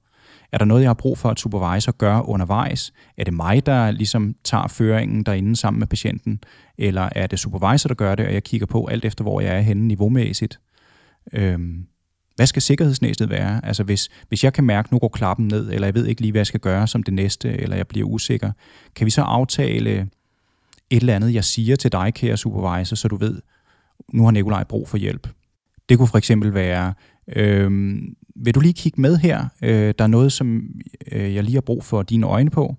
Er 0.53 0.59
der 0.59 0.64
noget, 0.64 0.83
jeg 0.83 0.88
har 0.88 0.94
brug 0.94 1.18
for, 1.18 1.29
at 1.29 1.40
supervisor 1.40 1.92
gør 1.92 2.20
undervejs? 2.20 2.92
Er 3.16 3.24
det 3.24 3.35
mig, 3.35 3.66
der 3.66 3.90
ligesom 3.90 4.35
tager 4.44 4.68
føringen 4.68 5.22
derinde 5.22 5.57
sammen 5.57 5.79
med 5.79 5.87
patienten? 5.87 6.40
Eller 6.79 7.09
er 7.12 7.27
det 7.27 7.38
supervisor, 7.38 7.88
der 7.88 7.94
gør 7.94 8.14
det, 8.14 8.27
og 8.27 8.35
jeg 8.35 8.44
kigger 8.44 8.66
på 8.66 8.87
alt 8.87 9.05
efter, 9.05 9.24
hvor 9.24 9.40
jeg 9.40 9.57
er 9.57 9.61
henne 9.61 9.88
niveaumæssigt? 9.88 10.61
Øhm, 11.33 11.87
hvad 12.37 12.47
skal 12.47 12.62
sikkerhedsnæstet 12.62 13.31
være? 13.31 13.64
Altså 13.64 13.83
hvis, 13.83 14.09
hvis 14.29 14.44
jeg 14.44 14.53
kan 14.53 14.64
mærke, 14.64 14.87
at 14.87 14.92
nu 14.92 14.99
går 14.99 15.09
klappen 15.09 15.49
ned, 15.49 15.73
eller 15.73 15.87
jeg 15.87 15.94
ved 15.94 16.07
ikke 16.07 16.20
lige, 16.20 16.33
hvad 16.33 16.38
jeg 16.38 16.47
skal 16.47 16.61
gøre 16.61 16.87
som 16.87 17.03
det 17.03 17.14
næste, 17.14 17.49
eller 17.49 17.77
jeg 17.77 17.87
bliver 17.87 18.07
usikker, 18.07 18.53
kan 18.94 19.05
vi 19.05 19.11
så 19.11 19.23
aftale 19.23 20.09
et 20.90 21.01
eller 21.01 21.16
andet, 21.16 21.35
jeg 21.35 21.44
siger 21.44 21.77
til 21.77 21.92
dig, 21.92 22.14
kære 22.14 22.37
supervisor, 22.37 22.97
så 22.97 23.09
du 23.09 23.16
ved, 23.16 23.40
nu 24.12 24.25
har 24.25 24.31
Nikolaj 24.31 24.64
brug 24.64 24.88
for 24.88 24.97
hjælp. 24.97 25.29
Det 25.88 25.99
kunne 25.99 26.09
for 26.09 26.18
eksempel 26.18 26.55
være, 26.55 26.94
øh, 27.37 27.99
vil 28.37 28.55
du 28.55 28.61
lige 28.61 28.73
kigge 28.73 29.01
med 29.01 29.16
her? 29.16 29.49
Øh, 29.62 29.94
der 29.99 30.05
er 30.05 30.09
noget, 30.09 30.33
som 30.33 30.62
øh, 31.12 31.35
jeg 31.35 31.44
lige 31.44 31.55
har 31.55 31.61
brug 31.61 31.85
for 31.85 32.03
dine 32.03 32.27
øjne 32.27 32.51
på. 32.51 32.77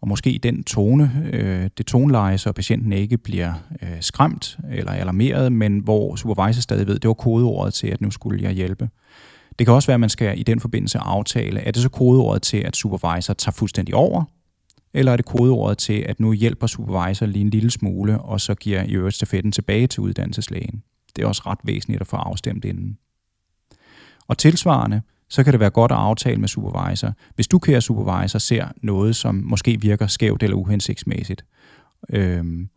Og 0.00 0.08
måske 0.08 0.40
den 0.42 0.64
tone, 0.64 1.30
øh, 1.32 1.70
det 1.78 1.86
toneleje, 1.86 2.38
så 2.38 2.52
patienten 2.52 2.92
ikke 2.92 3.18
bliver 3.18 3.54
øh, 3.82 3.96
skræmt 4.00 4.58
eller 4.70 4.92
alarmeret, 4.92 5.52
men 5.52 5.78
hvor 5.78 6.16
supervisor 6.16 6.60
stadig 6.60 6.86
ved, 6.86 6.98
det 6.98 7.08
var 7.08 7.14
kodeordet 7.14 7.74
til, 7.74 7.86
at 7.86 8.00
nu 8.00 8.10
skulle 8.10 8.42
jeg 8.42 8.52
hjælpe. 8.52 8.88
Det 9.58 9.66
kan 9.66 9.74
også 9.74 9.86
være, 9.86 9.94
at 9.94 10.00
man 10.00 10.08
skal 10.08 10.40
i 10.40 10.42
den 10.42 10.60
forbindelse 10.60 10.98
aftale, 10.98 11.60
er 11.60 11.70
det 11.70 11.82
så 11.82 11.88
kodeordet 11.88 12.42
til, 12.42 12.56
at 12.56 12.76
supervisor 12.76 13.34
tager 13.34 13.52
fuldstændig 13.52 13.94
over, 13.94 14.24
eller 14.94 15.12
er 15.12 15.16
det 15.16 15.24
kodeordet 15.24 15.78
til, 15.78 16.04
at 16.08 16.20
nu 16.20 16.32
hjælper 16.32 16.66
supervisor 16.66 17.26
lige 17.26 17.42
en 17.42 17.50
lille 17.50 17.70
smule, 17.70 18.20
og 18.20 18.40
så 18.40 18.54
giver 18.54 18.82
i 18.82 18.92
øvrigt 18.92 19.16
stafetten 19.16 19.52
tilbage 19.52 19.86
til 19.86 20.00
uddannelseslægen. 20.00 20.82
Det 21.16 21.22
er 21.22 21.26
også 21.28 21.42
ret 21.46 21.58
væsentligt 21.64 22.00
at 22.00 22.06
få 22.06 22.16
afstemt 22.16 22.64
inden. 22.64 22.98
Og 24.28 24.38
tilsvarende, 24.38 25.02
så 25.28 25.44
kan 25.44 25.52
det 25.52 25.60
være 25.60 25.70
godt 25.70 25.92
at 25.92 25.98
aftale 25.98 26.40
med 26.40 26.48
supervisor. 26.48 27.12
Hvis 27.34 27.48
du, 27.48 27.58
kære 27.58 27.80
supervisor, 27.80 28.38
ser 28.38 28.68
noget, 28.82 29.16
som 29.16 29.34
måske 29.34 29.80
virker 29.80 30.06
skævt 30.06 30.42
eller 30.42 30.56
uhensigtsmæssigt, 30.56 31.44
øhm, 32.10 32.68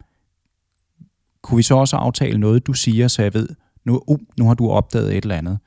kunne 1.41 1.57
vi 1.57 1.63
så 1.63 1.75
også 1.75 1.95
aftale 1.95 2.39
noget, 2.39 2.67
du 2.67 2.73
siger, 2.73 3.07
så 3.07 3.21
jeg 3.21 3.33
ved, 3.33 3.49
nu, 3.85 4.01
uh, 4.07 4.19
nu 4.39 4.47
har 4.47 4.53
du 4.53 4.69
opdaget 4.69 5.17
et 5.17 5.23
eller 5.23 5.35
andet. 5.35 5.59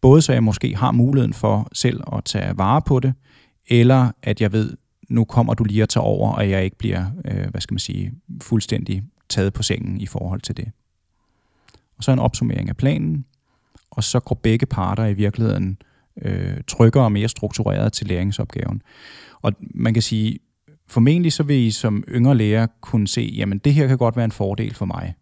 Både 0.00 0.22
så 0.22 0.32
jeg 0.32 0.42
måske 0.42 0.76
har 0.76 0.92
muligheden 0.92 1.34
for 1.34 1.68
selv 1.72 2.00
at 2.12 2.24
tage 2.24 2.58
vare 2.58 2.82
på 2.82 3.00
det, 3.00 3.14
eller 3.68 4.10
at 4.22 4.40
jeg 4.40 4.52
ved, 4.52 4.76
nu 5.08 5.24
kommer 5.24 5.54
du 5.54 5.64
lige 5.64 5.82
at 5.82 5.88
tage 5.88 6.02
over, 6.02 6.32
og 6.32 6.50
jeg 6.50 6.64
ikke 6.64 6.78
bliver, 6.78 7.06
øh, 7.24 7.50
hvad 7.50 7.60
skal 7.60 7.74
man 7.74 7.78
sige, 7.78 8.12
fuldstændig 8.42 9.02
taget 9.28 9.52
på 9.52 9.62
sengen 9.62 10.00
i 10.00 10.06
forhold 10.06 10.40
til 10.40 10.56
det. 10.56 10.70
Og 11.96 12.04
så 12.04 12.12
en 12.12 12.18
opsummering 12.18 12.68
af 12.68 12.76
planen, 12.76 13.24
og 13.90 14.04
så 14.04 14.20
går 14.20 14.34
begge 14.34 14.66
parter 14.66 15.06
i 15.06 15.14
virkeligheden 15.14 15.78
øh, 16.22 16.56
tryggere 16.66 17.04
og 17.04 17.12
mere 17.12 17.28
struktureret 17.28 17.92
til 17.92 18.06
læringsopgaven. 18.06 18.82
Og 19.42 19.52
man 19.60 19.94
kan 19.94 20.02
sige, 20.02 20.38
formentlig 20.86 21.32
så 21.32 21.42
vil 21.42 21.56
I 21.56 21.70
som 21.70 22.04
yngre 22.08 22.36
lærer 22.36 22.66
kunne 22.80 23.08
se, 23.08 23.32
jamen 23.36 23.58
det 23.58 23.74
her 23.74 23.86
kan 23.86 23.98
godt 23.98 24.16
være 24.16 24.24
en 24.24 24.32
fordel 24.32 24.74
for 24.74 24.86
mig. 24.86 25.14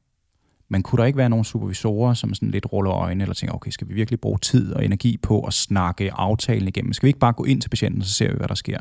Men 0.71 0.83
kunne 0.83 1.01
der 1.01 1.05
ikke 1.05 1.17
være 1.17 1.29
nogle 1.29 1.45
supervisorer, 1.45 2.15
som 2.15 2.35
sådan 2.35 2.51
lidt 2.51 2.73
ruller 2.73 2.93
øjnene, 2.93 3.25
eller 3.25 3.35
tænker, 3.35 3.55
okay, 3.55 3.71
skal 3.71 3.89
vi 3.89 3.95
virkelig 3.95 4.21
bruge 4.21 4.39
tid 4.39 4.73
og 4.73 4.85
energi 4.85 5.17
på 5.17 5.41
at 5.41 5.55
snakke 5.55 6.13
aftalen 6.13 6.69
igennem? 6.69 6.93
Skal 6.93 7.07
vi 7.07 7.09
ikke 7.09 7.19
bare 7.19 7.33
gå 7.33 7.45
ind 7.45 7.61
til 7.61 7.69
patienten, 7.69 8.01
og 8.01 8.07
så 8.07 8.13
ser 8.13 8.31
vi, 8.31 8.37
hvad 8.37 8.49
der 8.49 8.55
sker? 8.55 8.79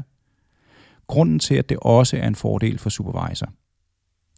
Grunden 1.08 1.40
til, 1.40 1.56
at 1.56 1.70
det 1.70 1.78
også 1.82 2.18
er 2.18 2.28
en 2.28 2.36
fordel 2.36 2.80
for 2.80 2.90
supervisor, 2.90 3.46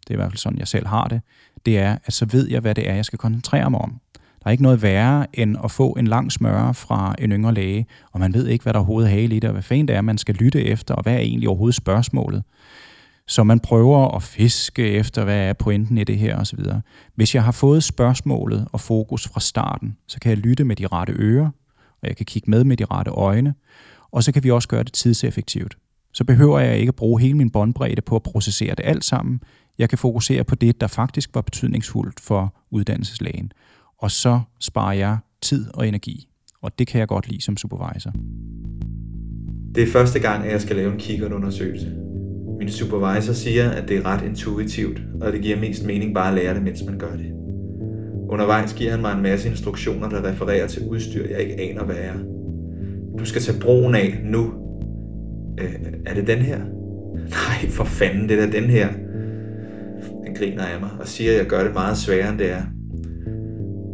det 0.00 0.10
er 0.10 0.14
i 0.14 0.16
hvert 0.16 0.30
fald 0.30 0.38
sådan, 0.38 0.58
jeg 0.58 0.68
selv 0.68 0.86
har 0.86 1.08
det, 1.08 1.22
det 1.66 1.78
er, 1.78 1.98
at 2.04 2.12
så 2.12 2.26
ved 2.26 2.50
jeg, 2.50 2.60
hvad 2.60 2.74
det 2.74 2.88
er, 2.88 2.94
jeg 2.94 3.04
skal 3.04 3.18
koncentrere 3.18 3.70
mig 3.70 3.80
om. 3.80 4.00
Der 4.42 4.46
er 4.46 4.50
ikke 4.50 4.62
noget 4.62 4.82
værre 4.82 5.26
end 5.34 5.56
at 5.64 5.70
få 5.70 5.92
en 5.92 6.06
lang 6.06 6.32
smøre 6.32 6.74
fra 6.74 7.14
en 7.18 7.32
yngre 7.32 7.54
læge, 7.54 7.86
og 8.12 8.20
man 8.20 8.34
ved 8.34 8.46
ikke, 8.46 8.62
hvad 8.62 8.72
der 8.72 8.78
overhovedet 8.78 9.10
er 9.10 9.14
hale 9.14 9.36
i 9.36 9.40
det, 9.40 9.48
og 9.48 9.52
hvad 9.52 9.62
fanden 9.62 9.88
det 9.88 9.96
er, 9.96 10.00
man 10.00 10.18
skal 10.18 10.34
lytte 10.34 10.64
efter, 10.64 10.94
og 10.94 11.02
hvad 11.02 11.14
er 11.14 11.18
egentlig 11.18 11.48
overhovedet 11.48 11.74
spørgsmålet. 11.74 12.42
Så 13.26 13.44
man 13.44 13.60
prøver 13.60 14.16
at 14.16 14.22
fiske 14.22 14.90
efter, 14.90 15.24
hvad 15.24 15.38
er 15.38 15.52
pointen 15.52 15.98
i 15.98 16.04
det 16.04 16.18
her 16.18 16.38
osv. 16.38 16.58
Hvis 17.14 17.34
jeg 17.34 17.44
har 17.44 17.52
fået 17.52 17.82
spørgsmålet 17.82 18.68
og 18.72 18.80
fokus 18.80 19.28
fra 19.28 19.40
starten, 19.40 19.96
så 20.08 20.20
kan 20.20 20.30
jeg 20.30 20.38
lytte 20.38 20.64
med 20.64 20.76
de 20.76 20.86
rette 20.86 21.12
ører, 21.16 21.50
og 22.02 22.08
jeg 22.08 22.16
kan 22.16 22.26
kigge 22.26 22.50
med 22.50 22.64
med 22.64 22.76
de 22.76 22.84
rette 22.84 23.10
øjne, 23.10 23.54
og 24.12 24.22
så 24.22 24.32
kan 24.32 24.44
vi 24.44 24.50
også 24.50 24.68
gøre 24.68 24.82
det 24.82 24.92
tidseffektivt. 24.92 25.76
Så 26.12 26.24
behøver 26.24 26.58
jeg 26.58 26.78
ikke 26.78 26.90
at 26.90 26.96
bruge 26.96 27.20
hele 27.20 27.34
min 27.36 27.50
båndbredde 27.50 28.02
på 28.02 28.16
at 28.16 28.22
processere 28.22 28.74
det 28.74 28.84
alt 28.84 29.04
sammen. 29.04 29.40
Jeg 29.78 29.88
kan 29.88 29.98
fokusere 29.98 30.44
på 30.44 30.54
det, 30.54 30.80
der 30.80 30.86
faktisk 30.86 31.34
var 31.34 31.40
betydningsfuldt 31.40 32.20
for 32.20 32.54
uddannelseslægen 32.70 33.52
og 34.00 34.10
så 34.10 34.40
sparer 34.58 34.92
jeg 34.92 35.18
tid 35.42 35.66
og 35.74 35.88
energi. 35.88 36.28
Og 36.62 36.78
det 36.78 36.86
kan 36.86 37.00
jeg 37.00 37.08
godt 37.08 37.28
lide 37.28 37.42
som 37.42 37.56
supervisor. 37.56 38.12
Det 39.74 39.82
er 39.82 39.86
første 39.92 40.18
gang, 40.18 40.44
at 40.44 40.52
jeg 40.52 40.60
skal 40.60 40.76
lave 40.76 40.92
en 40.92 40.98
kikkertundersøgelse. 40.98 41.96
Min 42.58 42.70
supervisor 42.70 43.32
siger, 43.32 43.70
at 43.70 43.88
det 43.88 43.96
er 43.96 44.06
ret 44.06 44.24
intuitivt, 44.24 45.02
og 45.20 45.32
det 45.32 45.42
giver 45.42 45.60
mest 45.60 45.86
mening 45.86 46.14
bare 46.14 46.28
at 46.28 46.34
lære 46.34 46.54
det, 46.54 46.62
mens 46.62 46.82
man 46.86 46.98
gør 46.98 47.16
det. 47.16 47.32
Undervejs 48.28 48.74
giver 48.74 48.90
han 48.90 49.00
mig 49.00 49.12
en 49.16 49.22
masse 49.22 49.48
instruktioner, 49.48 50.08
der 50.08 50.24
refererer 50.24 50.66
til 50.66 50.88
udstyr, 50.88 51.28
jeg 51.30 51.40
ikke 51.40 51.60
aner, 51.60 51.84
hvad 51.84 51.96
er. 51.96 52.14
Du 53.18 53.24
skal 53.24 53.42
tage 53.42 53.60
broen 53.60 53.94
af 53.94 54.20
nu. 54.24 54.52
Øh, 55.60 55.74
er 56.06 56.14
det 56.14 56.26
den 56.26 56.38
her? 56.38 56.58
Nej, 57.14 57.70
for 57.70 57.84
fanden, 57.84 58.28
det 58.28 58.42
er 58.42 58.50
den 58.50 58.64
her. 58.64 58.88
Han 60.24 60.34
griner 60.34 60.64
af 60.64 60.80
mig 60.80 60.90
og 61.00 61.08
siger, 61.08 61.32
at 61.32 61.38
jeg 61.38 61.46
gør 61.46 61.64
det 61.64 61.74
meget 61.74 61.96
sværere, 61.96 62.30
end 62.30 62.38
det 62.38 62.52
er. 62.52 62.62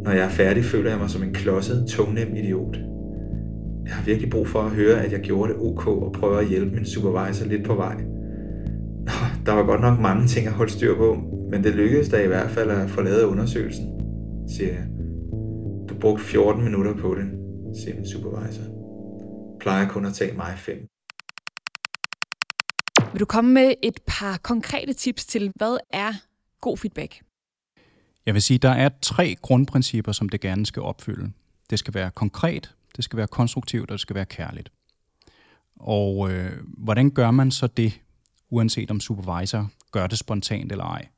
Når 0.07 0.13
jeg 0.13 0.25
er 0.25 0.29
færdig, 0.29 0.65
føler 0.65 0.91
jeg 0.91 0.99
mig 0.99 1.11
som 1.11 1.23
en 1.23 1.33
klodset, 1.33 1.87
tungnem 1.89 2.37
idiot. 2.37 2.77
Jeg 3.87 3.95
har 3.95 4.05
virkelig 4.05 4.31
brug 4.31 4.49
for 4.49 4.63
at 4.63 4.71
høre, 4.71 5.05
at 5.05 5.13
jeg 5.13 5.21
gjorde 5.21 5.53
det 5.53 5.61
ok 5.61 5.87
og 5.87 6.13
prøver 6.13 6.39
at 6.39 6.47
hjælpe 6.47 6.75
min 6.75 6.87
supervisor 6.87 7.47
lidt 7.47 7.65
på 7.65 7.75
vej. 7.75 7.95
Nå, 9.07 9.13
der 9.47 9.53
var 9.53 9.67
godt 9.67 9.81
nok 9.81 10.01
mange 10.01 10.27
ting 10.27 10.47
at 10.47 10.53
holde 10.53 10.73
styr 10.73 10.97
på, 10.97 11.19
men 11.51 11.65
det 11.65 11.75
lykkedes 11.75 12.09
da 12.09 12.25
i 12.25 12.27
hvert 12.27 12.51
fald 12.51 12.71
at 12.71 12.91
få 12.91 13.03
lavet 13.03 13.23
undersøgelsen, 13.23 13.87
siger 14.49 14.73
jeg. 14.73 14.85
Du 15.89 15.95
brugte 16.01 16.25
14 16.25 16.65
minutter 16.65 16.95
på 16.95 17.15
det, 17.15 17.27
siger 17.83 17.95
min 17.95 18.09
supervisor. 18.09 18.63
Plejer 19.61 19.89
kun 19.89 20.07
at 20.07 20.15
tage 20.15 20.37
mig 20.37 20.55
fem. 20.57 20.79
Vil 23.13 23.21
du 23.21 23.27
komme 23.27 23.53
med 23.55 23.75
et 23.83 24.01
par 24.07 24.41
konkrete 24.43 24.93
tips 24.93 25.27
til, 25.27 25.53
hvad 25.57 25.79
er 25.93 26.13
god 26.61 26.77
feedback? 26.77 27.26
Jeg 28.27 28.35
vil 28.35 28.43
sige, 28.43 28.59
der 28.59 28.71
er 28.71 28.89
tre 29.03 29.37
grundprincipper, 29.43 30.13
som 30.13 30.29
det 30.29 30.41
gerne 30.41 30.67
skal 30.67 30.83
opfylde. 30.83 31.33
Det 31.71 31.79
skal 31.79 31.95
være 31.95 32.11
konkret, 32.11 32.75
det 32.97 33.05
skal 33.05 33.17
være 33.17 33.27
konstruktivt, 33.27 33.91
og 33.91 33.93
det 33.93 34.01
skal 34.01 34.17
være 34.17 34.25
kærligt. 34.25 34.73
Og 35.77 36.33
øh, 36.33 36.53
hvordan 36.79 37.11
gør 37.11 37.31
man 37.31 37.51
så 37.51 37.67
det, 37.67 38.01
uanset 38.51 38.91
om 38.91 39.01
supervisor 39.01 39.71
gør 39.93 40.07
det 40.07 40.19
spontant 40.19 40.73
eller 40.73 40.85
ej? 40.85 41.09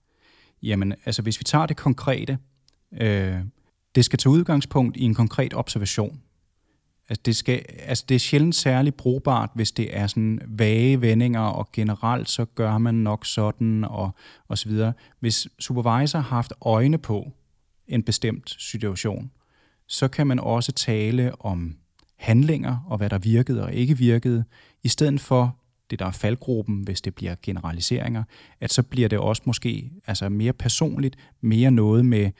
Jamen, 0.63 0.95
altså 1.05 1.23
hvis 1.23 1.41
vi 1.41 1.45
tager 1.45 1.67
det 1.67 1.77
konkrete, 1.77 2.39
øh, 2.93 3.39
det 3.95 4.05
skal 4.05 4.19
tage 4.19 4.33
udgangspunkt 4.33 4.97
i 4.97 5.03
en 5.03 5.15
konkret 5.15 5.55
observation. 5.55 6.23
Altså 7.09 7.23
det, 7.25 7.37
skal, 7.37 7.65
altså 7.79 8.05
det 8.09 8.15
er 8.15 8.19
sjældent 8.19 8.55
særligt 8.55 8.97
brugbart, 8.97 9.51
hvis 9.55 9.73
det 9.73 9.97
er 9.97 10.07
sådan 10.07 10.41
vage 10.47 11.01
vendinger, 11.01 11.41
og 11.41 11.69
generelt 11.73 12.29
så 12.29 12.45
gør 12.45 12.79
man 12.79 12.95
nok 12.95 13.27
sådan, 13.27 13.85
og, 13.85 14.11
og 14.49 14.59
så 14.59 14.69
videre. 14.69 14.93
Hvis 15.21 15.49
supervisor 15.59 16.19
har 16.19 16.29
haft 16.37 16.53
øjne 16.61 16.99
på 16.99 17.33
en 17.89 18.03
bestemt 18.03 18.57
situation, 18.59 19.31
så 19.87 20.09
kan 20.09 20.27
man 20.27 20.39
også 20.39 20.73
tale 20.73 21.33
om 21.41 21.77
handlinger 22.17 22.79
og 22.87 22.99
hvad 22.99 23.11
der 23.11 23.19
virkede 23.19 23.63
og 23.63 23.73
ikke 23.73 23.99
virkede, 23.99 24.45
i 24.83 24.89
stedet 24.89 25.21
for 25.21 25.57
det, 25.91 25.99
der 25.99 26.07
er 26.07 26.11
faldgruppen, 26.11 26.83
hvis 26.83 27.01
det 27.01 27.15
bliver 27.15 27.35
generaliseringer, 27.43 28.25
at 28.61 28.73
så 28.73 28.83
bliver 28.83 29.09
det 29.09 29.19
også 29.19 29.43
måske 29.45 29.91
altså 30.07 30.29
mere 30.29 30.53
personligt, 30.53 31.17
mere 31.41 31.71
noget 31.71 32.05
med 32.05 32.31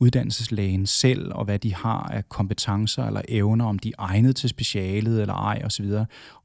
uddannelseslægen 0.00 0.86
selv, 0.86 1.32
og 1.34 1.44
hvad 1.44 1.58
de 1.58 1.74
har 1.74 2.02
af 2.02 2.28
kompetencer 2.28 3.06
eller 3.06 3.22
evner, 3.28 3.64
om 3.64 3.78
de 3.78 3.88
er 3.88 4.02
egnet 4.02 4.36
til 4.36 4.48
specialet 4.48 5.20
eller 5.20 5.34
ej 5.34 5.62
osv. 5.64 5.92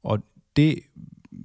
Og 0.02 0.18
det, 0.56 0.78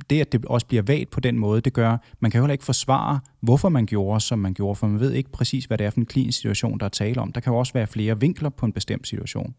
det, 0.10 0.22
at 0.22 0.32
det 0.32 0.46
også 0.46 0.68
bliver 0.68 0.84
vagt 0.84 1.10
på 1.10 1.20
den 1.20 1.40
måde, 1.40 1.62
det 1.62 1.74
gør, 1.74 1.98
man 2.20 2.32
kan 2.32 2.38
jo 2.38 2.44
heller 2.44 2.54
ikke 2.54 2.66
forsvare, 2.66 3.20
hvorfor 3.40 3.70
man 3.70 3.86
gjorde, 3.86 4.20
som 4.20 4.40
man 4.40 4.54
gjorde, 4.54 4.76
for 4.76 4.88
man 4.88 5.00
ved 5.00 5.12
ikke 5.12 5.32
præcis, 5.32 5.66
hvad 5.66 5.78
det 5.78 5.86
er 5.86 5.90
for 5.90 6.00
en 6.00 6.06
klinisk 6.06 6.38
situation, 6.38 6.80
der 6.80 6.86
er 6.86 6.90
tale 6.90 7.22
om. 7.22 7.32
Der 7.32 7.42
kan 7.42 7.54
jo 7.54 7.60
også 7.60 7.74
være 7.74 7.88
flere 7.88 8.20
vinkler 8.20 8.50
på 8.50 8.66
en 8.66 8.74
bestemt 8.74 9.08
situation. 9.08 9.56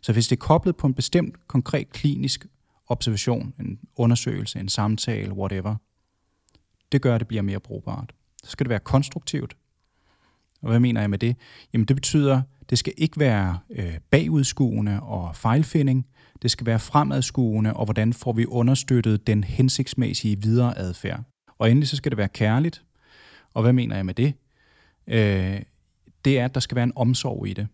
Så 0.00 0.12
hvis 0.12 0.28
det 0.28 0.36
er 0.36 0.40
koblet 0.40 0.76
på 0.76 0.86
en 0.86 0.94
bestemt 0.94 1.48
konkret 1.48 1.90
klinisk 1.90 2.46
observation, 2.86 3.54
en 3.60 3.78
undersøgelse, 3.96 4.60
en 4.60 4.68
samtale, 4.68 5.32
whatever, 5.32 5.76
det 6.92 7.02
gør, 7.02 7.14
at 7.14 7.20
det 7.20 7.28
bliver 7.28 7.42
mere 7.42 7.60
brugbart. 7.60 8.12
Så 8.44 8.50
skal 8.50 8.64
det 8.64 8.70
være 8.70 8.80
konstruktivt. 8.80 9.56
Og 10.62 10.68
hvad 10.68 10.80
mener 10.80 11.00
jeg 11.00 11.10
med 11.10 11.18
det? 11.18 11.36
Jamen 11.72 11.84
det 11.84 11.96
betyder, 11.96 12.42
det 12.70 12.78
skal 12.78 12.92
ikke 12.96 13.20
være 13.20 13.58
øh, 13.70 13.98
bagudskuende 14.10 15.00
og 15.00 15.36
fejlfinding. 15.36 16.06
Det 16.42 16.50
skal 16.50 16.66
være 16.66 16.78
fremadskuende, 16.78 17.72
og 17.72 17.84
hvordan 17.84 18.12
får 18.12 18.32
vi 18.32 18.46
understøttet 18.46 19.26
den 19.26 19.44
hensigtsmæssige 19.44 20.42
videre 20.42 20.78
adfærd. 20.78 21.20
Og 21.58 21.70
endelig 21.70 21.88
så 21.88 21.96
skal 21.96 22.10
det 22.10 22.18
være 22.18 22.28
kærligt. 22.28 22.84
Og 23.54 23.62
hvad 23.62 23.72
mener 23.72 23.96
jeg 23.96 24.06
med 24.06 24.14
det? 24.14 24.34
Øh, 25.06 25.60
det 26.24 26.38
er, 26.38 26.44
at 26.44 26.54
der 26.54 26.60
skal 26.60 26.74
være 26.74 26.84
en 26.84 26.92
omsorg 26.96 27.48
i 27.48 27.52
det. 27.52 27.68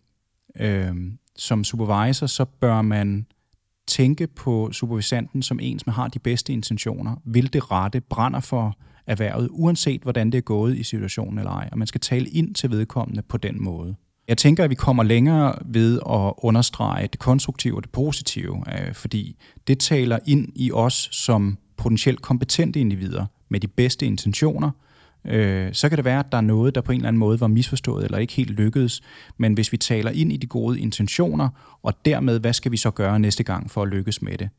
Øh, 0.59 0.95
som 1.35 1.63
supervisor, 1.63 2.27
så 2.27 2.45
bør 2.45 2.81
man 2.81 3.25
tænke 3.87 4.27
på 4.27 4.71
supervisanten 4.71 5.41
som 5.41 5.59
en, 5.59 5.79
som 5.79 5.93
har 5.93 6.07
de 6.07 6.19
bedste 6.19 6.53
intentioner, 6.53 7.15
vil 7.25 7.53
det 7.53 7.71
rette, 7.71 8.01
brænder 8.01 8.39
for 8.39 8.77
erhvervet, 9.09 9.49
uanset 9.51 10.01
hvordan 10.01 10.31
det 10.31 10.37
er 10.37 10.41
gået 10.41 10.77
i 10.77 10.83
situationen 10.83 11.37
eller 11.37 11.51
ej. 11.51 11.69
Og 11.71 11.77
man 11.77 11.87
skal 11.87 12.01
tale 12.01 12.29
ind 12.29 12.55
til 12.55 12.71
vedkommende 12.71 13.21
på 13.21 13.37
den 13.37 13.63
måde. 13.63 13.95
Jeg 14.27 14.37
tænker, 14.37 14.63
at 14.63 14.69
vi 14.69 14.75
kommer 14.75 15.03
længere 15.03 15.55
ved 15.65 15.99
at 16.09 16.33
understrege 16.37 17.07
det 17.07 17.19
konstruktive 17.19 17.75
og 17.75 17.83
det 17.83 17.91
positive, 17.91 18.63
øh, 18.73 18.93
fordi 18.93 19.35
det 19.67 19.79
taler 19.79 20.19
ind 20.25 20.47
i 20.55 20.71
os 20.71 21.09
som 21.11 21.57
potentielt 21.77 22.21
kompetente 22.21 22.79
individer 22.79 23.25
med 23.49 23.59
de 23.59 23.67
bedste 23.67 24.05
intentioner, 24.05 24.71
øh, 25.25 25.73
så 25.73 25.89
kan 25.89 25.97
det 25.97 26.05
være, 26.05 26.19
at 26.19 26.31
der 26.31 26.37
er 26.37 26.41
noget, 26.41 26.75
der 26.75 26.81
på 26.81 26.91
en 26.91 26.97
eller 26.97 27.07
anden 27.07 27.19
måde 27.19 27.39
var 27.39 27.47
misforstået 27.47 28.05
eller 28.05 28.17
ikke 28.17 28.33
helt 28.33 28.49
lykkedes. 28.51 29.01
Men 29.37 29.53
hvis 29.53 29.71
vi 29.71 29.77
taler 29.77 30.11
ind 30.11 30.33
i 30.33 30.37
de 30.37 30.47
gode 30.47 30.79
intentioner, 30.79 31.49
og 31.83 32.05
dermed, 32.05 32.39
hvad 32.39 32.53
skal 32.53 32.71
vi 32.71 32.77
så 32.77 32.91
gøre 32.91 33.19
næste 33.19 33.43
gang 33.43 33.71
for 33.71 33.81
at 33.81 33.87
lykkes 33.87 34.21
med 34.21 34.37
det, 34.37 34.49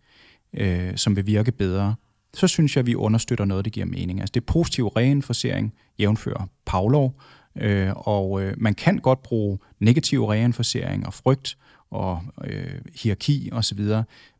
øh, 0.54 0.96
som 0.96 1.16
vil 1.16 1.26
virke 1.26 1.52
bedre, 1.52 1.94
så 2.34 2.48
synes 2.48 2.76
jeg, 2.76 2.80
at 2.80 2.86
vi 2.86 2.94
understøtter 2.94 3.44
noget, 3.44 3.64
der 3.64 3.70
giver 3.70 3.86
mening. 3.86 4.20
Altså 4.20 4.32
det 4.32 4.40
er 4.40 4.44
positiv 4.46 4.86
reinforcering, 4.86 5.74
jævnfører 5.98 6.46
Pavlov, 6.66 7.20
øh, 7.56 7.92
og 7.96 8.42
øh, 8.42 8.54
man 8.58 8.74
kan 8.74 8.98
godt 8.98 9.22
bruge 9.22 9.58
negativ 9.80 10.24
reinforcering 10.24 11.06
og 11.06 11.14
frygt 11.14 11.58
og 11.90 12.22
øh, 12.44 12.80
hierarki 12.94 13.50
osv., 13.52 13.80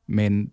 men 0.06 0.50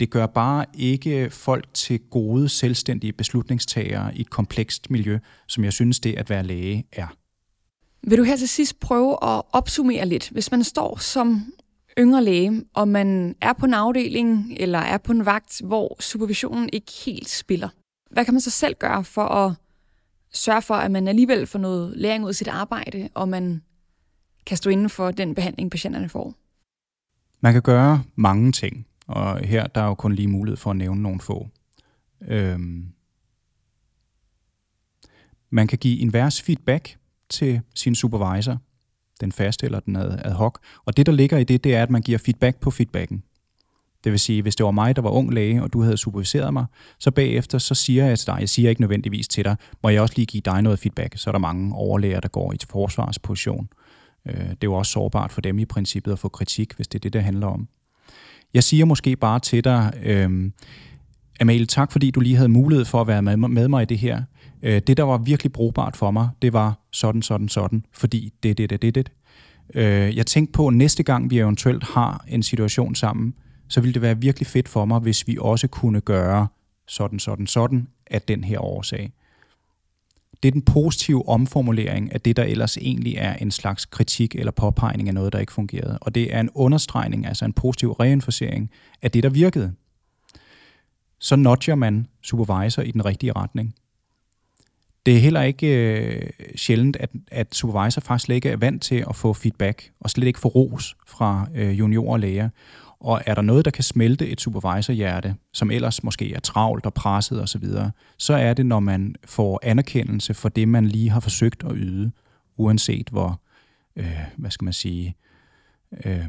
det 0.00 0.10
gør 0.10 0.26
bare 0.26 0.64
ikke 0.74 1.30
folk 1.30 1.74
til 1.74 2.00
gode, 2.10 2.48
selvstændige 2.48 3.12
beslutningstagere 3.12 4.16
i 4.16 4.20
et 4.20 4.30
komplekst 4.30 4.90
miljø, 4.90 5.18
som 5.46 5.64
jeg 5.64 5.72
synes 5.72 6.00
det 6.00 6.14
at 6.14 6.30
være 6.30 6.42
læge 6.42 6.86
er. 6.92 7.06
Vil 8.02 8.18
du 8.18 8.22
her 8.22 8.36
til 8.36 8.48
sidst 8.48 8.80
prøve 8.80 9.12
at 9.12 9.42
opsummere 9.52 10.06
lidt? 10.06 10.30
Hvis 10.30 10.50
man 10.50 10.64
står 10.64 10.96
som 10.96 11.52
yngre 11.98 12.24
læge, 12.24 12.64
og 12.74 12.88
man 12.88 13.36
er 13.40 13.52
på 13.52 13.66
en 13.66 13.74
afdeling 13.74 14.54
eller 14.56 14.78
er 14.78 14.98
på 14.98 15.12
en 15.12 15.26
vagt, 15.26 15.60
hvor 15.64 15.96
supervisionen 16.00 16.70
ikke 16.72 16.92
helt 17.06 17.28
spiller, 17.28 17.68
hvad 18.10 18.24
kan 18.24 18.34
man 18.34 18.40
så 18.40 18.50
selv 18.50 18.74
gøre 18.74 19.04
for 19.04 19.24
at 19.24 19.54
sørge 20.32 20.62
for, 20.62 20.74
at 20.74 20.90
man 20.90 21.08
alligevel 21.08 21.46
får 21.46 21.58
noget 21.58 21.96
læring 21.96 22.24
ud 22.24 22.28
af 22.28 22.34
sit 22.34 22.48
arbejde, 22.48 23.08
og 23.14 23.28
man 23.28 23.62
kan 24.46 24.56
stå 24.56 24.70
inden 24.70 24.90
for 24.90 25.10
den 25.10 25.34
behandling, 25.34 25.70
patienterne 25.70 26.08
får? 26.08 26.34
Man 27.40 27.52
kan 27.52 27.62
gøre 27.62 28.02
mange 28.14 28.52
ting. 28.52 28.86
Og 29.06 29.38
her 29.38 29.66
der 29.66 29.80
er 29.80 29.86
jo 29.86 29.94
kun 29.94 30.14
lige 30.14 30.28
mulighed 30.28 30.56
for 30.56 30.70
at 30.70 30.76
nævne 30.76 31.02
nogle 31.02 31.20
få. 31.20 31.48
Øhm, 32.28 32.92
man 35.50 35.66
kan 35.66 35.78
give 35.78 35.98
invers 35.98 36.42
feedback 36.42 36.98
til 37.28 37.60
sin 37.74 37.94
supervisor, 37.94 38.58
den 39.20 39.32
faste 39.32 39.66
eller 39.66 39.80
den 39.80 39.96
ad 39.96 40.32
hoc. 40.32 40.58
Og 40.84 40.96
det, 40.96 41.06
der 41.06 41.12
ligger 41.12 41.38
i 41.38 41.44
det, 41.44 41.64
det 41.64 41.74
er, 41.74 41.82
at 41.82 41.90
man 41.90 42.02
giver 42.02 42.18
feedback 42.18 42.60
på 42.60 42.70
feedbacken. 42.70 43.22
Det 44.04 44.12
vil 44.12 44.20
sige, 44.20 44.42
hvis 44.42 44.56
det 44.56 44.66
var 44.66 44.70
mig, 44.70 44.96
der 44.96 45.02
var 45.02 45.10
ung 45.10 45.34
læge, 45.34 45.62
og 45.62 45.72
du 45.72 45.82
havde 45.82 45.96
superviseret 45.96 46.52
mig, 46.52 46.66
så 46.98 47.10
bagefter 47.10 47.58
så 47.58 47.74
siger 47.74 48.06
jeg 48.06 48.18
til 48.18 48.26
dig, 48.26 48.36
jeg 48.40 48.48
siger 48.48 48.70
ikke 48.70 48.80
nødvendigvis 48.80 49.28
til 49.28 49.44
dig, 49.44 49.56
må 49.82 49.88
jeg 49.88 50.02
også 50.02 50.14
lige 50.16 50.26
give 50.26 50.40
dig 50.40 50.62
noget 50.62 50.78
feedback. 50.78 51.18
Så 51.18 51.30
er 51.30 51.32
der 51.32 51.38
mange 51.38 51.74
overlæger, 51.74 52.20
der 52.20 52.28
går 52.28 52.52
i 52.52 52.56
forsvarsposition. 52.70 53.68
Øh, 54.26 54.34
det 54.34 54.50
er 54.50 54.56
jo 54.64 54.74
også 54.74 54.92
sårbart 54.92 55.32
for 55.32 55.40
dem 55.40 55.58
i 55.58 55.64
princippet 55.64 56.12
at 56.12 56.18
få 56.18 56.28
kritik, 56.28 56.72
hvis 56.72 56.88
det 56.88 56.98
er 56.98 57.00
det, 57.00 57.12
det 57.12 57.22
handler 57.22 57.46
om. 57.46 57.68
Jeg 58.54 58.64
siger 58.64 58.84
måske 58.84 59.16
bare 59.16 59.40
til 59.40 59.64
dig, 59.64 59.92
øh, 60.02 60.50
Amalie, 61.40 61.66
tak 61.66 61.92
fordi 61.92 62.10
du 62.10 62.20
lige 62.20 62.36
havde 62.36 62.48
mulighed 62.48 62.84
for 62.84 63.00
at 63.00 63.06
være 63.06 63.22
med, 63.22 63.36
med 63.36 63.68
mig 63.68 63.82
i 63.82 63.84
det 63.84 63.98
her. 63.98 64.22
Øh, 64.62 64.82
det, 64.86 64.96
der 64.96 65.02
var 65.02 65.18
virkelig 65.18 65.52
brugbart 65.52 65.96
for 65.96 66.10
mig, 66.10 66.28
det 66.42 66.52
var 66.52 66.86
sådan, 66.92 67.22
sådan, 67.22 67.48
sådan, 67.48 67.84
fordi 67.92 68.32
det, 68.42 68.58
det, 68.58 68.70
det, 68.70 68.82
det, 68.82 68.94
det. 68.94 69.12
Øh, 69.74 70.16
jeg 70.16 70.26
tænkte 70.26 70.52
på, 70.52 70.66
at 70.66 70.74
næste 70.74 71.02
gang 71.02 71.30
vi 71.30 71.38
eventuelt 71.38 71.84
har 71.84 72.24
en 72.28 72.42
situation 72.42 72.94
sammen, 72.94 73.34
så 73.68 73.80
ville 73.80 73.94
det 73.94 74.02
være 74.02 74.18
virkelig 74.18 74.46
fedt 74.46 74.68
for 74.68 74.84
mig, 74.84 75.00
hvis 75.00 75.26
vi 75.26 75.36
også 75.40 75.68
kunne 75.68 76.00
gøre 76.00 76.46
sådan, 76.88 77.18
sådan, 77.18 77.46
sådan 77.46 77.88
af 78.10 78.22
den 78.22 78.44
her 78.44 78.64
årsag 78.64 79.12
det 80.42 80.48
er 80.48 80.52
den 80.52 80.62
positive 80.62 81.28
omformulering 81.28 82.12
af 82.12 82.20
det, 82.20 82.36
der 82.36 82.44
ellers 82.44 82.76
egentlig 82.76 83.14
er 83.16 83.34
en 83.34 83.50
slags 83.50 83.84
kritik 83.84 84.34
eller 84.34 84.52
påpegning 84.52 85.08
af 85.08 85.14
noget, 85.14 85.32
der 85.32 85.38
ikke 85.38 85.52
fungerede. 85.52 85.98
Og 86.00 86.14
det 86.14 86.34
er 86.34 86.40
en 86.40 86.50
understregning, 86.54 87.26
altså 87.26 87.44
en 87.44 87.52
positiv 87.52 87.92
reinforcering 87.92 88.70
af 89.02 89.10
det, 89.10 89.22
der 89.22 89.28
virkede. 89.28 89.72
Så 91.18 91.36
nudger 91.36 91.74
man 91.74 92.06
supervisor 92.22 92.82
i 92.82 92.90
den 92.90 93.04
rigtige 93.04 93.32
retning. 93.32 93.74
Det 95.06 95.16
er 95.16 95.20
heller 95.20 95.42
ikke 95.42 95.66
øh, 95.66 96.30
sjældent, 96.56 96.96
at, 96.96 97.10
at 97.30 97.54
supervisor 97.54 98.00
faktisk 98.00 98.24
slet 98.24 98.34
ikke 98.34 98.48
er 98.48 98.56
vant 98.56 98.82
til 98.82 99.04
at 99.08 99.16
få 99.16 99.32
feedback, 99.32 99.90
og 100.00 100.10
slet 100.10 100.26
ikke 100.26 100.38
få 100.38 100.48
ros 100.48 100.96
fra 101.06 101.48
øh, 101.54 101.78
juniorer 101.78 102.12
og 102.12 102.20
læger. 102.20 102.48
Og 103.00 103.22
er 103.26 103.34
der 103.34 103.42
noget, 103.42 103.64
der 103.64 103.70
kan 103.70 103.84
smelte 103.84 104.28
et 104.28 104.40
supervisorhjerte, 104.40 105.34
som 105.52 105.70
ellers 105.70 106.02
måske 106.02 106.34
er 106.34 106.40
travlt 106.40 106.86
og 106.86 106.94
presset 106.94 107.42
osv., 107.42 107.64
så, 107.64 107.90
så 108.18 108.34
er 108.34 108.54
det, 108.54 108.66
når 108.66 108.80
man 108.80 109.14
får 109.24 109.60
anerkendelse 109.62 110.34
for 110.34 110.48
det, 110.48 110.68
man 110.68 110.86
lige 110.86 111.10
har 111.10 111.20
forsøgt 111.20 111.64
at 111.64 111.72
yde, 111.74 112.10
uanset 112.56 113.08
hvor, 113.08 113.40
øh, 113.96 114.18
hvad 114.36 114.50
skal 114.50 114.64
man 114.64 114.72
sige, 114.72 115.16
øh, 116.04 116.28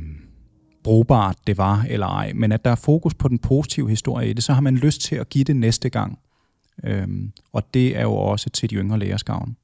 brugbart 0.84 1.38
det 1.48 1.58
var 1.58 1.86
eller 1.90 2.08
ej. 2.08 2.34
Men 2.36 2.52
at 2.52 2.66
der 2.66 2.72
er 2.72 2.76
fokus 2.76 3.14
på 3.14 3.28
den 3.28 3.40
positive 3.40 3.90
historie 3.90 4.30
i 4.30 4.34
det, 4.34 4.44
så 4.44 4.54
har 4.54 4.62
man 4.62 4.76
lyst 4.76 5.02
til 5.02 5.16
at 5.16 5.30
give 5.30 5.44
det 5.44 5.56
næste 5.56 5.90
gang. 5.90 6.20
Øhm, 6.84 7.32
og 7.54 7.74
det 7.74 7.98
er 7.98 8.02
jo 8.02 8.14
også 8.14 8.50
til 8.50 8.70
de 8.70 8.76
yngre 8.76 9.00
lægers 9.00 9.24
gavn. 9.24 9.56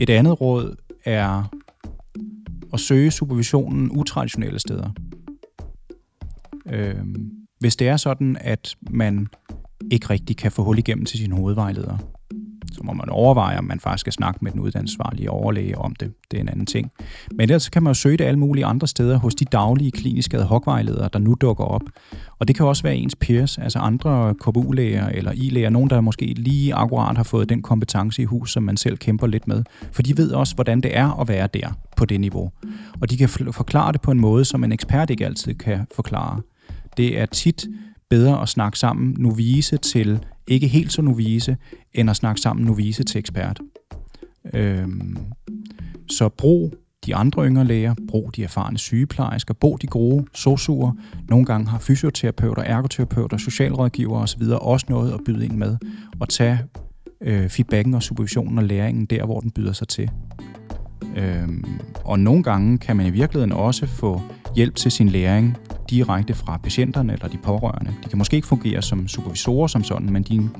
Et 0.00 0.10
andet 0.10 0.40
råd 0.40 0.76
er 1.04 1.44
at 2.72 2.80
søge 2.80 3.10
supervisionen 3.10 3.90
utraditionelle 3.90 4.58
steder. 4.58 4.90
Øhm, 6.66 7.30
hvis 7.58 7.76
det 7.76 7.88
er 7.88 7.96
sådan, 7.96 8.36
at 8.40 8.76
man 8.90 9.28
ikke 9.90 10.10
rigtig 10.10 10.36
kan 10.36 10.52
få 10.52 10.64
hul 10.64 10.78
igennem 10.78 11.04
til 11.04 11.18
sin 11.18 11.32
hovedvejleder, 11.32 11.98
så 12.78 12.84
må 12.84 12.92
man 12.92 13.08
overveje, 13.10 13.58
om 13.58 13.64
man 13.64 13.80
faktisk 13.80 14.00
skal 14.00 14.12
snakke 14.12 14.38
med 14.42 14.52
den 14.52 14.60
uddannelsesvarlige 14.60 15.30
overlæge 15.30 15.78
om 15.78 15.94
det. 15.94 16.12
Det 16.30 16.36
er 16.36 16.40
en 16.40 16.48
anden 16.48 16.66
ting. 16.66 16.90
Men 17.30 17.40
ellers 17.40 17.68
kan 17.68 17.82
man 17.82 17.90
jo 17.90 17.94
søge 17.94 18.16
det 18.16 18.24
alle 18.24 18.38
mulige 18.38 18.64
andre 18.64 18.86
steder 18.86 19.18
hos 19.18 19.34
de 19.34 19.44
daglige 19.44 19.90
kliniske 19.90 20.36
ad 20.36 20.44
hoc-vejledere, 20.44 21.08
der 21.12 21.18
nu 21.18 21.36
dukker 21.40 21.64
op. 21.64 21.82
Og 22.38 22.48
det 22.48 22.56
kan 22.56 22.66
også 22.66 22.82
være 22.82 22.96
ens 22.96 23.16
peers, 23.16 23.58
altså 23.58 23.78
andre 23.78 24.34
KBU-læger 24.34 25.08
eller 25.08 25.32
I-læger, 25.32 25.70
nogen, 25.70 25.90
der 25.90 26.00
måske 26.00 26.26
lige 26.26 26.74
akkurat 26.74 27.16
har 27.16 27.24
fået 27.24 27.48
den 27.48 27.62
kompetence 27.62 28.22
i 28.22 28.24
hus, 28.24 28.52
som 28.52 28.62
man 28.62 28.76
selv 28.76 28.96
kæmper 28.96 29.26
lidt 29.26 29.48
med. 29.48 29.62
For 29.92 30.02
de 30.02 30.16
ved 30.16 30.30
også, 30.30 30.54
hvordan 30.54 30.80
det 30.80 30.96
er 30.96 31.20
at 31.20 31.28
være 31.28 31.48
der 31.54 31.68
på 31.96 32.04
det 32.04 32.20
niveau. 32.20 32.50
Og 33.00 33.10
de 33.10 33.16
kan 33.16 33.28
forklare 33.28 33.92
det 33.92 34.00
på 34.00 34.10
en 34.10 34.20
måde, 34.20 34.44
som 34.44 34.64
en 34.64 34.72
ekspert 34.72 35.10
ikke 35.10 35.26
altid 35.26 35.54
kan 35.54 35.86
forklare. 35.94 36.40
Det 36.96 37.20
er 37.20 37.26
tit 37.26 37.66
bedre 38.10 38.42
at 38.42 38.48
snakke 38.48 38.78
sammen 38.78 39.16
novise 39.18 39.76
til 39.76 40.20
ikke 40.48 40.66
helt 40.68 40.92
så 40.92 41.02
novise, 41.02 41.56
end 41.92 42.10
at 42.10 42.16
snakke 42.16 42.40
sammen 42.40 42.66
novise 42.66 43.04
til 43.04 43.18
ekspert. 43.18 43.60
Øhm, 44.54 45.16
så 46.10 46.28
brug 46.28 46.74
de 47.06 47.14
andre 47.14 47.46
yngre 47.46 47.64
læger, 47.64 47.94
brug 48.08 48.36
de 48.36 48.44
erfarne 48.44 48.78
sygeplejersker, 48.78 49.54
brug 49.54 49.82
de 49.82 49.86
gode 49.86 50.26
sosuer. 50.34 50.92
Nogle 51.28 51.46
gange 51.46 51.68
har 51.68 51.78
fysioterapeuter, 51.78 52.62
ergoterapeuter, 52.62 53.36
socialrådgivere 53.36 54.22
osv. 54.22 54.42
også 54.42 54.86
noget 54.88 55.12
at 55.12 55.20
byde 55.24 55.44
ind 55.44 55.56
med. 55.56 55.76
Og 56.20 56.28
tage 56.28 56.58
øh, 57.20 57.48
feedbacken 57.48 57.94
og 57.94 58.02
supervisionen 58.02 58.58
og 58.58 58.64
læringen 58.64 59.06
der, 59.06 59.24
hvor 59.24 59.40
den 59.40 59.50
byder 59.50 59.72
sig 59.72 59.88
til. 59.88 60.10
Øhm, 61.16 61.64
og 62.04 62.20
nogle 62.20 62.42
gange 62.42 62.78
kan 62.78 62.96
man 62.96 63.06
i 63.06 63.10
virkeligheden 63.10 63.52
også 63.52 63.86
få 63.86 64.22
hjælp 64.56 64.74
til 64.74 64.90
sin 64.90 65.08
læring 65.08 65.56
direkte 65.90 66.34
fra 66.34 66.56
patienterne 66.56 67.12
eller 67.12 67.28
de 67.28 67.36
pårørende. 67.36 67.94
De 68.04 68.08
kan 68.08 68.18
måske 68.18 68.36
ikke 68.36 68.48
fungere 68.48 68.82
som 68.82 69.08
supervisorer 69.08 69.66
som 69.66 69.84
sådan, 69.84 70.12
men 70.12 70.22
de 70.22 70.36
er 70.36 70.40
en 70.40 70.50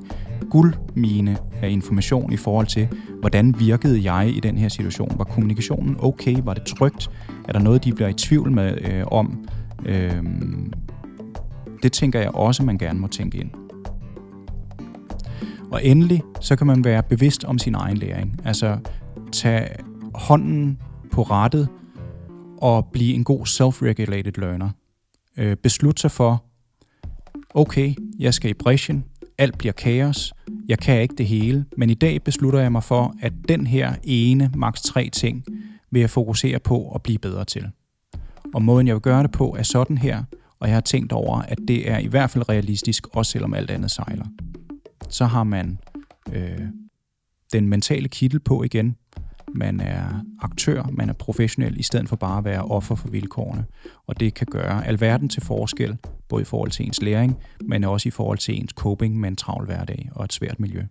guldmine 0.51 1.37
af 1.62 1.70
information 1.70 2.33
i 2.33 2.37
forhold 2.37 2.66
til, 2.66 2.89
hvordan 3.20 3.61
virkede 3.61 4.12
jeg 4.12 4.37
i 4.37 4.41
den 4.41 4.59
her 4.59 4.68
situation? 4.68 5.14
Var 5.18 5.24
kommunikationen 5.24 5.97
okay? 5.99 6.37
Var 6.45 6.55
det 6.55 6.62
trygt? 6.62 7.11
Er 7.49 7.53
der 7.53 7.61
noget, 7.61 7.85
de 7.85 7.93
bliver 7.93 8.09
i 8.09 8.12
tvivl 8.12 8.53
med 8.53 8.79
øh, 8.81 9.05
om? 9.07 9.49
Øh, 9.87 10.22
det 11.83 11.93
tænker 11.93 12.20
jeg 12.20 12.31
også, 12.35 12.62
man 12.62 12.79
gerne 12.79 13.01
må 13.01 13.07
tænke 13.07 13.39
ind. 13.39 13.51
Og 15.70 15.85
endelig, 15.85 16.22
så 16.41 16.57
kan 16.57 16.66
man 16.66 16.85
være 16.85 17.03
bevidst 17.03 17.45
om 17.45 17.59
sin 17.59 17.74
egen 17.74 17.97
læring. 17.97 18.41
Altså 18.45 18.79
tage 19.33 19.68
hånden 20.14 20.79
på 21.12 21.22
rettet 21.22 21.68
og 22.61 22.89
blive 22.93 23.14
en 23.14 23.24
god 23.24 23.47
self-regulated 23.47 24.41
learner. 24.41 24.70
Øh, 25.39 25.57
beslutte 25.57 26.01
sig 26.01 26.11
for, 26.11 26.45
okay, 27.55 27.95
jeg 28.18 28.34
skal 28.34 28.51
i 28.51 28.55
bræschen, 28.55 29.05
alt 29.39 29.59
bliver 29.59 29.72
kaos, 29.72 30.34
jeg 30.68 30.78
kan 30.78 31.03
ikke 31.03 31.14
det 31.14 31.26
hele, 31.26 31.64
men 31.76 31.91
i 31.91 31.95
dag 31.95 32.22
beslutter 32.22 32.61
jeg 32.61 32.72
mig 32.72 32.84
for, 32.84 33.14
at 33.20 33.32
den 33.49 33.66
her 33.66 33.95
ene, 34.05 34.51
maks 34.55 34.82
tre 34.82 35.11
ting, 35.12 35.45
vil 35.91 36.01
jeg 36.01 36.11
fokusere 36.11 36.59
på 36.59 36.93
at 36.95 37.03
blive 37.03 37.18
bedre 37.18 37.45
til. 37.45 37.70
Og 38.55 38.62
måden, 38.62 38.86
jeg 38.86 38.95
vil 38.95 39.03
gøre 39.03 39.22
det 39.22 39.32
på, 39.32 39.57
er 39.59 39.62
sådan 39.62 39.99
her, 39.99 40.24
og 40.61 40.68
jeg 40.68 40.76
har 40.76 40.80
tænkt 40.80 41.12
over, 41.12 41.39
at 41.39 41.59
det 41.68 41.91
er 41.91 41.99
i 41.99 42.07
hvert 42.07 42.30
fald 42.30 42.49
realistisk, 42.49 43.07
også 43.12 43.32
selvom 43.32 43.55
alt 43.55 43.70
andet 43.70 43.91
sejler. 43.91 44.26
Så 45.09 45.24
har 45.24 45.45
man 45.45 45.78
øh, 46.32 46.59
den 47.53 47.68
mentale 47.68 48.09
kittel 48.09 48.41
på 48.41 48.62
igen. 48.62 48.97
Man 49.55 49.80
er 49.80 50.24
aktør, 50.42 50.82
man 50.92 51.09
er 51.09 51.12
professionel, 51.12 51.80
i 51.80 51.82
stedet 51.82 52.09
for 52.09 52.16
bare 52.16 52.38
at 52.38 52.44
være 52.44 52.62
offer 52.62 52.94
for 52.94 53.09
vilkårene. 53.09 53.64
Og 54.07 54.20
det 54.20 54.34
kan 54.34 54.46
gøre 54.51 54.86
alverden 54.86 55.28
til 55.28 55.42
forskel, 55.42 55.96
både 56.28 56.42
i 56.42 56.44
forhold 56.44 56.70
til 56.70 56.86
ens 56.86 57.03
læring, 57.03 57.36
men 57.64 57.84
også 57.84 58.09
i 58.09 58.11
forhold 58.11 58.38
til 58.38 58.61
ens 58.61 58.70
coping 58.70 59.20
med 59.20 59.28
en 59.28 59.36
travl 59.36 59.66
hverdag 59.66 60.11
og 60.14 60.24
et 60.24 60.32
svært 60.32 60.61
miljø. 60.61 60.82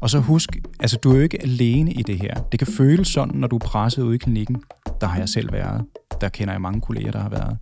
Og 0.00 0.10
så 0.10 0.18
husk, 0.18 0.56
altså 0.80 0.96
du 0.96 1.10
er 1.10 1.16
jo 1.16 1.22
ikke 1.22 1.42
alene 1.42 1.92
i 1.92 2.02
det 2.02 2.18
her. 2.22 2.34
Det 2.34 2.58
kan 2.60 2.66
føles 2.66 3.08
sådan, 3.08 3.34
når 3.34 3.48
du 3.48 3.56
er 3.56 3.60
presset 3.60 4.02
ude 4.02 4.14
i 4.14 4.18
klinikken. 4.18 4.62
Der 5.00 5.06
har 5.06 5.18
jeg 5.18 5.28
selv 5.28 5.52
været. 5.52 5.84
Der 6.20 6.28
kender 6.28 6.54
jeg 6.54 6.60
mange 6.60 6.80
kolleger, 6.80 7.10
der 7.10 7.20
har 7.20 7.28
været. 7.28 7.58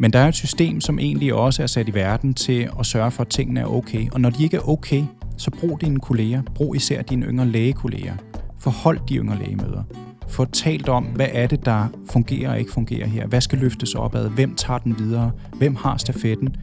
Men 0.00 0.12
der 0.12 0.18
er 0.18 0.28
et 0.28 0.34
system, 0.34 0.80
som 0.80 0.98
egentlig 0.98 1.34
også 1.34 1.62
er 1.62 1.66
sat 1.66 1.88
i 1.88 1.94
verden 1.94 2.34
til 2.34 2.70
at 2.78 2.86
sørge 2.86 3.10
for, 3.10 3.22
at 3.22 3.28
tingene 3.28 3.60
er 3.60 3.66
okay. 3.66 4.10
Og 4.10 4.20
når 4.20 4.30
de 4.30 4.42
ikke 4.42 4.56
er 4.56 4.68
okay, 4.68 5.04
så 5.38 5.50
brug 5.50 5.80
dine 5.80 6.00
kolleger. 6.00 6.42
Brug 6.54 6.76
især 6.76 7.02
dine 7.02 7.26
yngre 7.26 7.46
lægekolleger. 7.46 8.14
Forhold 8.58 8.98
de 9.08 9.16
yngre 9.16 9.38
lægemøder. 9.38 9.82
Få 10.28 10.44
talt 10.44 10.88
om, 10.88 11.04
hvad 11.04 11.28
er 11.32 11.46
det, 11.46 11.64
der 11.64 11.86
fungerer 12.10 12.50
og 12.50 12.58
ikke 12.58 12.72
fungerer 12.72 13.06
her. 13.06 13.26
Hvad 13.26 13.40
skal 13.40 13.58
løftes 13.58 13.94
opad? 13.94 14.28
Hvem 14.28 14.54
tager 14.54 14.78
den 14.78 14.98
videre? 14.98 15.30
Hvem 15.58 15.74
har 15.74 15.96
stafetten? 15.96 16.56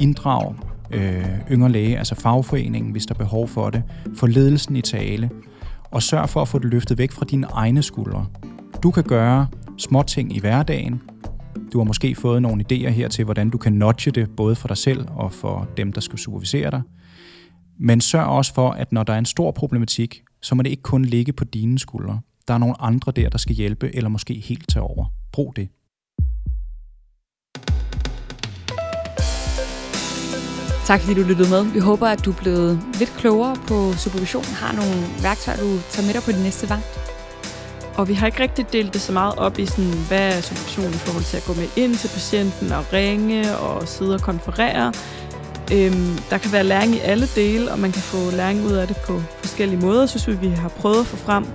Inddrag 0.00 0.54
øh, 0.90 1.24
yngre 1.50 1.68
læge, 1.68 1.98
altså 1.98 2.14
fagforeningen, 2.14 2.92
hvis 2.92 3.06
der 3.06 3.14
er 3.14 3.18
behov 3.18 3.48
for 3.48 3.70
det. 3.70 3.82
Få 4.16 4.26
ledelsen 4.26 4.76
i 4.76 4.80
tale. 4.80 5.30
Og 5.90 6.02
sørg 6.02 6.28
for 6.28 6.42
at 6.42 6.48
få 6.48 6.58
det 6.58 6.70
løftet 6.70 6.98
væk 6.98 7.12
fra 7.12 7.24
dine 7.24 7.46
egne 7.52 7.82
skuldre. 7.82 8.26
Du 8.82 8.90
kan 8.90 9.04
gøre 9.04 9.46
små 9.78 10.02
ting 10.02 10.36
i 10.36 10.40
hverdagen, 10.40 11.00
du 11.72 11.78
har 11.78 11.84
måske 11.84 12.14
fået 12.14 12.42
nogle 12.42 12.64
idéer 12.72 12.88
her 12.88 13.08
til, 13.08 13.24
hvordan 13.24 13.50
du 13.50 13.58
kan 13.58 13.72
nudge 13.72 14.10
det, 14.10 14.30
både 14.36 14.54
for 14.54 14.68
dig 14.68 14.76
selv 14.76 15.06
og 15.16 15.32
for 15.32 15.68
dem, 15.76 15.92
der 15.92 16.00
skal 16.00 16.18
supervisere 16.18 16.70
dig. 16.70 16.82
Men 17.80 18.00
sørg 18.00 18.26
også 18.26 18.54
for, 18.54 18.70
at 18.70 18.92
når 18.92 19.02
der 19.02 19.12
er 19.12 19.18
en 19.18 19.24
stor 19.24 19.50
problematik, 19.50 20.22
så 20.42 20.54
må 20.54 20.62
det 20.62 20.70
ikke 20.70 20.82
kun 20.82 21.04
ligge 21.04 21.32
på 21.32 21.44
dine 21.44 21.78
skuldre. 21.78 22.20
Der 22.48 22.54
er 22.54 22.58
nogle 22.58 22.80
andre 22.80 23.12
der, 23.16 23.28
der 23.28 23.38
skal 23.38 23.56
hjælpe, 23.56 23.96
eller 23.96 24.10
måske 24.10 24.34
helt 24.34 24.68
tage 24.68 24.82
over. 24.82 25.04
Brug 25.32 25.56
det. 25.56 25.68
Tak 30.86 31.00
fordi 31.00 31.20
du 31.20 31.26
lyttede 31.28 31.50
med. 31.50 31.72
Vi 31.72 31.78
håber, 31.78 32.06
at 32.06 32.24
du 32.24 32.30
er 32.30 32.36
blevet 32.36 32.80
lidt 32.98 33.10
klogere 33.10 33.56
på 33.68 33.92
supervision. 33.92 34.44
Har 34.44 34.72
nogle 34.72 34.96
værktøjer, 35.22 35.58
du 35.58 35.78
tager 35.90 36.06
med 36.06 36.14
dig 36.14 36.22
på 36.22 36.32
din 36.32 36.42
næste 36.42 36.70
vagt. 36.70 37.18
Og 37.98 38.08
vi 38.08 38.14
har 38.14 38.26
ikke 38.26 38.42
rigtig 38.42 38.72
delt 38.72 38.92
det 38.94 39.00
så 39.00 39.12
meget 39.12 39.34
op 39.38 39.58
i, 39.58 39.66
sådan, 39.66 39.92
hvad 40.08 40.36
er 40.36 40.40
situationen 40.40 40.94
i 40.94 41.02
forhold 41.06 41.24
til 41.24 41.36
at 41.36 41.44
gå 41.46 41.54
med 41.54 41.68
ind 41.76 41.94
til 41.94 42.08
patienten 42.08 42.72
og 42.72 42.92
ringe 42.92 43.58
og 43.58 43.88
sidde 43.88 44.14
og 44.14 44.20
konferere. 44.20 44.92
Øhm, 45.72 46.18
der 46.30 46.38
kan 46.38 46.52
være 46.52 46.64
læring 46.64 46.94
i 46.94 46.98
alle 46.98 47.28
dele, 47.34 47.72
og 47.72 47.78
man 47.78 47.92
kan 47.92 48.02
få 48.02 48.30
læring 48.30 48.64
ud 48.66 48.72
af 48.72 48.86
det 48.86 48.96
på 48.96 49.22
forskellige 49.40 49.80
måder, 49.80 50.06
synes 50.06 50.28
vi, 50.28 50.48
vi 50.48 50.48
har 50.48 50.68
prøvet 50.68 51.00
at 51.00 51.06
få 51.06 51.16
frem. 51.16 51.46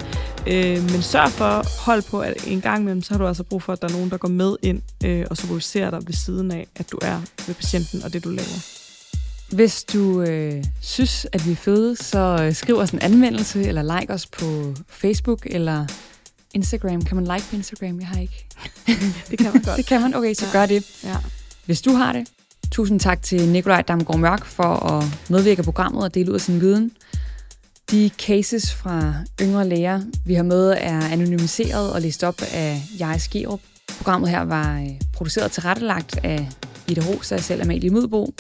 Øh, 0.48 0.92
men 0.92 1.02
sørg 1.02 1.32
for 1.32 1.46
at 1.46 1.68
holde 1.80 2.02
på, 2.02 2.20
at 2.20 2.48
en 2.48 2.62
gang 2.62 2.82
imellem, 2.82 3.02
så 3.02 3.14
har 3.14 3.18
du 3.18 3.28
altså 3.28 3.44
brug 3.44 3.64
for, 3.64 3.74
at 3.74 3.82
der 3.82 3.88
er 3.88 3.92
nogen, 3.92 4.10
der 4.10 4.18
går 4.18 4.28
med 4.28 4.56
ind 4.62 4.82
øh, 5.06 5.26
og 5.30 5.38
superviserer 5.38 5.90
dig 5.90 6.00
ved 6.08 6.14
siden 6.14 6.52
af, 6.52 6.68
at 6.76 6.92
du 6.92 7.00
er 7.02 7.22
ved 7.48 7.56
patienten 7.56 8.04
og 8.04 8.14
det, 8.14 8.24
du 8.24 8.30
laver. 8.30 8.84
Hvis 9.56 9.84
du 9.84 10.22
øh, 10.22 10.64
synes, 10.82 11.28
at 11.32 11.46
vi 11.46 11.52
er 11.52 11.56
fede, 11.56 11.96
så 11.96 12.38
øh, 12.42 12.54
skriv 12.54 12.78
os 12.78 12.92
en 12.92 13.00
anmeldelse, 13.00 13.64
eller 13.64 14.00
like 14.00 14.14
os 14.14 14.26
på 14.26 14.76
Facebook, 14.88 15.46
eller 15.46 15.86
Instagram. 16.54 17.02
Kan 17.02 17.16
man 17.16 17.26
like 17.26 17.50
på 17.50 17.56
Instagram? 17.56 18.00
Jeg 18.00 18.08
har 18.08 18.20
ikke. 18.20 18.46
det 19.30 19.38
kan 19.40 19.54
man 19.54 19.62
godt. 19.62 19.78
det 19.78 19.86
kan 19.86 20.02
man? 20.02 20.16
Okay, 20.16 20.34
så 20.34 20.46
ja. 20.46 20.52
gør 20.52 20.66
det. 20.66 20.84
Ja. 21.04 21.18
Hvis 21.66 21.82
du 21.82 21.94
har 21.94 22.14
det, 22.14 22.28
tusind 22.74 23.00
tak 23.00 23.22
til 23.22 23.50
Nikolaj 23.50 23.82
Damgaard 23.82 24.20
Mørk 24.20 24.46
for 24.46 24.64
at 24.64 25.04
medvirke 25.30 25.60
i 25.60 25.64
programmet 25.64 26.04
og 26.04 26.14
dele 26.14 26.30
ud 26.30 26.36
af 26.36 26.42
sin 26.42 26.62
viden. 26.62 26.92
De 27.92 28.10
cases 28.10 28.74
fra 28.74 29.14
yngre 29.42 29.70
læger, 29.70 30.02
vi 30.26 30.34
har 30.34 30.44
med, 30.44 30.70
er 30.78 31.08
anonymiseret 31.12 31.94
og 31.94 32.02
læst 32.02 32.24
op 32.24 32.42
af 32.54 32.82
Jais 33.00 33.22
Skerup. 33.22 33.60
Programmet 33.98 34.30
her 34.30 34.42
var 34.42 34.80
øh, 34.80 34.90
produceret 35.14 35.46
og 35.46 35.52
tilrettelagt 35.52 36.20
af 36.24 36.50
Ida 36.88 37.02
Ros 37.02 37.32
og 37.32 37.40
selv 37.40 37.62
Amalie 37.62 37.90
Mødbo, 37.90 38.34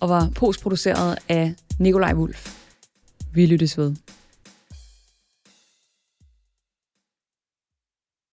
og 0.00 0.08
var 0.08 0.28
postproduceret 0.34 1.18
af 1.28 1.54
Nikolaj 1.78 2.14
Wulf. 2.14 2.54
Vi 3.32 3.46
lyttes 3.46 3.78
ved. 3.78 3.94